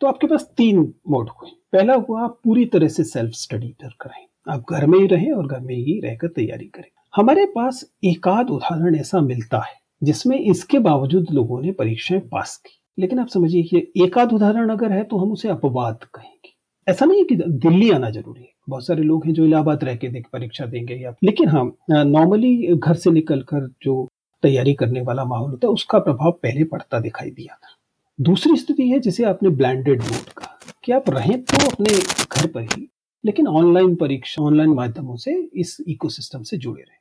तो 0.00 0.06
आपके 0.06 0.26
पास 0.26 0.52
तीन 0.56 0.94
मोड 1.08 1.28
हुए। 1.28 1.50
पहला 1.72 1.94
हुआ, 1.94 2.22
आप 2.22 2.40
पूरी 2.44 2.64
तरह 2.64 2.88
से 2.88 3.04
सेल्फ 3.04 3.32
स्टडी 3.32 3.68
कर। 3.68 4.10
आप 4.50 4.64
घर 4.70 4.86
में 4.86 4.98
ही 4.98 5.06
रहें 5.06 5.32
और 5.32 5.46
घर 5.46 5.60
में 5.60 5.74
ही 5.74 6.00
रहकर 6.00 6.28
तैयारी 6.28 6.66
करें। 6.66 6.90
हमारे 7.16 7.46
पास 7.46 7.84
एकाध 8.04 8.50
उदाहरण 8.50 8.96
ऐसा 8.96 9.20
मिलता 9.20 9.58
है, 9.58 9.74
जिसमें 10.02 10.38
इसके 10.38 10.78
बावजूद 10.78 11.26
लोगों 11.32 11.62
ने 11.62 11.72
परीक्षाएँ 11.72 12.20
पास 12.20 12.56
की। 12.56 12.80
लेकिन 12.98 13.18
आप 13.18 13.28
समझिए 13.28 13.62
कि 13.62 13.92
एकाध 14.02 14.32
उदाहरण 14.32 14.70
अगर 14.70 14.92
है 14.92 15.04
तो 15.04 15.16
हम 15.16 15.32
उसे 15.32 15.48
अपवाद 15.48 15.98
कहेंगे। 16.14 16.54
ऐसा 16.88 17.04
नहीं 17.04 17.18
है 17.18 17.24
कि 17.24 17.34
दिल्ली 17.36 17.90
आना 17.90 18.10
ज़रूरी 18.10 18.42
है। 18.42 18.53
बहुत 18.68 18.86
सारे 18.86 19.02
लोग 19.02 19.26
हैं 19.26 19.32
जो 19.34 19.44
इलाहाबाद 19.44 19.84
रह 19.84 19.96
के 19.96 20.08
देख 20.08 20.26
परीक्षा 20.32 20.66
देंगे 20.66 20.94
या 20.94 21.14
लेकिन 21.24 21.48
हाँ 21.48 22.04
नॉर्मली 22.04 22.76
घर 22.76 22.94
से 22.94 23.10
निकलकर 23.10 23.68
जो 23.82 24.06
तैयारी 24.42 24.74
करने 24.74 25.00
वाला 25.00 25.24
माहौल 25.24 25.50
होता 25.50 25.66
है, 25.66 25.72
उसका 25.72 25.98
प्रभाव 25.98 26.32
पहले 26.32 26.64
पड़ता 26.64 27.00
दिखाई 27.00 27.30
दिया 27.30 27.54
था। 27.54 27.76
दूसरी 28.18 28.56
स्थिति 28.56 28.88
है, 28.88 28.98
जिसे 28.98 29.24
आपने 29.24 29.48
ब्लैंडेड 29.50 30.02
मोड 30.02 30.28
का 30.30 30.58
कि 30.84 30.92
आप 30.92 31.10
रहें 31.10 31.40
तो 31.42 31.66
अपने 31.66 31.94
घर 32.32 32.46
पर 32.46 32.62
ही, 32.62 32.88
लेकिन 33.24 33.46
ऑनलाइन 33.48 33.94
परीक्षा 33.96 34.42
ऑनलाइन 34.42 34.70
माध्यमों 34.70 35.16
से 35.16 35.32
इस 35.54 35.76
इकोसिस्टम 35.88 36.42
से 36.42 36.56
जुड़े 36.56 36.82
रहें। 36.82 36.98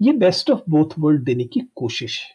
ये 0.00 0.12
बेस्ट 0.18 0.50
ऑफ़ 0.50 0.60
बोथ 0.70 0.98
वर्ल्ड 0.98 1.24
देने 1.24 1.44
की 1.44 1.60
कोशिश 1.76 2.20
है। 2.22 2.30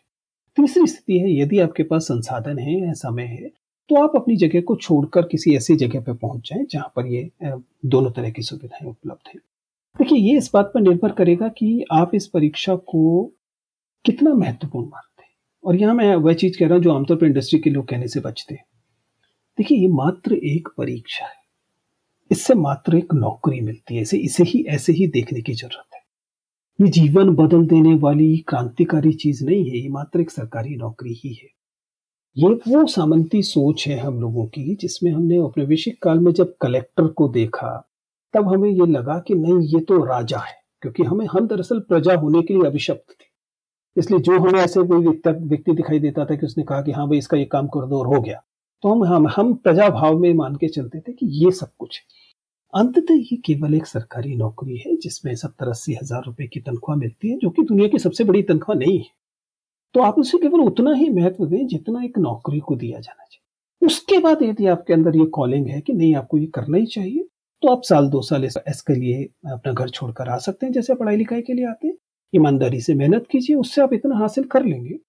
तीसरी 0.57 0.87
स्थिति 0.87 1.17
है, 1.19 1.35
यदि 1.37 1.59
आपके 1.59 1.83
पास 1.83 2.03
संसाधन 2.03 2.59
है 2.59 2.79
या 2.79 2.93
समय 2.93 3.23
है 3.23 3.51
तो 3.89 4.03
आप 4.03 4.11
अपनी 4.15 4.35
जगह 4.35 4.61
को 4.61 4.75
छोड़कर 4.75 5.21
किसी 5.21 5.55
ऐसी 5.55 5.75
जगह 5.75 6.01
पर 6.01 6.13
पहुँच 6.13 6.49
जाएँ 6.49 6.65
जहाँ 6.65 6.91
पर 6.95 7.05
ये 7.05 7.31
दोनों 7.85 8.11
तरह 8.11 8.29
की 8.29 8.41
सुविधाएँ 8.41 8.89
उपलब्ध 8.89 9.27
हैं। 9.27 9.41
देखिए, 9.97 10.19
ये 10.19 10.37
इस 10.37 10.51
बात 10.53 10.71
पर 10.73 10.81
निर्भर 10.81 11.11
करेगा 11.11 11.47
कि 11.47 11.85
आप 11.91 12.11
इस 12.15 12.27
परीक्षा 12.27 12.75
को 12.75 13.33
कितना 14.05 14.33
महत्वपूर्ण 14.33 14.85
मानते 14.85 15.23
हैं। 15.23 15.29
और 15.63 15.75
यहाँ 15.75 15.93
मैं 15.95 16.15
वह 16.15 16.33
चीज़ 16.33 16.57
कह 16.59 16.65
रहा 16.65 16.75
हूँ 16.75 16.83
जो 16.83 16.93
आमतौर 16.93 17.17
पर 17.17 17.25
इंडस्ट्री 17.25 17.59
के 17.59 17.69
लोग 17.69 17.87
कहने 17.87 18.07
से 18.07 18.19
बचते 18.19 18.55
हैं। 18.55 18.65
देखिए, 19.57 19.77
ये 19.77 19.87
मात्र 19.87 20.33
एक 20.33 20.67
परीक्षा 20.77 21.25
है। 21.25 21.39
इससे 22.31 22.53
मात्र 22.53 22.97
एक 22.97 23.13
नौकरी 23.13 23.61
मिलती 23.61 23.95
है। 23.95 24.01
इसे 24.01 24.17
इसे 24.17 24.43
ही, 24.43 24.63
ऐसे 24.63 24.93
ही 24.93 25.07
देखने 25.07 25.41
की 25.41 25.53
ज़रूरत 25.53 25.95
है। 25.95 25.99
ये 26.85 26.91
जीवन 26.91 27.29
बदल 27.29 27.65
देने 27.65 27.93
वाली 27.93 28.37
क्रांतिकारी 28.37 29.13
चीज़ 29.13 29.45
नहीं 29.45 29.69
है। 29.69 29.77
ये 29.77 29.89
मात्र 29.89 30.21
एक 30.21 30.31
सरकारी 30.31 30.75
नौकरी 30.75 31.13
ही 31.13 31.33
है। 31.33 31.58
ये 32.37 32.49
वो 32.67 32.85
सामंती 32.87 33.41
सोच 33.43 33.87
है 33.87 33.97
हम 33.99 34.19
लोगों 34.21 34.45
की, 34.47 34.75
जिसमें 34.75 35.11
हमने 35.11 35.37
औपनिवेशिक 35.39 36.01
काल 36.03 36.19
में 36.19 36.31
जब 36.33 36.53
कलेक्टर 36.61 37.07
को 37.09 37.27
देखा, 37.29 37.69
तब 38.33 38.47
हमें 38.47 38.69
ये 38.69 38.85
लगा 38.87 39.17
कि 39.27 39.35
नहीं, 39.35 39.59
ये 39.67 39.79
तो 39.81 40.03
राजा 40.05 40.39
है, 40.39 40.55
क्योंकि 40.81 41.03
हमें 41.03 41.25
हम 41.27 41.47
दरअसल 41.47 41.79
प्रजा 41.89 42.15
होने 42.17 42.41
के 42.41 42.53
लिए 42.53 42.65
अभिशप्त 42.67 43.11
थे। 43.11 43.27
इसलिए 43.95 44.19
जो 44.19 44.39
हमें 44.39 44.59
ऐसे 44.59 44.83
कोई 44.87 45.05
व्यक्ति 45.27 45.71
दिखाई 45.73 45.99
देता 45.99 46.25
था 46.25 46.35
कि 46.35 46.45
उसने 46.45 46.63
कहा 46.63 46.81
कि 46.81 46.91
हाँ 46.91 47.07
भाई, 47.07 47.17
इसका 47.17 47.37
ये 47.37 47.45
काम 47.47 47.67
कर 47.67 47.87
दो 47.87 47.99
और 47.99 48.15
हो 48.15 48.21
गया 48.21 48.41
तो 48.83 48.89
हम 48.89 49.03
हम 49.05 49.27
हम 49.27 49.53
प्रजा 49.55 49.89
भाव 49.91 50.19
में 50.19 50.33
मान 50.35 50.55
के 50.55 50.67
चलते 50.69 50.99
थे 50.99 51.13
कि 51.13 51.25
ये 51.37 51.51
सब 51.51 51.71
कुछ 51.79 51.97
है। 51.97 52.03
अंततः 52.73 53.13
ये 53.13 53.37
केवल 53.45 53.73
एक 53.75 53.85
सरकारी 53.87 54.35
नौकरी 54.35 54.77
है, 54.77 54.95
जिसमें 54.97 55.35
सत्तर 55.35 55.69
अस्सी 55.69 55.93
हज़ार 55.93 56.21
रुपए 56.25 56.47
की 56.47 56.59
तनख्वाह 56.59 56.97
मिलती 56.97 57.29
है, 57.29 57.37
जो 57.37 57.49
कि 57.49 57.63
दुनिया 57.63 57.87
की 57.87 57.99
सबसे 57.99 58.23
बड़ी 58.23 58.41
तनख्वाह 58.43 58.77
नहीं 58.77 58.97
है। 58.97 59.05
तो 59.95 60.01
आप 60.01 60.19
उसे 60.19 60.37
केवल 60.37 60.61
उतना 60.61 60.93
ही 60.93 61.09
महत्व 61.11 61.45
दें 61.45 61.65
जितना 61.67 62.03
एक 62.03 62.17
नौकरी 62.19 62.59
को 62.59 62.75
दिया 62.75 62.99
जाना 62.99 63.23
चाहिए। 63.23 63.45
उसके 63.81 64.17
बाद 64.19 64.41
यदि 64.43 64.67
आपके 64.67 64.93
अंदर 64.93 65.15
ये 65.15 65.25
कॉलिंग 65.33 65.67
है 65.67 65.79
कि 65.81 65.93
नहीं, 65.93 66.13
आपको 66.15 66.37
ये 66.37 66.45
करना 66.47 66.77
ही 66.77 66.85
चाहिए 66.87 67.25
तो 67.63 67.67
आप 67.67 67.81
साल 67.83 68.07
दो 68.09 68.21
साल 68.21 68.43
इसके 68.45 68.93
लिए 68.95 69.23
अपना 69.47 69.73
घर 69.73 69.89
छोड़कर 69.89 70.29
आ 70.29 70.37
सकते 70.39 70.65
हैं, 70.65 70.73
जैसे 70.73 70.95
पढ़ाई 70.95 71.15
लिखाई 71.17 71.41
के 71.41 71.53
लिए 71.53 71.65
आते 71.67 71.87
हैं। 71.87 71.95
ईमानदारी 72.33 72.79
से 72.81 72.93
मेहनत 72.93 73.25
कीजिए, 73.31 73.55
उससे 73.55 73.81
आप 73.81 73.93
इतना 73.93 74.17
हासिल 74.17 74.43
कर 74.45 74.65
लेंगे 74.65 74.99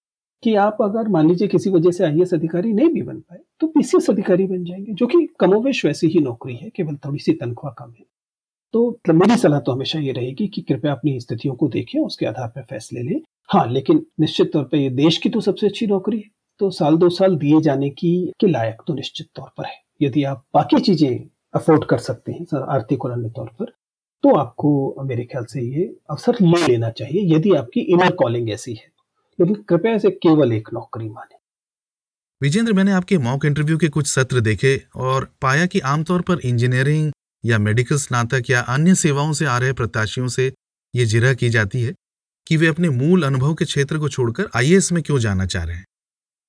कि 0.42 0.54
आप 0.56 0.76
अगर 0.82 1.08
मान 1.08 1.28
लीजिए 1.28 1.48
किसी 1.48 1.70
वजह 1.70 1.90
से 1.90 2.04
आईएएस 2.04 2.32
अधिकारी 2.34 2.72
नहीं 2.72 2.88
भी 2.88 3.02
बन 3.02 3.18
पाए 3.20 3.38
तो 3.60 3.66
पीसीएस 3.66 4.08
अधिकारी 4.10 4.46
बन 4.46 4.64
जाएँगे, 4.64 4.92
जो 4.92 5.06
कि 5.06 5.26
कमोवेश 5.40 5.84
वैसी 5.84 6.08
ही 6.08 6.20
नौकरी 6.20 6.54
है, 6.54 6.70
केवल 6.70 6.96
थोड़ी 6.96 7.18
सी 7.18 7.32
तनख्वाह 7.34 7.72
कम 7.74 7.90
है। 7.90 8.04
तो 8.74 8.98
मेरी 9.10 9.36
सलाह 9.36 9.60
तो 9.60 9.72
हमेशा 9.72 9.98
ये 9.98 10.12
रहेगी 10.12 10.46
कि 10.48 10.62
कृपया 10.62 10.92
अपनी 10.92 11.18
स्थितियों 11.20 11.54
को 11.54 11.68
देखें, 11.68 11.98
उसके 12.00 12.26
आधार 12.26 12.48
पर 12.48 12.62
फैसले 12.62 13.02
लें 13.02 13.20
हाँ 13.50 13.66
लेकिन 13.68 14.04
निश्चित 14.20 14.52
तौर 14.52 14.64
पर 14.64 14.76
ये 14.76 14.90
देश 14.92 15.16
की 15.18 15.28
तो 15.28 15.40
सबसे 15.40 15.66
अच्छी 15.66 15.86
नौकरी 15.86 16.18
है। 16.18 16.30
तो 16.60 16.70
साल 16.70 16.96
दो 16.96 17.08
साल 17.10 17.36
दिए 17.36 17.60
जाने 17.60 17.88
की 17.90 18.10
के 18.40 18.46
लायक 18.46 18.82
तो 18.86 18.94
निश्चित 18.94 19.26
तौर 19.36 19.48
पर 19.58 19.64
है। 19.66 19.74
यदि 20.02 20.22
आप 20.24 20.44
बाकी 20.54 20.80
चीज़ें 20.80 21.28
अफोर्ड 21.54 21.84
कर 21.84 21.98
सकते 21.98 22.32
हैं 22.32 22.60
आर्थिक 22.74 23.04
और 23.04 23.12
अन्य 23.12 23.28
तौर 23.28 23.46
पर 23.60 23.72
तो 24.24 24.34
आपको 24.36 25.04
मेरे 25.04 25.24
ख्याल 25.24 25.44
से 25.44 25.62
ये 25.62 25.84
अवसर 26.10 26.36
ले 26.42 26.66
लेना 26.66 26.90
चाहिए, 26.90 27.22
यदि 27.34 27.54
आपकी 27.56 27.80
इनर 27.82 28.10
कॉलिंग 28.14 28.50
ऐसी 28.50 28.74
है। 28.74 28.90
लेकिन 29.38 29.62
कृपया 29.68 29.94
इसे 29.94 30.10
केवल 30.12 30.52
एक 30.52 30.68
नौकरी 30.74 31.08
माने। 31.08 31.38
विजेंद्र, 32.40 32.72
मैंने 32.72 32.92
आपके 32.92 33.18
मॉक 33.18 33.44
इंटरव्यू 33.44 33.78
के 33.78 33.88
कुछ 33.88 34.06
सत्र 34.06 34.40
देखे 34.40 34.80
और 34.96 35.28
पाया 35.42 35.66
कि 35.66 35.80
आमतौर 35.86 36.20
पर 36.20 36.40
इंजीनियरिंग 36.44 37.10
या 37.44 37.58
मेडिकल 37.58 37.96
स्नातक 37.98 38.50
या 38.50 38.60
अन्य 38.68 38.94
सेवाओं 38.96 39.32
से 39.32 39.46
आ 39.46 39.58
रहे 39.58 39.72
प्रत्याशियों 39.72 40.28
से 40.28 40.52
ये 40.94 41.04
जिरह 41.06 41.34
की 41.34 41.48
जाती 41.48 41.82
है। 41.82 41.94
कि 42.46 42.56
वे 42.56 42.66
अपने 42.66 42.88
मूल 42.90 43.22
अनुभव 43.22 43.54
के 43.54 43.64
क्षेत्र 43.64 43.98
को 43.98 44.08
छोड़कर 44.08 44.48
आईएएस 44.56 44.90
में 44.92 45.02
क्यों 45.02 45.18
जाना 45.18 45.46
चाह 45.46 45.64
रहे 45.64 45.76
हैं? 45.76 45.84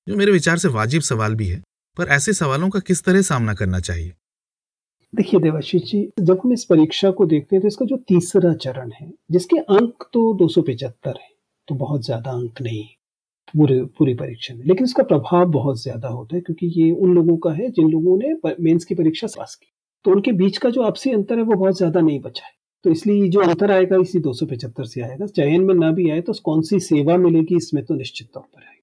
जो 0.06 0.16
मेरे 0.16 0.32
विचार 0.32 0.58
से 0.58 0.68
वाजिब 0.70 1.02
सवाल 1.02 1.34
भी 1.34 1.46
है, 1.48 1.60
पर 1.96 2.08
ऐसे 2.10 2.32
सवालों 2.34 2.68
का 2.70 2.80
किस 2.80 3.04
तरह 3.04 3.22
सामना 3.22 3.54
करना 3.54 3.80
चाहिए? 3.80 4.12
देखिए 5.12 5.40
देवाशीष 5.40 5.82
जी, 5.82 6.08
जब 6.20 6.40
हम 6.44 6.52
इस 6.52 6.64
परीक्षा 6.64 7.10
को 7.10 7.24
देखते 7.26 7.56
हैं 7.56 7.60
तो 7.62 7.68
इसका 7.68 7.84
जो 7.86 7.96
तीसरा 8.08 8.52
चरण 8.54 8.90
है, 8.92 9.10
जिसके 9.30 9.58
अंक 9.58 10.08
तो 10.12 10.32
दो 10.34 10.48
सौ 10.48 10.62
पचहत्तर 10.62 11.18
है 11.20 11.30
तो 11.68 11.74
बहुत 11.76 12.04
ज़्यादा 12.04 12.30
अंक 12.30 12.60
नहीं 12.62 12.84
पूरे, 13.54 13.82
पूरी 13.88 14.14
परीक्षा 14.14 14.54
में। 14.54 14.64
लेकिन 14.66 14.84
इसका 14.84 15.02
प्रभाव 15.04 15.50
बहुत 15.52 15.82
ज़्यादा 15.82 16.08
होता 16.08 16.36
है 16.36 16.40
क्योंकि 16.42 16.66
ये 16.76 16.90
उन 16.92 17.14
लोगों 17.14 17.36
का 17.38 17.50
है 17.52 17.70
जिन 17.70 17.90
लोगों 17.90 18.16
ने 18.18 18.54
मेंस 18.62 18.84
की 18.84 18.94
परीक्षा 18.94 19.26
पास 19.36 19.54
की। 19.54 19.72
तो 20.04 20.10
उनके 20.10 20.32
बीच 20.34 20.58
का 20.58 20.70
जो 20.70 20.82
आपसी 20.82 21.10
अंतर 21.12 21.38
है 21.38 21.42
वो 21.44 21.54
बहुत 21.54 21.76
ज़्यादा 21.76 22.00
नहीं 22.00 22.20
बचा 22.20 22.44
है। 22.44 22.52
तो 22.84 22.90
इसलिए 22.90 23.28
जो 23.28 23.40
अंतर 23.40 23.70
आएगा, 23.70 23.96
इसी 23.96 24.18
दो 24.18 24.32
सौ 24.32 24.46
पचहत्तर 24.46 24.84
से 24.84 25.00
आएगा। 25.00 25.26
चयन 25.26 25.60
में 25.60 25.74
ना 25.74 25.90
भी 25.92 26.10
आए 26.10 26.20
तो 26.20 26.32
कौन 26.44 26.62
सी 26.62 26.80
सेवा 26.80 27.16
मिलेगी, 27.16 27.56
इसमें 27.56 27.84
तो 27.84 27.94
निश्चित 27.94 28.28
तौर 28.34 28.42
पर 28.42 28.62
आएगी। 28.62 28.82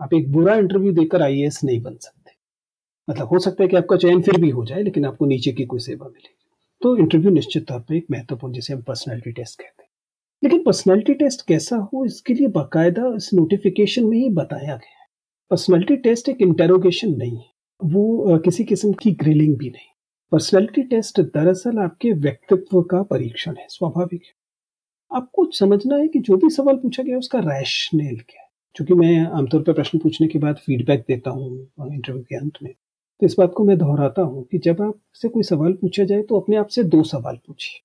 आप 0.00 0.14
एक 0.14 0.32
बुरा 0.32 0.54
इंटरव्यू 0.54 0.92
देकर 0.92 1.22
आई 1.22 1.48
नहीं 1.64 1.80
बन 1.82 1.96
सकते। 1.96 2.30
मतलब 3.10 3.26
हो 3.26 3.38
सकता 3.38 3.62
है 3.62 3.68
कि 3.68 3.76
आपका 3.76 3.96
चयन 3.96 4.22
फिर 4.22 4.40
भी 4.40 4.50
हो 4.50 4.64
जाए, 4.64 4.82
लेकिन 4.82 5.04
आपको 5.04 5.26
नीचे 5.26 5.52
की 5.52 5.64
कोई 5.64 5.80
सेवा 5.80 6.06
मिलेगी। 6.06 6.50
तो 6.82 6.96
इंटरव्यू 6.96 7.30
निश्चित 7.30 7.66
तौर 7.68 7.80
पर 7.80 7.94
एक 7.94 8.06
महत्वपूर्ण, 8.10 8.54
जिसे 8.54 8.74
हम 8.74 8.82
पर्सनैलिटी 8.82 9.32
टेस्ट 9.32 9.60
कहते 9.60 9.82
हैं। 9.82 9.90
लेकिन 10.44 10.62
पर्सनैलिटी 10.64 11.14
टेस्ट 11.14 11.46
कैसा 11.48 11.76
हो, 11.76 12.04
इसके 12.04 12.34
लिए 12.34 12.48
बाकायदा 12.48 13.14
इस 13.16 13.30
नोटिफिकेशन 13.34 14.04
में 14.04 14.18
ही 14.18 14.28
बताया 14.30 14.66
गया 14.66 14.72
है। 14.72 15.06
पर्सनैलिटी 15.50 15.96
टेस्ट 15.96 16.28
एक 16.28 16.42
इंटेरोगेशन 16.42 17.14
नहीं 17.14 17.36
है। 17.36 17.50
वो 17.84 18.38
किसी 18.38 18.64
किस्म 18.64 18.92
की 18.92 19.10
ग्रिलिंग 19.10 19.56
भी 19.56 19.70
नहीं। 19.70 19.95
पर्सनैलिटी 20.32 20.82
टेस्ट 20.82 21.20
दरअसल 21.20 21.78
आपके 21.78 22.10
व्यक्तित्व 22.12 22.80
का 22.82 23.02
परीक्षण 23.02 23.54
है, 23.56 23.66
स्वाभाविक 23.68 24.22
है। 24.24 24.32
आपको 25.10 25.44
समझना 25.52 25.96
है 25.96 26.08
कि 26.08 26.18
जो 26.18 26.36
भी 26.36 26.48
सवाल 26.50 26.76
पूछा 26.76 27.02
गया 27.02 27.18
उसका 27.18 27.38
रैशनल 27.38 28.16
क्या 28.20 28.40
है? 28.40 28.48
क्योंकि 28.76 28.94
मैं 28.94 29.26
आमतौर 29.28 29.62
पर 29.62 29.72
प्रश्न 29.72 29.98
पूछने 29.98 30.26
के 30.28 30.38
बाद 30.38 30.56
फीडबैक 30.56 31.04
देता 31.08 31.30
हूँ 31.30 31.48
इंटरव्यू 31.92 32.22
के 32.22 32.36
अंत 32.36 32.58
में। 32.62 32.72
तो 32.72 33.26
इस 33.26 33.34
बात 33.38 33.52
को 33.56 33.64
मैं 33.64 33.76
दोहराता 33.78 34.22
हूँ 34.22 34.42
कि 34.44 34.58
जब 34.58 34.82
आपसे 34.82 35.28
कोई 35.28 35.42
सवाल 35.42 35.72
पूछा 35.72 36.04
जाए 36.04 36.22
तो 36.22 36.40
अपने 36.40 36.56
आप 36.56 36.68
से 36.68 36.82
दो 36.84 37.02
सवाल 37.02 37.38
पूछिए 37.46 37.80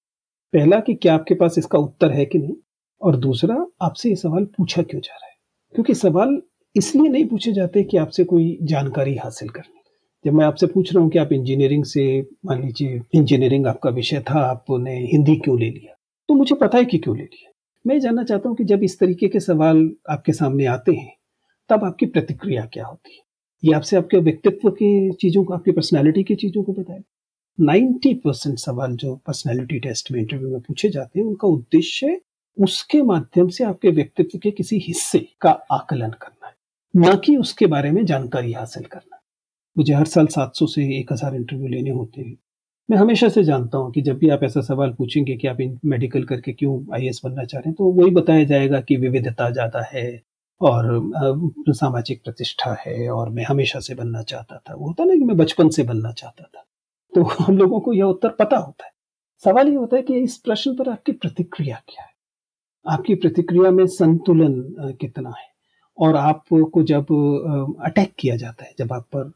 पहला 0.54 0.80
कि 0.80 0.94
क्या 0.94 1.14
आपके 1.14 1.36
पास 1.36 1.58
इसका 1.58 1.80
उत्तर 1.80 2.12
है 2.12 2.26
कि 2.26 2.40
नहीं? 2.40 2.56
और 3.02 3.16
दूसरा, 3.18 3.66
आपसे 3.82 4.10
ये 4.10 4.16
सवाल 4.16 4.46
पूछा 4.58 4.82
क्यों 4.82 5.02
जा 5.02 5.14
रहा 5.14 5.28
है? 5.28 5.36
क्योंकि 5.76 5.94
सवाल 5.96 6.42
इसलिए 6.76 7.10
नहीं 7.10 7.28
पूछे 7.28 7.54
जाते 7.54 7.84
कि 7.84 7.98
आपसे 7.98 8.24
कोई 8.24 8.58
जानकारी 8.64 9.16
हासिल 9.16 9.50
करनी 9.50 9.81
जब 10.26 10.34
मैं 10.34 10.46
आपसे 10.46 10.68
पूछ 10.68 10.96
रहा 10.96 11.04
हूँ 11.04 11.12
कि 11.12 11.20
आप 11.20 11.32
इंजीनियरिंग 11.32 11.84
से, 11.84 12.22
मान 12.46 12.64
लीजिए 12.64 13.02
इंजीनियरिंग 13.14 13.68
आपका 13.68 13.90
विषय 13.90 14.20
था, 14.20 14.40
आपने 14.40 15.06
हिंदी 15.06 15.36
क्यों 15.36 15.60
ले 15.60 15.70
लिया? 15.70 15.98
तो 16.28 16.34
मुझे 16.34 16.56
पता 16.56 16.78
है 16.78 16.86
कि 16.86 16.98
क्यों 16.98 17.18
ले 17.18 17.24
लिया। 17.24 17.52
मैं 17.88 18.00
जानना 18.00 18.24
चाहता 18.24 18.50
हूँ 18.50 18.58
कि 18.58 18.64
जब 18.64 18.84
इस 18.84 19.00
तरीके 19.00 19.28
के 19.28 19.40
सवाल 19.40 19.92
आपके 20.10 20.32
सामने 20.32 20.66
आते 20.66 20.94
हैं, 20.94 21.18
तब 21.70 21.84
आपकी 21.84 22.06
प्रतिक्रिया 22.06 22.66
क्या 22.66 22.86
होती 22.86 23.16
है? 23.16 23.22
ये 23.66 23.74
आपसे 23.74 23.98
आपके 23.98 24.18
व्यक्तित्व 24.18 24.70
की 24.70 25.12
चीज़ों 25.12 25.44
को, 25.44 25.54
आपकी 25.54 25.72
पर्सनैलिटी 25.72 26.24
की 26.24 26.36
चीज़ों 26.36 26.64
को 26.64 26.74
बताए। 26.74 27.04
नाइन्टी 27.60 28.14
परसेंट 28.14 28.60
सवाल 28.60 28.96
जो 28.96 29.16
पर्सनैलिटी 29.16 29.80
टेस्ट 29.80 30.12
में 30.12 30.20
इंटरव्यू 30.20 30.50
में 30.50 30.62
पूछे 30.62 30.90
जाते 30.90 31.20
हैं, 31.20 31.28
उनका 31.28 31.48
उद्देश्य 31.48 32.22
उसके 32.60 33.02
माध्यम 33.02 33.48
से 33.48 33.64
आपके 33.64 33.90
व्यक्तित्व 33.90 34.38
के 34.38 34.52
किसी 34.52 34.78
हिस्से 34.78 35.28
का 35.42 35.50
आकलन 35.50 36.10
करना 36.10 36.48
है। 36.48 36.54
न 36.96 37.18
कि 37.18 37.36
उसके 37.36 37.66
बारे 37.66 37.92
में 37.92 38.06
जानकारी 38.06 38.54
हासिल 38.54 38.84
करना। 38.84 39.21
मुझे 39.78 39.94
हर 39.94 40.06
साल 40.06 40.28
700 40.28 40.68
से 40.68 40.84
1000 41.00 41.36
इंटरव्यू 41.36 41.68
लेने 41.68 41.90
होते 41.90 42.22
हैं। 42.22 42.38
मैं 42.90 42.98
हमेशा 42.98 43.30
से 43.30 43.44
जानता 43.44 43.78
हूँ 43.78 43.92
कि 43.92 44.02
जब 44.02 44.18
भी 44.18 44.30
आप 44.30 44.44
ऐसा 44.44 44.62
सवाल 44.62 44.94
पूछेंगे 44.94 45.36
कि 45.38 45.48
आप 45.48 45.58
मेडिकल 45.86 46.24
करके 46.26 46.54
क्यों 46.54 46.78
आईएएस 46.96 47.22
बनना 47.26 47.46
चाह 47.46 47.60
रहे 47.62 47.70
हैं 47.70 47.76
तो 47.76 47.92
वही 47.94 48.12
बताया 48.12 48.44
जाएगा 48.44 48.82
कि 48.82 48.98
विविधता 48.98 49.50
ज़्यादा 49.50 49.84
है 49.94 50.06
और 50.62 50.88
सामाजिक 51.72 52.24
प्रतिष्ठा 52.24 52.74
है 52.88 53.10
और 53.10 53.30
मैं 53.30 53.44
हमेशा 53.46 53.80
से 53.80 53.96
बनना 53.96 54.24
चाहता 54.24 54.58
था। 54.60 54.76
वो 54.76 54.88
होता 54.88 55.04
ना 55.06 55.16
कि 55.16 55.24
मैं 55.24 55.38
बचपन 55.38 55.70
से 55.70 55.84
बनना 55.84 56.12
चाहता 56.12 56.44
था। 56.46 56.66
तो 57.14 57.24
हम 57.46 57.58
लोगों 57.58 57.80
को 57.80 57.94
यह 57.94 58.04
उत्तर 58.06 58.30
पता 58.30 58.58
होता 58.58 58.86
है। 58.86 58.92
सवाल 59.44 59.70
ये 59.70 59.76
होता 59.76 59.96
है 59.98 60.04
कि 60.04 60.20
इस 60.20 60.38
प्रश्न 60.38 60.76
पर 60.76 60.90
आपकी 60.90 61.12
प्रतिक्रिया 61.14 61.82
क्या 61.90 62.04
है? 62.04 62.12
आपकी 62.86 63.16
प्रतिक्रिया 63.16 63.72
में 63.72 63.88
संतुलन 63.88 64.62
कितना 65.02 65.30
है? 65.30 65.51
और 66.02 66.16
आपको 66.18 66.84
जब 66.84 67.06
अटैक 67.86 68.14
किया 68.20 68.36
जाता 68.36 68.66
है 68.66 68.74
जब 68.80 68.94
आप 68.94 69.08
पर 69.16 69.32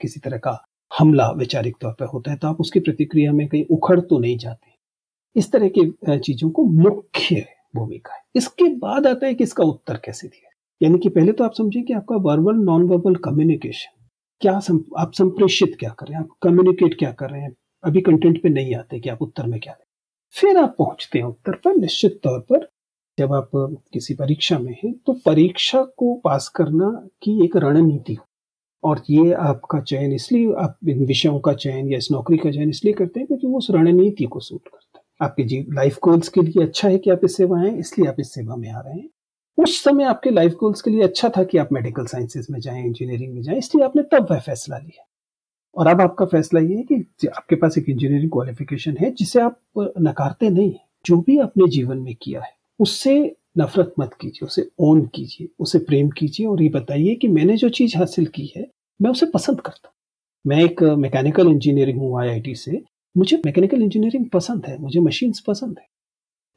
किसी 0.00 0.20
तरह 0.20 0.38
का 0.38 0.58
हमला 0.90 1.30
वैचारिक 1.36 1.76
तौर 1.80 1.92
पर 2.00 2.06
होता 2.06 2.30
है 2.30 2.36
तो 2.36 2.48
आप 2.48 2.60
उसकी 2.60 2.80
प्रतिक्रिया 2.80 3.32
में 3.32 3.46
कहीं 3.48 3.64
उखड़ 3.70 4.00
तो 4.00 4.18
नहीं 4.18 4.36
जाते। 4.38 4.72
इस 5.36 5.50
तरह 5.52 5.68
की 5.78 6.18
चीज़ों 6.18 6.50
को 6.50 6.64
मुख्य 6.64 7.44
भूमिका 7.76 8.14
है। 8.14 8.22
इसके 8.36 8.68
बाद 8.76 9.06
आता 9.06 9.26
है 9.26 9.34
कि 9.34 9.44
इसका 9.44 9.64
उत्तर 9.64 9.96
कैसे 10.04 10.28
दिया 10.28 10.50
यानी 10.80 10.98
कि 10.98 11.08
पहले 11.08 11.32
तो 11.32 11.44
आप 11.44 11.54
समझिए 11.54 11.82
कि 11.82 11.92
आपका 11.92 12.16
वर्बल 12.22 12.56
नॉन 12.64 12.82
वर्बल 12.88 13.14
कम्युनिकेशन 13.24 13.92
क्या 14.40 14.58
सम, 14.60 14.80
आप 14.98 15.12
संप्रेषित 15.12 15.76
क्या 15.80 15.90
कर 15.90 16.06
रहे 16.06 16.16
हैं 16.16 16.22
आप 16.24 16.36
कम्युनिकेट 16.42 16.98
क्या 16.98 17.12
कर 17.12 17.30
रहे 17.30 17.40
हैं 17.42 17.54
अभी 17.84 18.00
कंटेंट 18.00 18.42
पे 18.42 18.48
नहीं 18.48 18.74
आते 18.74 19.00
कि 19.00 19.08
आप 19.08 19.22
उत्तर 19.22 19.46
में 19.46 19.58
क्या 19.60 19.76
फिर 20.34 20.56
आप 20.56 20.74
पहुँचते 20.78 21.18
हैं 21.18 21.26
उत्तर 21.26 21.56
पर 21.64 21.76
निश्चित 21.76 22.20
तौर 22.24 22.38
पर 22.40 22.68
जब 23.18 23.32
आप 23.32 23.50
किसी 23.92 24.14
परीक्षा 24.14 24.58
में 24.58 24.74
हैं 24.84 24.92
तो 25.06 25.12
परीक्षा 25.26 25.82
को 25.98 26.14
पास 26.24 26.48
करना 26.48 26.90
की 27.22 27.44
एक 27.44 27.56
रणनीति 27.56 28.14
हो। 28.14 28.26
और 28.84 29.00
ये 29.10 29.32
आपका 29.32 29.80
चयन 29.80 30.12
इसलिए, 30.12 30.52
आप 30.54 30.78
इन 30.88 31.04
विषयों 31.06 31.38
का 31.40 31.52
चयन 31.54 31.90
या 31.92 31.98
इस 31.98 32.08
नौकरी 32.12 32.36
का 32.36 32.50
चयन 32.50 32.70
इसलिए 32.70 32.94
करते 32.94 33.20
हैं 33.20 33.26
क्योंकि 33.26 33.46
वो 33.46 33.58
उस 33.58 33.70
रणनीति 33.70 34.24
को 34.24 34.40
सूट 34.40 34.62
करता 34.64 34.98
है। 34.98 35.04
आपके 35.20 35.44
जी 35.44 35.64
लाइफ 35.72 35.98
गोल्स 36.04 36.28
के 36.28 36.42
लिए 36.42 36.62
अच्छा 36.62 36.88
है 36.88 36.98
कि 36.98 37.10
आप 37.10 37.20
इस 37.24 37.36
सेवा 37.36 37.58
हैं 37.60 37.76
इसलिए 37.78 38.08
आप 38.08 38.16
इस 38.20 38.32
सेवा 38.34 38.56
में 38.56 38.68
आ 38.70 38.80
रहे 38.80 38.94
हैं। 38.94 39.08
उस 39.58 39.82
समय 39.84 40.04
आपके 40.04 40.30
लाइफ 40.30 40.54
गोल्स 40.60 40.82
के 40.82 40.90
लिए 40.90 41.02
अच्छा 41.02 41.28
था 41.36 41.44
कि 41.44 41.58
आप 41.58 41.72
मेडिकल 41.72 42.06
साइंसेज 42.06 42.46
में 42.50 42.58
जाएँ 42.60 42.84
इंजीनियरिंग 42.84 43.34
में 43.34 43.42
जाएँ, 43.42 43.58
इसलिए 43.58 43.84
आपने 43.84 44.02
तब 44.12 44.26
वह 44.30 44.40
फैसला 44.40 44.78
लिया। 44.78 45.06
और 45.76 45.86
अब 45.86 46.00
आपका 46.00 46.24
फैसला 46.26 46.60
ये 46.60 46.76
है 46.76 46.82
कि 46.82 47.26
आपके 47.28 47.56
पास 47.56 47.78
एक 47.78 47.88
इंजीनियरिंग 47.88 48.30
क्वालिफिकेशन 48.30 48.96
है, 48.96 49.10
जिसे 49.12 49.40
आप 49.40 49.60
नकारते 49.78 50.50
नहीं 50.50 50.74
जो 51.04 51.20
भी 51.20 51.38
आपने 51.38 51.68
जीवन 51.68 51.98
में 51.98 52.14
किया 52.22 52.40
है 52.40 52.52
उससे 52.80 53.36
नफरत 53.58 53.94
मत 54.00 54.14
कीजिए, 54.20 54.46
उसे 54.46 54.68
ओन 54.78 55.04
कीजिए, 55.06 55.48
उसे 55.58 55.78
प्रेम 55.78 56.10
कीजिए 56.10 56.46
और 56.46 56.62
ये 56.62 56.68
बताइए 56.68 57.14
कि 57.14 57.28
मैंने 57.28 57.56
जो 57.56 57.68
चीज़ 57.68 57.96
हासिल 57.98 58.26
की 58.26 58.52
है, 58.56 58.66
मैं 59.00 59.10
उसे 59.10 59.26
पसंद 59.26 59.60
करता 59.60 59.88
हूँ। 59.88 59.92
मैं 60.44 60.64
एक 60.64 60.82
मैकेनिकल 60.82 61.48
इंजीनियरिंग 61.48 61.98
हूँ 61.98 62.20
आईआईटी 62.20 62.54
से। 62.54 62.82
मुझे 63.16 63.36
मैकेनिकल 63.36 63.82
इंजीनियरिंग 63.82 64.28
पसंद 64.30 64.66
है, 64.66 64.78
मुझे 64.78 65.00
मशीन्स 65.00 65.40
पसंद 65.40 65.78
है। 65.78 65.86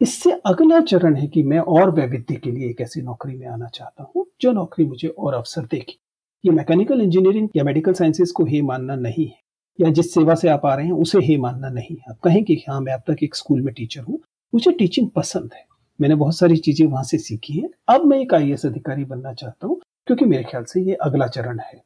इससे 0.02 0.32
अगला 0.46 0.80
चरण 0.82 1.16
है 1.16 1.28
कि 1.28 1.44
मैं 1.44 1.60
और 1.60 1.92
वैविध्य 1.92 2.36
के 2.36 2.52
लिए 2.52 2.70
एक 2.70 2.82
ऐसी 2.82 3.02
नौकरी 3.02 3.36
में 3.36 3.48
आना 3.48 3.68
चाहता 3.68 4.12
हूँ, 4.16 4.26
जो 4.42 4.52
नौकरी 4.52 4.86
मुझे 4.86 5.08
और 5.08 5.34
अवसर 5.34 5.62
देगी। 5.62 5.98
ये 6.44 6.52
मैकेनिकल 6.52 7.02
इंजीनियरिंग 7.02 7.50
या 7.56 7.64
मेडिकल 7.64 7.94
साइंसेज 7.94 8.32
को 8.32 8.46
ही 8.46 8.62
मानना 8.62 8.96
नहीं 8.96 9.26
है, 9.26 9.40
या 9.80 9.90
जिस 9.92 10.14
सेवा 10.14 10.36
से 10.36 10.50
आप 10.50 10.66
आ 10.66 10.76
रहे 10.76 10.86
हैं, 10.86 10.94
उसे 10.94 11.20
ही 11.20 11.38
मानना 11.38 11.70
नहीं 11.70 11.96
है। 11.96 12.04
आप 12.10 12.20
कहें 12.20 12.44
कि 12.44 12.64
हाँ 12.70 12.82
मैं 12.82 12.94
अब 12.94 13.02
तक 13.08 13.24
एक 13.24 13.36
स्कूल 13.36 13.62
में 13.62 13.74
टीचर 13.74 14.02
हूँ, 14.02 14.20
मुझे 14.54 14.72
टीचिंग 14.72 15.10
पसंद 15.10 15.50
है। 15.54 15.66
मैंने 16.00 16.16
बहुत 16.16 16.38
सारी 16.38 16.58
चीज़ें 16.58 16.86
वहाँ 16.88 17.04
से 17.04 17.18
सीखी 17.18 17.54
हैं। 17.54 17.70
अब 17.90 18.06
मैं 18.06 18.20
एक 18.20 18.34
आई 18.34 18.52
अधिकारी 18.54 19.06
बनना 19.06 19.34
चाहता 19.34 19.68
हूँ, 19.68 19.80
क्योंकि 20.08 20.26
मेरे 20.26 20.44
ख्याल 20.44 20.64
से 20.64 20.82
ये 20.82 20.94
अगला 21.04 21.28
चरण 21.28 21.60
है। 21.60 21.82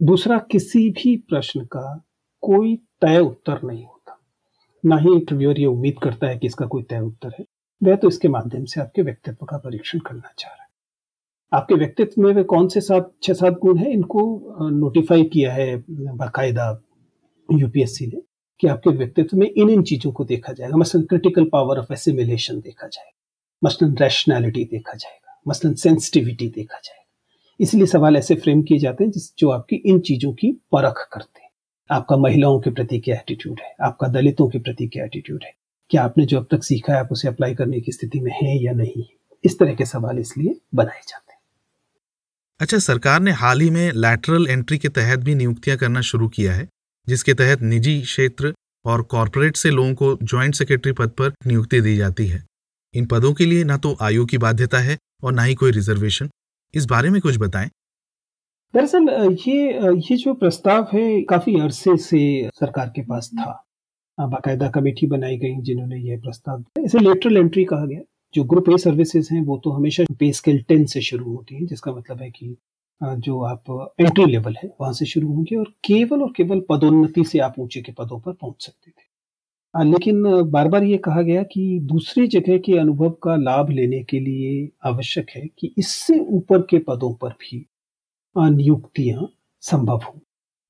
दूसरा, 0.00 0.38
किसी 0.50 0.88
भी 0.90 1.16
प्रश्न 1.30 1.64
का 1.66 2.02
कोई 2.42 2.74
तय 3.02 3.18
उत्तर 3.18 3.60
नहीं 3.64 3.84
होता। 3.84 4.18
ना 4.84 4.96
ही 4.96 5.12
इंटरव्यूअर 5.14 5.58
ये 5.60 5.66
उम्मीद 5.66 5.98
करता 6.02 6.26
है 6.26 6.38
कि 6.38 6.46
इसका 6.46 6.66
कोई 6.66 6.82
तय 6.82 7.00
उत्तर 7.00 7.34
है। 7.38 7.44
वह 7.80 7.96
तो 7.96 8.08
इसके 8.08 8.28
माध्यम 8.28 8.64
से 8.64 8.80
आपके 8.80 9.02
व्यक्तित्व 9.02 9.46
का 9.46 9.58
परीक्षण 9.58 9.98
करना 9.98 10.32
चाह 10.38 10.50
रहा 10.50 10.62
है। 10.62 10.68
आपके 11.52 11.74
व्यक्तित्व 11.74 12.22
में 12.22 12.32
वे 12.34 12.42
कौन 12.44 12.68
से 12.68 12.80
सात, 12.80 13.12
छह 13.22 13.32
सात 13.32 13.58
गुण 13.62 13.78
हैं? 13.78 13.88
इनको 13.88 14.68
नोटिफाई 14.70 15.24
किया 15.24 15.52
है 15.52 15.76
बाकायदा 15.88 16.70
यूपीएससी 17.48 18.06
ने 18.06 18.20
कि 18.60 18.68
आपके 18.68 18.90
व्यक्तित्व 18.90 19.36
में 19.36 19.46
इन 19.48 19.70
इन 19.70 19.82
चीज़ों 19.82 20.12
को 20.12 20.24
देखा 20.24 20.52
जाएगा। 20.52 20.76
मसलन 20.76 21.02
क्रिटिकल 21.02 21.44
पावर 21.44 21.78
ऑफ़ 21.78 21.92
एसिमिलेशन 21.92 22.60
देखा 22.60 22.86
जाएगा। 22.86 23.18
मसलन 23.64 23.96
रैशनैलिटी 23.96 24.64
देखा 24.64 24.92
जाएगा 24.92 25.42
मसलन 25.48 25.74
सेंसिटिविटी 25.74 26.48
देखा 26.48 26.80
जाएगा। 26.84 27.06
इसलिए 27.60 27.86
सवाल 27.86 28.16
ऐसे 28.16 28.34
फ्रेम 28.34 28.62
किए 28.62 28.78
जाते 28.78 29.04
हैं 29.04 29.10
जिस, 29.10 29.36
जो 29.38 29.50
आपकी 29.50 29.76
इन 29.76 30.00
चीज़ों 30.00 30.32
की 30.32 30.52
परख 30.52 31.08
करते 31.12 31.40
हैं। 31.42 31.50
आपका 31.90 32.16
महिलाओं 32.16 32.60
के 32.60 32.70
प्रति 32.70 32.98
क्या 32.98 33.16
एटीट्यूड 33.16 33.60
है? 33.60 33.74
आपका 33.82 34.08
दलितों 34.08 34.48
के 34.48 34.58
प्रति 34.58 34.86
क्या 34.86 35.04
एटीट्यूड 35.04 35.40
है? 35.44 35.54
क्या 35.90 36.02
आपने 36.02 36.26
जो 36.26 36.38
अब 36.38 36.46
तक 36.50 36.64
सीखा 36.64 36.92
है, 36.92 37.00
आप 37.00 37.08
उसे 37.12 37.28
अप्लाई 37.28 37.54
करने 37.54 37.80
की 37.80 37.92
स्थिति 37.92 38.20
में 38.20 38.32
है 38.32 38.64
या 38.64 38.72
नहीं? 38.72 39.04
इस 39.44 39.58
तरह 39.58 39.74
के 39.74 39.84
सवाल 39.84 40.18
इसलिए 40.18 40.60
बनाए 40.74 41.00
जाते 41.08 41.32
हैं। 41.32 41.40
अच्छा 42.60 42.78
सरकार 42.78 43.20
ने 43.20 43.30
हाल 43.30 43.60
ही 43.60 43.70
में 43.70 43.92
लैटरल 43.92 44.46
एंट्री 44.50 44.78
के 44.78 44.88
तहत 44.88 45.18
भी 45.18 45.34
नियुक्तियाँ 45.34 45.78
करना 45.78 46.00
शुरू 46.00 46.28
किया 46.28 46.52
है, 46.52 46.68
जिसके 47.08 47.34
तहत 47.34 47.62
निजी 47.62 48.02
क्षेत्र 48.02 48.54
और 48.84 49.02
कॉरपोरेट 49.02 49.56
से 49.56 49.70
लोगों 49.70 49.94
को 49.94 50.18
ज्वाइंट 50.22 50.54
सेक्रेटरी 50.54 50.92
पद 50.92 51.08
पर 51.08 51.32
नियुक्ति 51.46 51.80
दी 51.80 51.96
जाती 51.96 52.26
है। 52.26 52.49
इन 52.94 53.06
पदों 53.06 53.32
के 53.34 53.46
लिए 53.46 53.64
ना 53.64 53.76
तो 53.76 53.96
आयु 54.02 54.24
की 54.26 54.38
बाध्यता 54.38 54.78
है 54.78 54.96
और 55.24 55.32
ना 55.32 55.42
ही 55.42 55.54
कोई 55.54 55.70
रिजर्वेशन 55.72 56.28
इस 56.74 56.86
बारे 56.86 57.10
में 57.10 57.20
कुछ 57.20 57.38
बताएँ। 57.38 57.68
दरअसल 58.74 59.36
ये 59.46 59.72
ये 60.00 60.16
जो 60.16 60.34
प्रस्ताव 60.34 60.86
है, 60.92 61.22
काफ़ी 61.22 61.60
अरसे 61.60 61.96
से 61.98 62.48
सरकार 62.54 62.92
के 62.96 63.02
पास 63.02 63.30
था। 63.34 63.50
बाकायदा 64.18 64.68
कमेटी 64.70 65.06
बनाई 65.06 65.36
गई 65.38 65.60
जिन्होंने 65.62 65.98
ये 66.00 66.16
प्रस्ताव 66.16 66.64
इसे 66.84 66.98
लेटरल 66.98 67.36
एंट्री 67.36 67.64
कहा 67.64 67.86
गया। 67.86 68.00
जो 68.34 68.44
ग्रुप 68.44 68.68
ए 68.70 68.76
सर्विसेज़ 68.78 69.28
हैं, 69.34 69.42
वो 69.42 69.56
तो 69.64 69.70
हमेशा 69.70 70.04
पे 70.20 70.32
स्केल 70.32 70.62
टेन 70.68 70.84
से 70.86 71.00
शुरू 71.02 71.24
होती 71.26 71.54
हैं, 71.54 71.66
जिसका 71.66 71.92
मतलब 71.92 72.22
है 72.22 72.30
कि 72.30 72.56
जो 73.00 73.40
आप 73.44 73.94
एंट्री 74.00 74.24
लेवल 74.24 74.56
है, 74.62 74.70
वहाँ 74.80 74.92
से 74.92 75.06
शुरू 75.06 75.28
होंगे 75.28 75.56
और 75.56 75.72
केवल 75.84 76.22
और 76.22 76.32
केवल 76.36 76.60
पदोन्नति 76.68 77.24
से 77.24 77.38
आप 77.40 77.58
ऊँचे 77.58 77.80
के 77.80 77.92
पदों 77.92 78.20
पर 78.20 78.32
पहुँच 78.32 78.66
सकते 78.66 78.90
थे। 78.90 78.99
लेकिन 79.74 80.22
बार 80.50 80.68
बार 80.68 80.84
ये 80.84 80.96
कहा 80.98 81.22
गया 81.22 81.42
कि 81.42 81.78
दूसरी 81.82 82.26
जगह 82.28 82.58
के 82.58 82.78
अनुभव 82.78 83.10
का 83.22 83.36
लाभ 83.36 83.70
लेने 83.70 84.02
के 84.04 84.20
लिए 84.20 84.68
आवश्यक 84.84 85.26
है 85.36 85.46
कि 85.58 85.74
इससे 85.78 86.18
ऊपर 86.30 86.62
के 86.70 86.78
पदों 86.88 87.12
पर 87.14 87.30
भी 87.40 87.64
नियुक्तियाँ 88.36 89.28
संभव 89.62 90.00
हों। 90.06 90.18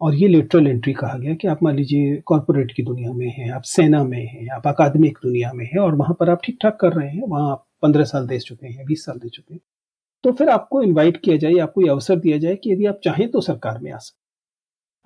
और 0.00 0.14
ये 0.14 0.28
लेटरल 0.28 0.66
एंट्री 0.66 0.92
कहा 0.92 1.16
गया 1.18 1.34
कि 1.34 1.48
आप 1.48 1.62
मान 1.62 1.76
लीजिए 1.76 2.16
कॉरपोरेट 2.26 2.72
की 2.76 2.82
दुनिया 2.82 3.12
में 3.12 3.26
हैं, 3.28 3.50
आप 3.52 3.62
सेना 3.62 4.02
में 4.04 4.26
हैं, 4.26 4.48
आप 4.50 4.66
अकादमिक 4.66 5.18
दुनिया 5.22 5.52
में 5.54 5.64
हैं 5.66 5.80
और 5.80 5.94
वहाँ 5.96 6.16
पर 6.20 6.30
आप 6.30 6.40
ठीक 6.44 6.58
ठाक 6.62 6.78
कर 6.80 6.92
रहे 6.92 7.08
हैं, 7.10 7.22
वहाँ 7.22 7.50
आप 7.52 7.66
पंद्रह 7.82 8.04
साल 8.04 8.26
दे 8.26 8.38
चुके 8.38 8.66
हैं, 8.66 8.84
बीस 8.86 9.04
साल 9.06 9.18
दे 9.18 9.28
चुके 9.28 9.54
हैं 9.54 9.60
तो 10.24 10.32
फिर 10.32 10.48
आपको 10.50 10.82
इनवाइट 10.82 11.16
किया 11.16 11.36
जाए 11.36 11.58
आपको 11.60 11.82
ये 11.82 11.88
अवसर 11.88 12.18
दिया 12.20 12.38
जाए 12.38 12.56
कि 12.56 12.72
यदि 12.72 12.86
आप 12.86 13.00
चाहें 13.04 13.30
तो 13.30 13.40
सरकार 13.40 13.78
में 13.80 13.90
आ 13.92 13.98
सकते 13.98 14.19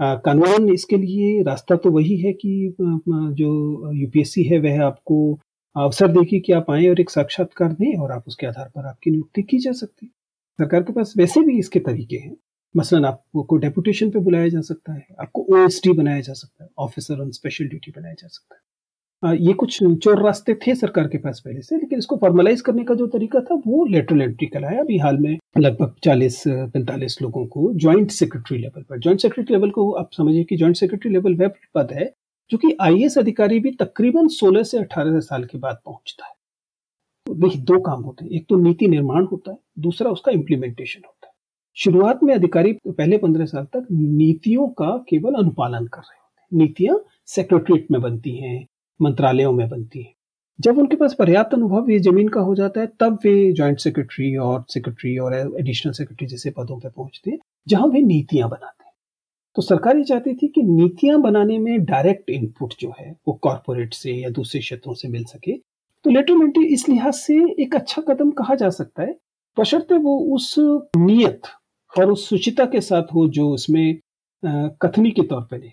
कानून 0.01 0.69
इसके 0.73 0.97
लिए 0.97 1.43
रास्ता 1.43 1.77
तो 1.77 1.91
वही 1.91 2.17
है 2.17 2.33
कि 2.35 2.75
जो 2.79 3.93
यूपीएससी 3.93 4.43
है, 4.45 4.59
वह 4.61 4.83
आपको 4.85 5.39
अवसर 5.77 6.09
देगी 6.09 6.41
कि 6.41 6.53
आप 6.53 6.71
आए 6.71 6.89
और 6.89 7.01
एक 7.01 7.11
साक्षात्कार 7.11 7.73
दें 7.73 7.97
और 7.97 8.13
आप 8.13 8.25
उसके 8.29 8.47
आधार 8.47 8.69
पर 8.69 8.87
आपकी 8.87 9.11
नियुक्ति 9.11 9.43
की 9.43 9.59
जा 9.59 9.73
सकती 9.75 10.07
है। 10.07 10.11
सरकार 10.59 10.83
के 10.83 10.93
पास 10.93 11.15
वैसे 11.17 11.41
भी 11.41 11.59
इसके 11.59 11.81
तरीके 11.81 12.17
हैं। 12.17 12.37
मसलन 12.75 13.05
आपको 13.05 13.57
डेपुटेशन 13.57 14.11
पे 14.11 14.19
बुलाया 14.21 14.49
जा 14.49 14.61
सकता 14.63 14.93
है, 14.93 15.07
आपको 15.21 15.47
ओएसटी 15.53 15.93
बनाया 15.93 16.21
जा 16.21 16.33
सकता 16.33 16.65
है 16.65 16.71
ऑफिसर 16.79 17.21
ऑन 17.21 17.31
स्पेशल 17.31 17.69
ड्यूटी 17.69 17.93
बनाया 17.97 18.15
जा 18.15 18.29
सकता 18.29 18.55
है। 18.55 18.61
ये 19.23 19.53
कुछ 19.53 19.79
चोर 19.83 20.23
रास्ते 20.23 20.55
थे 20.57 20.75
सरकार 20.75 21.07
के 21.09 21.19
पास 21.19 21.41
पहले 21.45 21.61
से, 21.63 21.77
लेकिन 21.77 21.99
इसको 21.99 22.17
फॉर्मलाइज 22.17 22.61
करने 22.61 22.83
का 22.85 22.95
जो 22.95 23.07
तरीका 23.07 23.41
था, 23.41 23.55
वो 23.67 23.85
लेटरल 23.85 24.23
एंट्री 24.23 24.47
कहलाया 24.47 24.81
अभी 24.81 24.99
हाल 24.99 25.19
में 25.19 25.39
लगभग 25.59 25.95
40-45 26.05 27.17
लोगों 27.23 27.45
को 27.47 27.73
ज्वाइंट 27.75 28.11
सेक्रेटरी 28.11 28.59
लेवल 28.59 28.83
पर 28.83 28.99
ज्वाइंट 28.99 29.21
सेक्रेटरी 29.21 29.55
लेवल 29.55 29.71
को 29.71 29.91
आप 29.93 30.11
समझिए 30.13 30.45
कि 30.45 30.57
ज्वाइंट 30.57 30.77
सेक्रेटरी 30.77 31.13
लेवल 31.13 31.35
वह 31.35 31.51
पद 31.75 31.93
है, 31.93 32.13
जो 32.51 32.59
कि 32.59 32.77
आईएएस 32.81 33.19
अधिकारी 33.19 33.61
भी 33.61 33.71
तकरीबन 33.71 34.29
16 34.31 34.63
से 34.63 34.79
18 34.79 35.21
साल 35.21 35.45
के 35.45 35.59
बाद 35.59 35.79
पहुँचता 35.85 36.27
है। 36.27 36.33
देखिए, 37.27 37.63
दो 37.63 37.81
काम 37.81 38.03
होते 38.03 38.25
हैं। 38.25 38.33
एक 38.33 38.47
तो 38.49 38.57
नीति 38.57 38.87
निर्माण 38.89 39.25
होता 39.25 39.51
है, 39.51 39.59
दूसरा 39.79 40.11
उसका 40.11 40.33
इम्प्लीमेंटेशन 40.33 41.03
होता 41.07 41.27
है। 41.27 41.33
शुरुआत 41.77 42.23
में 42.23 42.35
अधिकारी 42.35 42.73
पहले 42.89 43.19
पंद्रह 43.19 43.45
साल 43.47 43.65
तक 43.67 43.87
नीतियों 43.93 44.69
का 44.69 44.97
केवल 45.09 45.35
अनुपालन 45.35 45.87
कर 45.87 46.01
रहे 46.01 46.19
होते 46.19 46.41
हैं। 46.41 46.59
नीतियाँ 46.59 47.01
सेक्रेटरीट 47.27 47.91
में 47.91 48.01
बनती 48.01 48.37
हैं 48.37 48.65
मंत्रालयों 49.01 49.53
में 49.53 49.69
बनती 49.69 50.03
है। 50.03 50.13
जब 50.59 50.79
उनके 50.79 50.97
पास 50.97 51.15
पर्याप्त 51.19 51.55
अनुभव 51.55 51.91
ये 51.91 51.99
ज़मीन 51.99 52.29
का 52.29 52.41
हो 52.41 52.55
जाता 52.55 52.81
है, 52.81 52.87
तब 53.01 53.19
वे 53.25 53.53
ज्वाइंट 53.53 53.79
सेक्रेटरी 53.79 54.35
और 54.37 54.65
सेक्रेटरी 54.69 55.17
और 55.19 55.35
एडिशनल 55.35 55.93
सेक्रेटरी 55.93 56.27
जैसे 56.27 56.51
पदों 56.51 56.79
पर 56.81 56.89
पहुँचते 56.89 57.31
हैं, 57.31 57.39
जहाँ 57.69 57.87
वे 57.87 58.01
नीतियाँ 58.03 58.49
बनाते 58.49 58.85
हैं। 58.85 58.93
तो 59.57 59.63
सरकार 59.63 59.97
ये 59.97 60.05
चाहती 60.05 60.35
थी 60.35 60.49
कि 60.49 60.63
नीतियाँ 60.63 61.21
बनाने 61.21 61.59
में 61.59 61.85
डायरेक्ट 61.85 62.31
इनपुट 62.31 62.75
जो 62.81 62.93
है, 63.01 63.11
वो 63.29 63.35
कॉरपोरेट 63.43 63.95
से 63.95 64.13
या 64.13 64.31
दूसरे 64.31 64.61
क्षेत्रों 64.61 64.95
से 64.95 65.09
मिल 65.09 65.25
सके। 65.25 65.53
तो 66.05 66.11
लेटर 66.11 66.63
इस 66.63 66.89
लिहाज 66.89 67.15
से 67.15 67.35
एक 67.63 67.75
अच्छा 67.75 68.03
कदम 68.03 68.31
कहा 68.31 68.55
जा 68.55 68.71
सकता 68.71 69.03
है। 69.03 69.17
बशर्ते 69.57 69.97
वो 69.97 70.19
उस 70.35 70.55
नियत 70.59 71.43
और 71.93 72.11
उस 72.11 72.29
सुचिता 72.29 72.65
के 72.65 72.81
साथ 72.81 73.15
हो 73.15 73.27
जो 73.29 73.49
उसमें 73.51 73.99
कथनी 74.83 75.11
के 75.11 75.23
तौर 75.23 75.43
पर 75.43 75.65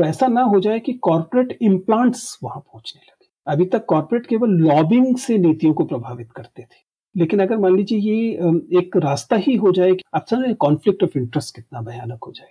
तो 0.00 0.04
ऐसा 0.04 0.26
ना 0.26 0.42
हो 0.42 0.60
जाए 0.60 0.80
कि 0.80 0.92
कॉरपोरेट 0.92 1.58
इम्प्लांट्स 1.62 2.38
वहाँ 2.42 2.60
पहुँचने 2.60 3.02
लगे। 3.02 3.26
अभी 3.46 3.64
तक 3.64 3.84
कॉरपोरेट 3.84 4.26
केवल 4.26 4.48
लॉबिंग 4.48 5.16
से 5.16 5.38
नीतियों 5.38 5.72
को 5.74 5.84
प्रभावित 5.84 6.32
करते 6.32 6.62
थे। 6.62 6.78
लेकिन 7.16 7.40
अगर 7.40 7.56
मान 7.56 7.76
लीजिए 7.76 7.98
ये 7.98 8.32
एक 8.78 8.96
रास्ता 8.96 9.36
ही 9.36 9.56
हो 9.56 9.72
जाए 9.72 9.92
कि 9.92 10.02
आप 10.14 10.26
समझ 10.30 10.56
कॉन्फ्लिक्ट 10.56 11.02
ऑफ़ 11.02 11.18
इंटरेस्ट 11.18 11.56
कितना 11.56 11.80
भयानक 11.80 12.24
हो 12.26 12.32
जाए। 12.32 12.48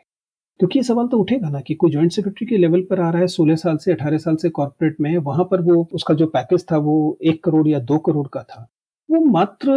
क्योंकि 0.59 0.79
ये 0.79 0.83
सवाल 0.83 1.07
तो 1.07 1.17
उठेगा 1.17 1.49
ना 1.49 1.59
कि 1.59 1.73
कोई 1.73 1.91
ज्वाइंट 1.91 2.11
सेक्रेटरी 2.11 2.47
के 2.47 2.57
लेवल 2.57 2.81
पर 2.81 3.01
आ 3.01 3.09
रहा 3.09 3.21
है, 3.21 3.27
सोलह 3.27 3.55
साल 3.55 3.77
से, 3.77 3.91
अठारह 3.91 4.17
साल 4.17 4.35
से 4.35 4.49
कॉर्पोरेट 4.49 4.95
में, 5.01 5.17
वहाँ 5.17 5.45
पर 5.45 5.61
वो, 5.61 5.89
उसका 5.93 6.13
जो 6.13 6.27
पैकेज 6.27 6.65
था 6.71 6.77
वो 6.77 7.17
एक 7.23 7.43
करोड़ 7.43 7.67
या 7.67 7.79
दो 7.79 7.97
करोड़ 7.97 8.27
का 8.27 8.43
था। 8.43 8.69
वो 9.11 9.25
मात्र 9.25 9.67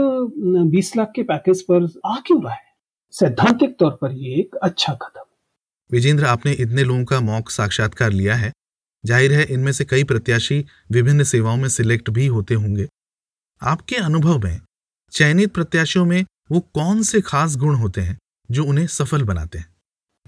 बीस 0.65 0.97
लाख 0.97 1.13
के 1.17 1.23
पैकेज 1.23 1.63
पर 1.63 1.89
आ 2.07 2.17
क्यों 2.27 2.43
रहा 2.45 2.55
है? 2.55 2.75
सैद्धांतिक 3.11 3.77
तौर 3.79 3.99
पर 4.01 4.13
ये 4.13 4.35
एक 4.35 4.55
अच्छा 4.55 4.95
कदम। 4.95 5.25
विजेंद्र, 5.93 6.25
आपने 6.25 6.53
इतने 6.55 6.85
लोगों 6.85 7.05
का 7.05 7.21
मौक 7.21 7.51
साक्षात्कार 7.51 8.13
लिया 8.13 8.35
है। 8.35 8.53
ज़ाहिर 9.05 9.33
है, 9.33 9.45
इनमें 9.45 9.73
से 9.73 9.85
कई 9.85 10.05
प्रत्याशी 10.05 10.65
विभिन्न 10.93 11.25
सेवाओं 11.25 11.57
में 11.57 11.69
सिलेक्ट 11.71 12.11
भी 12.11 12.27
होते 12.29 12.55
होंगे। 12.55 12.87
आपके 13.63 13.97
अनुभव 13.99 14.39
में 14.39 14.61
चयनित 15.13 15.53
प्रत्याशियों 15.55 16.05
में 16.05 16.25
वो 16.53 16.61
कौन 16.75 17.03
से 17.03 17.21
खास 17.23 17.57
गुण 17.57 17.75
होते 17.75 18.01
हैं 18.01 18.17
जो 18.49 18.65
उन्हें 18.65 18.87
सफल 18.89 19.23
बनाते 19.23 19.59
हैं? 19.59 19.67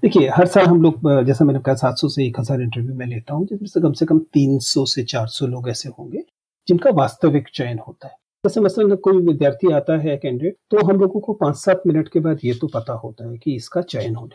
देखिए, 0.02 0.28
हर 0.28 0.46
साल 0.46 0.66
हम 0.66 0.82
लोग 0.82 1.24
जैसा 1.26 1.44
मैंने 1.44 1.60
कहा, 1.60 1.74
सात 1.74 1.98
सौ 1.98 2.08
से 2.08 2.26
एक 2.26 2.40
हज़ार 2.40 2.60
इंटरव्यू 2.62 2.94
में 2.94 3.06
लेता 3.06 3.34
हूँ, 3.34 3.46
जिसमें 3.46 3.68
से 3.68 3.80
कम 3.80 3.92
से 3.92 4.06
कम 4.06 4.18
तीन 4.34 4.58
सौ 4.60 4.84
से 4.86 5.02
चार 5.04 5.26
सौ 5.28 5.46
लोग 5.46 5.68
ऐसे 5.68 5.88
होंगे, 5.88 6.24
जिनका 6.68 6.90
वास्तविक 6.94 7.48
चयन 7.54 7.78
होता 7.78 8.08
है। 8.08 8.16
जैसे 8.44 8.60
मसलन 8.60 8.94
कोई 8.98 9.22
विद्यार्थी 9.22 9.72
आता 9.72 9.96
है 9.98 10.16
कैंडिडेट 10.16 10.56
तो 10.70 10.86
हम 10.86 11.00
लोगों 11.00 11.20
को 11.20 11.32
पाँच 11.34 11.56
सात 11.56 11.82
मिनट 11.86 12.08
के 12.08 12.20
बाद 12.20 12.38
ये 12.44 12.54
तो 12.54 12.66
पता 12.68 12.92
होता 12.94 13.28
है 13.28 13.36
कि 13.38 13.54
इसका 13.56 13.82
चयन 13.84 14.14
होने 14.14 14.34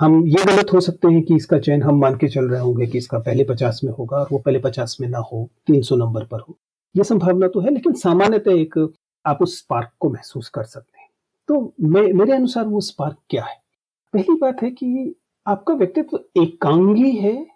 हम 0.00 0.26
ये 0.26 0.44
गलत 0.46 0.72
हो 0.72 0.80
सकते 0.80 1.08
हैं 1.08 1.22
कि 1.22 1.34
इसका 1.36 1.58
चयन 1.58 1.82
हम 1.82 1.98
मान 2.00 2.14
के 2.16 2.28
चल 2.28 2.44
रहे 2.48 2.60
होंगे 2.60 2.86
कि 2.86 2.98
इसका 2.98 3.18
पहले 3.18 3.44
पचास 3.44 3.80
में 3.84 3.92
होगा 3.92 4.16
और 4.16 4.28
वो 4.32 4.38
पहले 4.38 4.58
पचास 4.58 4.96
में 5.00 5.08
ना 5.08 5.18
हो, 5.18 5.48
तीन 5.66 5.82
सौ 5.82 5.96
नंबर 5.96 6.24
पर 6.24 6.40
हो। 6.40 6.56
ये 6.94 7.04
संभावना 7.04 7.48
तो 7.48 7.60
है, 7.60 7.70
लेकिन 7.70 7.92
सामान्यतः 7.92 8.52
एक 8.52 8.92
आप 9.24 9.42
उस 9.42 9.58
स्पार्क 9.58 9.90
को 10.00 10.10
महसूस 10.10 10.48
कर 10.48 10.62
सकते 10.62 11.00
हैं। 11.00 11.08
तो 11.48 11.74
मेरे 11.80 12.32
अनुसार 12.32 12.64
वो 12.66 12.80
स्पार्क 12.80 13.16
क्या 13.30 13.44
है? 13.44 13.56
पहली 14.14 14.34
बात 14.34 14.62
है 14.62 14.70
कि 14.70 15.14
आपका 15.46 15.74
व्यक्तित्व 15.74 16.18
एकांगी 16.42 17.10
है 17.10 17.46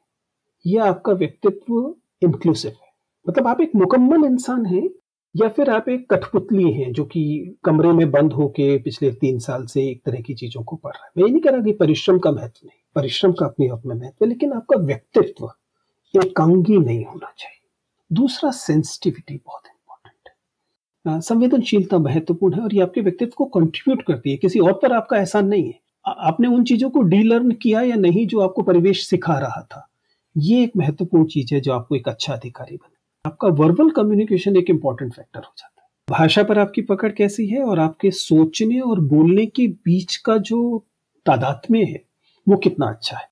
या 0.64 0.84
आपका 0.84 1.12
व्यक्तित्व 1.12 1.94
इंक्लूसिव 2.22 2.70
है? 2.70 2.88
मतलब 3.28 3.48
आप 3.48 3.60
एक 3.60 3.74
मुकम्मल 3.76 4.24
इंसान 4.24 4.66
हैं 4.66 4.88
या 5.34 5.48
फिर 5.48 5.70
आप 5.70 5.88
एक 5.88 6.08
कठपुतली 6.10 6.70
हैं 6.72 6.92
जो 6.92 7.04
कि 7.04 7.22
कमरे 7.64 7.92
में 7.92 8.10
बंद 8.10 8.32
होके 8.32 8.76
पिछले 8.78 9.10
तीन 9.12 9.38
साल 9.38 9.64
से 9.66 9.86
एक 9.90 10.02
तरह 10.06 10.20
की 10.20 10.34
चीज़ों 10.34 10.62
को 10.62 10.76
पढ़ 10.76 10.92
रहा 10.92 11.04
है। 11.04 11.10
मैं 11.16 11.24
ये 11.26 11.32
नहीं 11.32 11.42
कह 11.42 11.50
रहा 11.50 11.62
कि 11.62 11.72
परिश्रम 11.72 12.18
का 12.18 12.30
महत्व 12.30 12.66
नहीं, 12.66 12.78
परिश्रम 12.96 13.32
का 13.32 13.46
अपने 13.46 13.68
आप 13.68 13.86
में 13.86 13.94
महत्व 13.96 14.24
लेकिन 14.26 14.52
आपका 14.52 14.76
व्यक्तित्व 14.76 15.50
एकांगी 16.14 16.78
नहीं 16.78 17.04
होना 17.04 17.32
चाहिए। 17.38 17.60
दूसरा 18.10 18.50
सेंसिटिविटी 18.50 19.34
बहुत 19.36 19.62
इंपॉर्टेंट 19.66 20.28
है। 21.06 21.20
संवेदनशीलता 21.20 21.98
महत्वपूर्ण 21.98 22.54
है 22.54 22.62
और 22.62 22.74
ये 22.74 22.82
आपके 22.82 23.00
व्यक्तित्व 23.00 23.34
को 23.36 23.44
कंट्रीब्यूट 23.58 24.02
करती 24.02 24.30
है। 24.30 24.36
किसी 24.36 24.58
और 24.58 24.72
पर 24.72 24.92
आपका 24.92 25.16
एहसान 25.16 25.48
नहीं 25.48 25.66
है। 25.66 25.80
आपने 26.04 26.48
उन 26.48 26.64
चीज़ों 26.64 26.90
को 26.90 27.02
डीलर्न 27.02 27.50
किया 27.52 27.82
या 27.82 27.96
नहीं 27.96 28.26
जो 28.26 28.40
आपको 28.40 28.62
परिवेश 28.62 29.06
सिखा 29.08 29.38
रहा 29.38 29.60
था? 29.62 29.88
ये 30.36 30.62
एक 30.64 30.72
महत्वपूर्ण 30.76 31.24
चीज़ 31.26 31.54
है 31.54 31.60
जो 31.60 31.72
आपको 31.72 31.96
एक 31.96 32.08
अच्छा 32.08 32.32
अधिकारी 32.34 32.76
बने 32.76 32.93
आपका 33.26 33.48
वर्बल 33.48 33.90
कम्युनिकेशन 33.90 34.56
एक 34.56 34.70
इंपॉर्टेंट 34.70 35.14
फैक्टर 35.14 35.40
हो 35.40 35.54
जाता 35.58 35.82
है। 35.82 36.18
भाषा 36.18 36.42
पर 36.42 36.58
आपकी 36.58 36.82
पकड़ 36.82 37.12
कैसी 37.12 37.46
है 37.46 37.62
और 37.62 37.78
आपके 37.78 38.10
सोचने 38.10 38.80
और 38.80 39.00
बोलने 39.00 39.46
के 39.46 39.68
बीच 39.68 40.16
का 40.16 40.36
जो 40.36 40.86
तादात्म्य 41.26 41.84
है, 41.84 42.04
वो 42.48 42.56
कितना 42.56 42.86
अच्छा 42.86 43.16
है? 43.16 43.28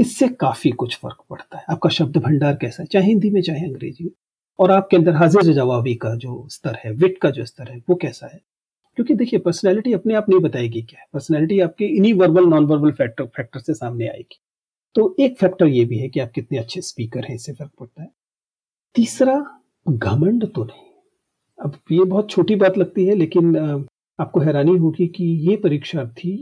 इससे 0.00 0.28
काफ़ी 0.28 0.70
कुछ 0.70 0.96
फ़र्क 0.96 1.16
पड़ता 1.30 1.58
है। 1.58 1.64
आपका 1.70 1.90
शब्द 1.90 2.16
भंडार 2.16 2.54
कैसा 2.54 2.82
है? 2.82 2.86
चाहे 2.86 3.06
हिंदी 3.06 3.30
में, 3.30 3.42
चाहे 3.42 3.64
अंग्रेज़ी 3.64 4.04
में। 4.04 4.10
और 4.58 4.70
आपके 4.70 4.96
अंदर 4.96 5.12
हाजिर 5.12 5.52
जवाबी 5.52 5.94
का 5.94 6.14
जो 6.14 6.48
स्तर 6.48 6.78
है 6.84 6.90
विट 6.90 7.18
का 7.18 7.30
जो 7.30 7.44
स्तर 7.44 7.72
है, 7.72 7.78
वो 7.78 7.94
कैसा 7.94 8.26
है? 8.26 8.40
क्योंकि 8.96 9.14
देखिए 9.14 9.38
पर्सनैलिटी 9.38 9.92
अपने 9.92 10.14
आप 10.14 10.28
नहीं 10.28 10.40
बताएगी 10.40 10.82
क्या 10.82 11.00
है? 11.00 11.06
पर्सनैलिटी 11.12 11.60
आपके 11.60 11.84
इन्हीं 11.84 12.14
verbal 12.14 12.44
non 12.44 12.64
verbal 12.64 12.92
factor 12.92 13.24
factor 13.24 13.60
से 13.60 13.74
सामने 13.74 14.08
आएगी। 14.08 14.40
तो 14.94 15.16
एक 15.20 15.38
फैक्टर 15.38 15.66
ये 15.66 15.84
भी 15.84 15.98
है 15.98 16.08
कि 16.08 16.20
आप 16.20 16.30
कितने 16.30 16.58
अच्छे 16.58 16.80
स्पीकर 16.80 17.24
हैं, 17.24 17.34
इससे 17.34 17.52
फ़र्क 17.52 17.70
पड़ता 17.80 18.02
है। 18.02 18.19
तीसरा 18.96 19.34
घमंड 19.86 20.46
तो 20.46 20.64
नहीं। 20.64 20.88
अब 21.58 21.76
ये 21.92 22.04
बहुत 22.04 22.30
छोटी 22.30 22.54
बात 22.56 22.78
लगती 22.78 23.04
है, 23.06 23.14
लेकिन 23.14 23.56
आपको 24.18 24.40
हैरानी 24.40 24.76
होगी 24.76 25.06
कि 25.08 25.24
ये 25.48 25.56
परीक्षार्थी 25.56 26.36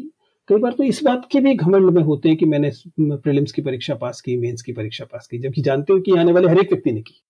कई 0.49 0.57
बार 0.57 0.72
तो 0.72 0.84
इस 0.84 1.03
बात 1.05 1.26
के 1.32 1.40
भी 1.40 1.55
घमंड 1.55 1.90
में 1.90 2.03
होते 2.03 2.28
हैं 2.28 2.38
कि 2.38 2.46
मैंने 2.46 2.70
प्रीलिम्स 3.01 3.53
की 3.53 3.62
परीक्षा 3.62 3.94
पास 3.94 4.20
की, 4.20 4.36
मेंस 4.36 4.62
की 4.62 4.72
परीक्षा 4.72 5.05
पास 5.05 5.26
की, 5.26 5.38
जबकि 5.38 5.62
जानते 5.62 5.92
हो 5.92 6.01
कि 6.01 6.16
आने 6.16 6.32
वाले 6.32 6.49
हर 6.49 6.59
एक 6.59 6.72
व्यक्ति 6.72 6.92
ने 6.92 7.01
की। 7.01 7.20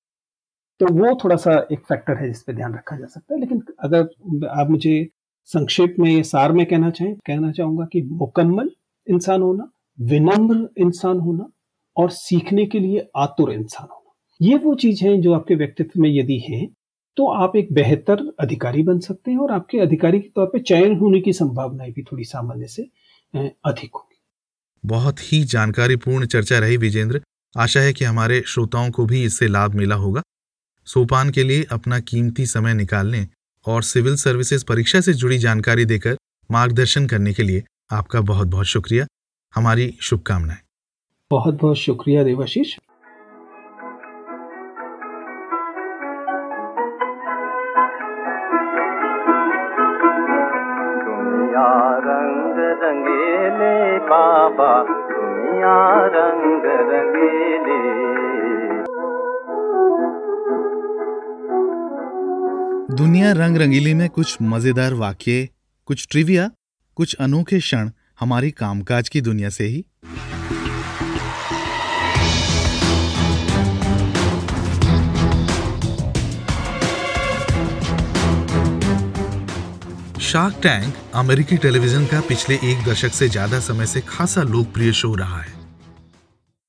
तो 0.80 0.86
वो 0.94 1.18
थोड़ा 1.24 1.36
सा 1.36 1.52
एक 1.72 1.80
फैक्टर 1.88 2.16
है 2.16 2.28
जिस 2.28 2.42
पे 2.42 2.52
ध्यान 2.52 2.74
रखा 2.74 2.96
जा 2.96 3.06
सकता 3.06 3.34
है, 3.34 3.40
लेकिन 3.40 3.62
अगर 3.80 4.48
आप 4.50 4.70
मुझे 4.70 5.08
संक्षेप 5.48 5.96
में 5.98 6.10
या 6.10 6.22
सार 6.22 6.52
में 6.52 6.64
कहना 6.66 6.90
चाहें, 6.90 7.14
कहना 7.16 7.52
चाहूँगा 7.52 7.84
कि 7.84 8.02
मुकम्मल 8.02 8.70
इंसान 9.06 9.42
होना, 9.42 9.70
विनम्र 9.98 10.68
इंसान 10.78 11.20
होना 11.20 11.50
और 11.96 12.10
सीखने 12.12 12.66
के 12.66 12.78
लिए 12.78 13.08
आतुर 13.16 13.52
इंसान 13.52 13.86
होना। 13.86 13.97
ये 14.40 14.54
वो 14.54 14.74
चीज़ 14.74 15.04
है 15.04 15.16
जो 15.20 15.32
आपके 15.32 15.54
व्यक्तित्व 15.54 16.00
में 16.00 16.10
यदि 16.10 16.38
है 16.40 16.66
तो 17.16 17.26
आप 17.34 17.56
एक 17.56 17.72
बेहतर 17.72 18.20
अधिकारी 18.40 18.82
बन 18.82 18.98
सकते 18.98 19.30
हैं 19.30 19.38
और 19.38 19.52
आपके 19.52 19.78
अधिकारी 19.78 20.18
के 20.20 20.28
तौर 20.28 20.46
पर 20.46 20.58
चयन 20.58 20.96
होने 20.96 21.20
की 21.20 21.32
संभावनाएँ 21.32 21.92
भी 21.92 22.02
थोड़ी 22.02 22.24
सामान्य 22.24 22.66
से 22.66 22.82
अधिक 23.34 23.90
होगी। 23.94 24.20
बहुत 24.84 25.32
ही 25.32 25.42
जानकारीपूर्ण 25.44 26.26
चर्चा 26.26 26.58
रही 26.58 26.76
विजेंद्र। 26.76 27.20
आशा 27.56 27.80
है 27.80 27.92
कि 27.92 28.04
हमारे 28.04 28.42
श्रोताओं 28.46 28.90
को 28.90 29.06
भी 29.06 29.24
इससे 29.24 29.48
लाभ 29.48 29.74
मिला 29.74 29.94
होगा। 29.94 30.22
सोपान 30.86 31.30
के 31.30 31.42
लिए 31.42 31.66
अपना 31.72 31.98
कीमती 32.00 32.46
समय 32.46 32.74
निकालने 32.74 33.26
और 33.66 33.82
सिविल 33.82 34.16
सर्विसेज़ 34.16 34.64
परीक्षा 34.68 35.00
से 35.00 35.12
जुड़ी 35.12 35.38
जानकारी 35.38 35.84
देकर 35.84 36.16
मार्गदर्शन 36.50 37.06
करने 37.06 37.32
के 37.32 37.42
लिए 37.42 37.62
आपका 37.90 38.20
बहुत 38.20 38.48
बहुत 38.48 38.66
शुक्रिया। 38.66 39.06
हमारी 39.54 39.94
शुभकामनाएँ। 40.02 40.58
बहुत 41.30 41.54
बहुत 41.54 41.76
शुक्रिया 41.76 42.22
देवाशीष। 42.24 42.76
दुनिया 63.28 63.44
रंग 63.44 63.56
रंगीली 63.56 63.92
में 63.94 64.08
कुछ 64.08 64.36
मज़ेदार 64.42 64.94
वाक्य, 64.94 65.48
कुछ 65.88 66.06
ट्रिविया 66.10 66.50
कुछ 66.96 67.14
अनोखे 67.14 67.58
क्षण 67.58 67.90
हमारी 68.20 68.50
कामकाज 68.50 69.08
की 69.08 69.20
दुनिया 69.20 69.48
से 69.48 69.64
ही। 69.64 69.84
शार्क 80.22 80.60
टैंक 80.62 80.94
अमेरिकी 81.14 81.56
टेलीविज़न 81.56 82.06
का 82.06 82.20
पिछले 82.20 82.54
एक 82.64 82.84
दशक 82.88 83.12
से 83.12 83.28
ज़्यादा 83.28 83.60
समय 83.60 83.86
से 83.86 84.00
खासा 84.08 84.42
लोकप्रिय 84.44 84.92
शो 84.92 85.14
रहा 85.14 85.40
है। 85.40 85.52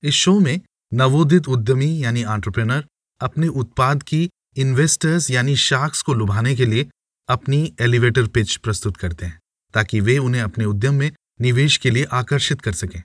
इस 0.03 0.13
शो 0.15 0.39
में 0.39 0.59
नवोदित 0.91 1.47
उद्यमी 1.47 1.91
यानी 2.03 2.21
एंटरप्रेनर 2.23 2.83
अपने 3.21 3.47
उत्पाद 3.47 4.03
की 4.03 4.29
इन्वेस्टर्स 4.57 5.31
यानी 5.31 5.55
शार्क्स 5.55 6.01
को 6.01 6.13
लुभाने 6.13 6.55
के 6.55 6.65
लिए 6.65 6.89
अपनी 7.29 7.73
एलिवेटर 7.81 8.27
पिच 8.27 8.55
प्रस्तुत 8.55 8.97
करते 8.97 9.25
हैं, 9.25 9.39
ताकि 9.73 9.99
वे 9.99 10.17
उन्हें 10.17 10.41
अपने 10.41 10.65
उद्यम 10.65 10.93
में 10.93 11.11
निवेश 11.41 11.77
के 11.77 11.89
लिए 11.89 12.03
आकर्षित 12.03 12.61
कर 12.61 12.71
सकें। 12.71 13.01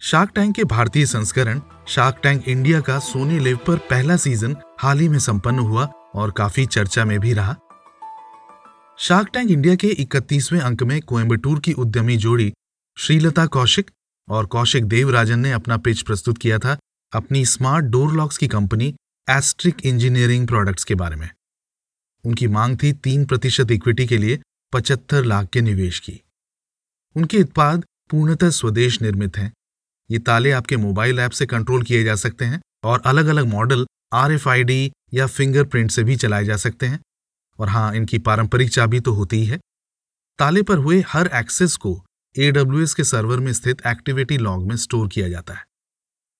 शार्क 0.00 0.30
टैंक 0.34 0.54
के 0.54 0.64
भारतीय 0.64 1.06
संस्करण 1.06 1.60
शार्क 1.88 2.20
टैंक 2.22 2.48
इंडिया 2.48 2.80
का 2.80 2.98
सोनी 2.98 3.38
लिव 3.38 3.58
पर 3.66 3.76
पहला 3.90 4.16
सीज़न 4.16 4.56
हाल 4.78 4.98
ही 4.98 5.08
में 5.08 5.18
संपन्न 5.18 5.58
हुआ 5.58 5.84
और 6.14 6.30
काफ़ी 6.30 6.66
चर्चा 6.66 7.04
में 7.04 7.18
भी 7.20 7.32
रहा। 7.32 7.56
शार्क 8.98 9.28
टैंक 9.28 9.50
इंडिया 9.50 9.74
के 9.74 9.88
31वें 10.00 10.60
अंक 10.60 10.82
में 10.82 11.00
कोयम्बटूर 11.02 11.60
की 11.60 11.72
उद्यमी 11.72 12.16
जोड़ी 12.16 12.52
श्रीलता 12.96 13.46
कौशिक 13.46 13.90
और 14.28 14.46
कौशिक 14.46 14.84
देवराजन 14.84 15.38
ने 15.38 15.52
अपना 15.52 15.76
पिच 15.76 16.02
प्रस्तुत 16.02 16.38
किया 16.38 16.58
था 16.58 16.76
अपनी 17.12 17.44
स्मार्ट 17.46 17.84
डोर 17.84 18.12
लॉक्स 18.12 18.38
की 18.38 18.48
कंपनी 18.48 18.94
एस्ट्रिक 19.30 19.86
इंजीनियरिंग 19.86 20.46
प्रोडक्ट्स 20.46 20.84
के 20.84 20.94
बारे 20.94 21.16
में। 21.16 21.30
उनकी 22.24 22.46
मांग 22.48 22.78
थी 22.82 22.92
तीन 22.92 23.24
प्रतिशत 23.24 23.70
इक्विटी 23.70 24.06
के 24.06 24.18
लिए 24.18 24.40
पचहत्तर 24.72 25.24
लाख 25.24 25.48
के 25.48 25.60
निवेश 25.60 25.98
की। 25.98 26.22
उनके 27.16 27.40
उत्पाद 27.40 27.84
पूर्णतः 28.10 28.50
स्वदेश 28.50 29.02
निर्मित 29.02 29.36
हैं। 29.36 29.52
ये 30.10 30.18
ताले 30.18 30.50
आपके 30.50 30.76
मोबाइल 30.76 31.18
ऐप 31.18 31.30
से 31.30 31.46
कंट्रोल 31.46 31.82
किए 31.82 32.04
जा 32.04 32.14
सकते 32.14 32.44
हैं 32.44 32.60
और 32.84 33.02
अलग 33.06 33.26
अलग 33.26 33.44
मॉडल 33.44 33.86
आर 34.12 34.32
या 35.14 35.26
फिंगरप्रिंट 35.26 35.90
से 35.90 36.04
भी 36.04 36.16
चलाए 36.16 36.44
जा 36.44 36.56
सकते 36.56 36.86
हैं। 36.86 37.00
और 37.58 37.68
हाँ 37.68 37.94
इनकी 37.94 38.18
पारंपरिक 38.18 38.70
चाबी 38.70 39.00
तो 39.00 39.12
होती 39.12 39.36
ही 39.36 39.46
है। 39.46 39.58
ताले 40.38 40.62
पर 40.62 40.78
हुए 40.78 41.04
हर 41.08 41.30
एक्सेस 41.34 41.76
को 41.76 42.04
एडब्ल्यूएस 42.38 42.94
के 42.94 43.04
सर्वर 43.04 43.38
में 43.38 43.52
स्थित 43.52 43.82
एक्टिविटी 43.86 44.38
लॉग 44.38 44.68
में 44.68 44.76
स्टोर 44.76 45.08
किया 45.08 45.28
जाता 45.28 45.54
है। 45.54 45.64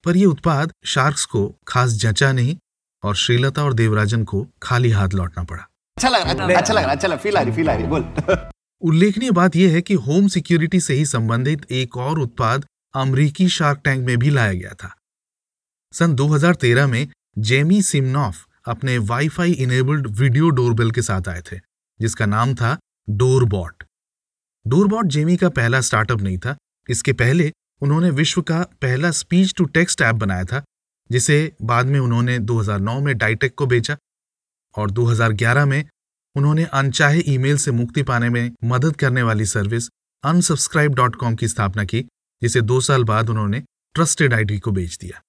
पर 0.04 0.16
यह 0.16 0.26
उत्पाद 0.26 0.72
शार्क्स 0.84 1.24
को 1.24 1.56
खास 1.68 1.90
जचा 1.90 2.32
नहीं 2.32 2.56
और 3.02 3.16
श्रीलता 3.16 3.64
और 3.64 3.72
देवराजन 3.72 4.24
को 4.24 4.46
खाली 4.62 4.90
हाथ 4.90 5.08
लौटना 5.08 5.44
पड़ा। 5.44 5.68
अच्छा 5.96 6.08
लग 6.08 6.20
रहा 6.20 6.58
अच्छा 6.58 6.74
लग 6.74 6.82
रहा 6.82 6.92
अच्छा 6.92 7.16
फील 7.16 7.36
आ 7.36 7.42
रही 7.42 7.52
फील 7.52 7.70
आ 7.70 7.74
रही 7.74 7.84
बोल। 7.84 8.04
उल्लेखनीय 8.80 9.30
बात 9.30 9.56
यह 9.56 9.72
है 9.72 9.82
कि 9.82 9.94
होम 9.94 10.28
सिक्योरिटी 10.28 10.80
से 10.80 10.94
ही 10.94 11.06
संबंधित 11.06 11.72
एक 11.72 11.96
और 11.96 12.18
उत्पाद 12.18 12.64
अमरीकी 12.94 13.48
शार्क 13.48 13.80
टैंक 13.84 14.06
में 14.06 14.18
भी 14.18 14.30
लाया 14.30 14.52
गया 14.52 14.74
था। 14.74 14.96
सन 15.92 16.14
2013 16.14 16.86
में 16.86 17.08
जेमी 17.38 17.82
सिमनॉफ 17.82 18.46
अपने 18.66 18.98
वाईफाई 18.98 19.52
इनेबल्ड 19.52 20.06
वीडियो 20.06 20.48
डोरबेल 20.48 20.90
के 20.90 21.02
साथ 21.02 21.28
आए 21.28 21.42
थे 21.52 21.56
जिसका 22.00 22.26
नाम 22.26 22.54
था 22.54 22.78
डोरबॉट। 23.10 23.84
डोरबॉट 24.66 25.06
जेमी 25.06 25.36
का 25.36 25.48
पहला 25.48 25.80
स्टार्टअप 25.80 26.22
नहीं 26.22 26.38
था। 26.38 26.56
इसके 26.88 27.12
पहले 27.12 27.52
उन्होंने 27.80 28.10
विश्व 28.10 28.42
का 28.42 28.62
पहला 28.62 29.10
स्पीच 29.10 29.54
टू 29.54 29.64
टेक्स्ट 29.64 30.02
ऐप 30.02 30.14
बनाया 30.14 30.44
था 30.44 30.62
जिसे 31.12 31.52
बाद 31.62 31.86
में 31.86 32.00
उन्होंने 32.00 32.38
2009 32.38 33.00
में 33.00 33.18
डाइटेक 33.18 33.54
को 33.54 33.66
बेचा 33.66 33.96
और 34.78 34.90
2011 34.90 35.64
में 35.64 35.84
उन्होंने 36.36 36.64
अनचाहे 36.64 37.20
ईमेल 37.20 37.56
से 37.56 37.70
मुक्ति 37.70 38.02
पाने 38.02 38.28
में 38.28 38.52
मदद 38.64 38.96
करने 38.96 39.22
वाली 39.22 39.46
सर्विस 39.46 39.88
अनसब्सक्राइब 40.24 40.94
डॉट 40.94 41.16
कॉम 41.16 41.34
की 41.34 41.48
स्थापना 41.48 41.84
की, 41.84 42.04
जिसे 42.42 42.60
दो 42.60 42.80
साल 42.80 43.04
बाद 43.04 43.30
उन्होंने 43.30 43.62
ट्रस्टेड 43.94 44.34
आईडी 44.34 44.58
को 44.58 44.70
बेच 44.70 44.98
दिया। 45.00 45.22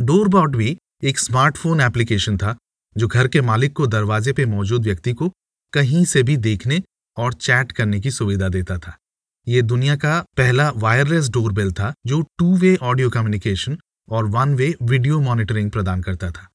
डोरबॉट 0.00 0.56
भी 0.56 0.78
एक 1.04 1.18
स्मार्टफ़ोन 1.18 1.80
एप्लीकेशन 1.80 2.36
था, 2.36 2.56
जो 2.96 3.08
घर 3.08 3.28
के 3.28 3.40
मालिक 3.40 3.72
को 3.72 3.86
दरवाजे 3.86 4.32
पे 4.32 4.46
मौजूद 4.46 4.84
व्यक्ति 4.84 5.12
को 5.12 5.32
कहीं 5.72 6.04
से 6.04 6.22
भी 6.22 6.36
देखने 6.36 6.82
और 7.16 7.32
चैट 7.32 7.72
करने 7.72 8.00
की 8.00 8.10
सुविधा 8.10 8.48
देता 8.48 8.78
था। 8.78 8.96
ये 9.48 9.62
दुनिया 9.62 9.96
का 9.96 10.24
पहला 10.36 10.70
वायरलेस 10.70 11.28
डोरबेल 11.28 11.72
था, 11.72 11.92
जो 12.06 12.22
टू 12.38 12.56
वे 12.56 12.76
ऑडियो 12.76 13.10
कम्युनिकेशन 13.10 13.78
और 14.08 14.26
वन 14.26 14.54
वे 14.54 14.74
वीडियो 14.82 15.20
मॉनिटरिंग 15.20 15.70
प्रदान 15.70 16.02
करता 16.02 16.30
था। 16.30 16.48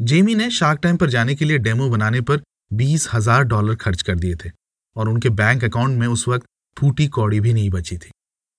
जेमी 0.00 0.34
ने 0.34 0.50
शार्क 0.50 0.80
टाइम 0.82 0.96
पर 0.96 1.10
जाने 1.10 1.34
के 1.34 1.44
लिए 1.44 1.58
डेमो 1.58 1.88
बनाने 1.90 2.20
पर 2.20 2.42
बीस 2.72 3.08
हज़ार 3.12 3.44
डॉलर 3.44 3.74
खर्च 3.76 4.02
कर 4.02 4.18
दिए 4.18 4.34
थे 4.34 4.50
और 4.96 5.08
उनके 5.08 5.30
बैंक 5.32 5.64
अकाउंट 5.64 5.98
में 5.98 6.06
उस 6.06 6.26
वक्त 6.28 6.46
फूटी 6.76 7.06
कौड़ी 7.08 7.40
भी 7.40 7.52
नहीं 7.52 7.70
बची 7.70 7.96
थी। 7.96 8.10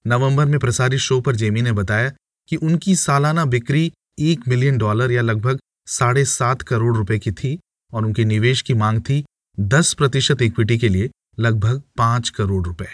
नवंबर 0.05 0.45
में 0.45 0.59
प्रसारित 0.59 0.99
शो 0.99 1.19
पर 1.21 1.35
जेमी 1.35 1.61
ने 1.61 1.71
बताया 1.71 2.11
कि 2.49 2.55
उनकी 2.55 2.95
सालाना 2.95 3.45
बिक्री 3.45 3.91
एक 4.21 4.47
मिलियन 4.47 4.77
डॉलर 4.77 5.11
या 5.11 5.21
लगभग 5.21 5.59
साढ़े 5.87 6.25
सात 6.25 6.61
करोड़ 6.61 6.95
रुपए 6.97 7.17
की 7.19 7.31
थी 7.31 7.57
और 7.93 8.05
उनके 8.05 8.25
निवेश 8.25 8.61
की 8.61 8.73
मांग 8.73 9.01
थी 9.01 9.23
दस 9.57 9.93
प्रतिशत 9.93 10.41
इक्विटी 10.41 10.77
के 10.77 10.89
लिए 10.89 11.09
लगभग 11.39 11.81
पाँच 11.97 12.29
करोड़ 12.29 12.65
रुपए। 12.65 12.87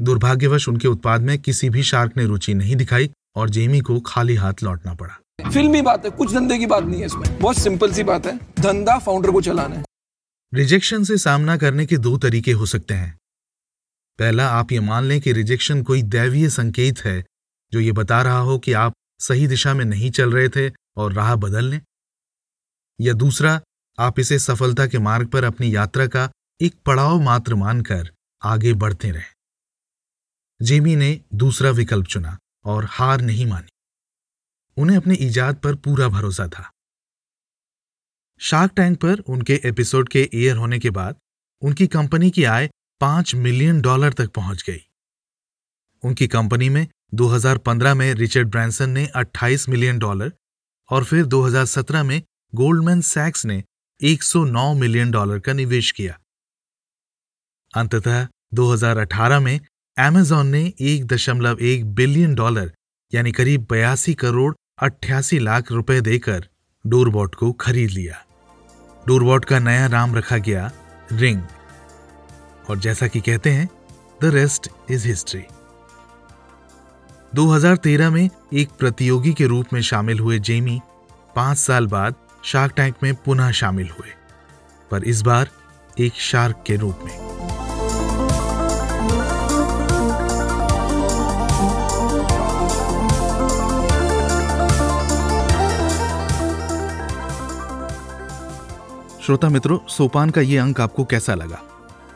दुर्भाग्यवश 0.00 0.68
उनके 0.68 0.88
उत्पाद 0.88 1.22
में 1.22 1.38
किसी 1.38 1.70
भी 1.70 1.82
शार्क 1.82 2.16
ने 2.16 2.24
रुचि 2.24 2.54
नहीं 2.54 2.76
दिखाई 2.76 3.10
और 3.36 3.50
जेमी 3.50 3.80
को 3.80 4.00
खाली 4.00 4.34
हाथ 4.34 4.62
लौटना 4.62 4.94
पड़ा। 4.94 5.50
फिल्मी 5.50 5.82
बात 5.82 6.04
है 6.04 6.10
कुछ 6.10 6.32
धंधे 6.32 6.58
की 6.58 6.66
बात 6.66 6.84
नहीं 6.84 7.00
है 7.00 7.06
इसमें। 7.06 7.38
बहुत 7.38 7.58
सिंपल 7.58 7.92
सी 7.92 8.02
बात 8.02 8.26
है 8.26 8.36
धंधा 8.36 8.98
फाउंडर 8.98 9.30
को 9.30 9.40
चलाना 9.40 9.76
है। 9.76 9.84
रिजेक्शन 10.54 11.04
से 11.04 11.18
सामना 11.18 11.56
करने 11.56 11.86
के 11.86 11.96
दो 11.96 12.16
तरीके 12.18 12.52
हो 12.52 12.66
सकते 12.66 12.94
हैं। 12.94 13.18
पहला 14.18 14.48
आप 14.48 14.72
ये 14.72 14.80
मान 14.80 15.04
लें 15.04 15.20
कि 15.20 15.32
रिजेक्शन 15.32 15.82
कोई 15.82 16.02
दैवीय 16.02 16.48
संकेत 16.50 17.00
है 17.00 17.24
जो 17.72 17.80
ये 17.80 17.92
बता 17.92 18.22
रहा 18.22 18.38
हो 18.38 18.58
कि 18.58 18.72
आप 18.72 18.92
सही 19.20 19.46
दिशा 19.46 19.74
में 19.74 19.84
नहीं 19.84 20.10
चल 20.10 20.32
रहे 20.32 20.48
थे 20.48 20.72
और 20.96 21.12
राह 21.12 21.34
बदल 21.34 21.64
लें। 21.64 21.80
या 23.00 23.12
दूसरा 23.12 23.60
आप 23.98 24.18
इसे 24.18 24.38
सफलता 24.38 24.86
के 24.86 24.98
मार्ग 24.98 25.26
पर 25.26 25.44
अपनी 25.44 25.74
यात्रा 25.74 26.06
का 26.06 26.30
एक 26.60 26.74
पड़ाव 26.86 27.20
मात्र 27.20 27.54
मानकर 27.54 28.10
आगे 28.42 28.74
बढ़ते 28.74 29.10
रहें। 29.10 29.32
जेमी 30.62 30.96
ने 30.96 31.20
दूसरा 31.34 31.70
विकल्प 31.70 32.06
चुना। 32.06 32.38
और 32.66 32.86
हार 32.90 33.20
नहीं 33.20 33.46
मानी। 33.46 33.68
उन्हें 34.76 34.96
अपने 34.96 35.14
ईजाद 35.14 35.56
पर 35.56 35.74
पूरा 35.74 36.08
भरोसा 36.08 36.48
था। 36.48 36.72
शार्क 38.40 38.72
टैंक 38.76 39.00
पर 39.00 39.18
उनके 39.18 39.60
एपिसोड 39.64 40.08
के 40.08 40.30
एयर 40.34 40.56
होने 40.56 40.78
के 40.78 40.90
बाद 40.90 41.16
उनकी 41.62 41.86
कंपनी 41.86 42.30
की 42.30 42.44
आय 42.44 42.70
पाँच 43.00 43.34
मिलियन 43.34 43.80
डॉलर 43.80 44.12
तक 44.12 44.30
पहुँच 44.30 44.62
गई। 44.62 44.80
उनकी 46.02 46.28
कंपनी 46.28 46.68
में 46.68 46.88
2015 47.14 47.94
में 47.94 48.14
रिचर्ड 48.14 48.48
ब्रांसन 48.48 48.90
ने 48.90 49.06
28 49.06 49.68
मिलियन 49.68 49.98
डॉलर 49.98 50.32
और 50.90 51.04
फिर 51.04 51.24
2017 51.24 52.02
में 52.02 52.22
गोल्डमैन 52.54 53.00
सैक्स 53.00 53.46
ने 53.46 53.64
109 54.00 54.74
मिलियन 54.74 55.10
डॉलर 55.10 55.40
का 55.40 55.52
निवेश 55.52 55.90
किया। 55.90 56.20
अंततः 57.74 58.28
2018 58.54 59.40
में 59.40 59.60
एमेजॉन 59.98 60.46
ने 60.46 60.72
1.1 60.80 61.84
बिलियन 61.84 62.34
डॉलर, 62.34 62.72
यानी 63.14 63.32
करीब 63.32 63.66
बयासी 63.70 64.14
करोड़ 64.14 64.54
अट्ठासी 64.82 65.38
लाख 65.38 65.72
रुपए 65.72 66.00
देकर 66.00 66.48
डोरबॉट 66.86 67.34
को 67.34 67.52
खरीद 67.52 67.90
लिया। 67.90 68.24
डोरबॉट 69.06 69.44
का 69.44 69.58
नया 69.58 69.88
नाम 69.88 70.16
रखा 70.16 70.36
गया 70.36 70.72
रिंग। 71.12 71.40
और 72.70 72.78
जैसा 72.78 73.06
कि 73.06 73.20
कहते 73.20 73.50
हैं, 73.50 73.70
द 74.22 74.24
रेस्ट 74.24 74.68
इज़ 74.90 75.06
हिस्ट्री. 75.08 75.42
2013 77.34 78.10
में 78.10 78.30
एक 78.52 78.68
प्रतियोगी 78.78 79.32
के 79.32 79.46
रूप 79.46 79.66
में 79.72 79.80
शामिल 79.80 80.18
हुए 80.18 80.38
जेमी 80.38 80.80
पाँच 81.36 81.58
साल 81.58 81.86
बाद 81.86 82.14
शार्क 82.44 82.72
टैंक 82.72 82.94
में 83.02 83.14
पुनः 83.14 83.50
शामिल 83.50 83.88
हुए, 83.88 84.08
पर 84.90 85.04
इस 85.04 85.22
बार 85.22 85.50
एक 86.00 86.12
शार्क 86.12 86.64
के 86.66 86.76
रूप 86.76 87.00
में। 87.04 87.45
श्रोता 99.26 99.48
मित्रों, 99.48 99.78
सोपान 99.88 100.30
का 100.30 100.40
ये 100.40 100.58
अंक 100.58 100.80
आपको 100.80 101.04
कैसा 101.04 101.34
लगा? 101.34 101.58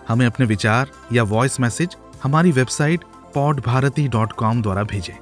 हमें 0.09 0.25
अपने 0.27 0.47
विचार 0.47 0.91
या 1.13 1.23
वॉइस 1.23 1.59
मैसेज 1.61 1.97
हमारी 2.23 2.53
website 2.53 3.05
pod 3.35 3.61
Bharati 3.61 4.07
dot 4.09 4.33
com 4.33 4.61
द्वारा 4.63 4.83
भेजें। 4.83 5.15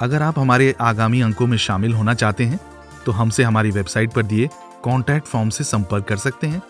अगर 0.00 0.22
आप 0.22 0.38
हमारे 0.38 0.74
आगामी 0.80 1.20
अंकों 1.20 1.46
में 1.46 1.56
शामिल 1.58 1.94
होना 1.94 2.14
चाहते 2.14 2.44
हैं 2.44 2.60
तो 3.06 3.12
हमसे 3.12 3.42
हमारी 3.42 3.70
वेबसाइट 3.70 4.12
पर 4.12 4.22
दिए 4.24 4.48
कॉन्टैक्ट 4.82 5.26
फॉर्म 5.26 5.50
से 5.50 5.64
संपर्क 5.64 6.04
कर 6.04 6.16
सकते 6.18 6.46
हैं, 6.46 6.62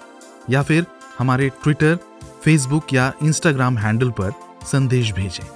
या 0.50 0.62
फिर 0.62 0.86
हमारे 1.18 1.48
ट्विटर 1.62 1.98
फेसबुक 2.44 2.94
या 2.94 3.12
इंस्टाग्राम 3.22 3.78
हैंडल 3.78 4.10
पर 4.20 4.32
संदेश 4.66 5.12
भेजें। 5.12 5.46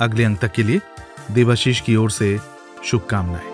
अगले 0.00 0.24
अंक 0.24 0.40
तक 0.40 0.52
के 0.52 0.62
लिए 0.62 0.80
देवाशीष 1.30 1.80
की 1.80 1.96
ओर 1.96 2.10
से 2.10 2.38
शुभकामनाएँ। 2.84 3.53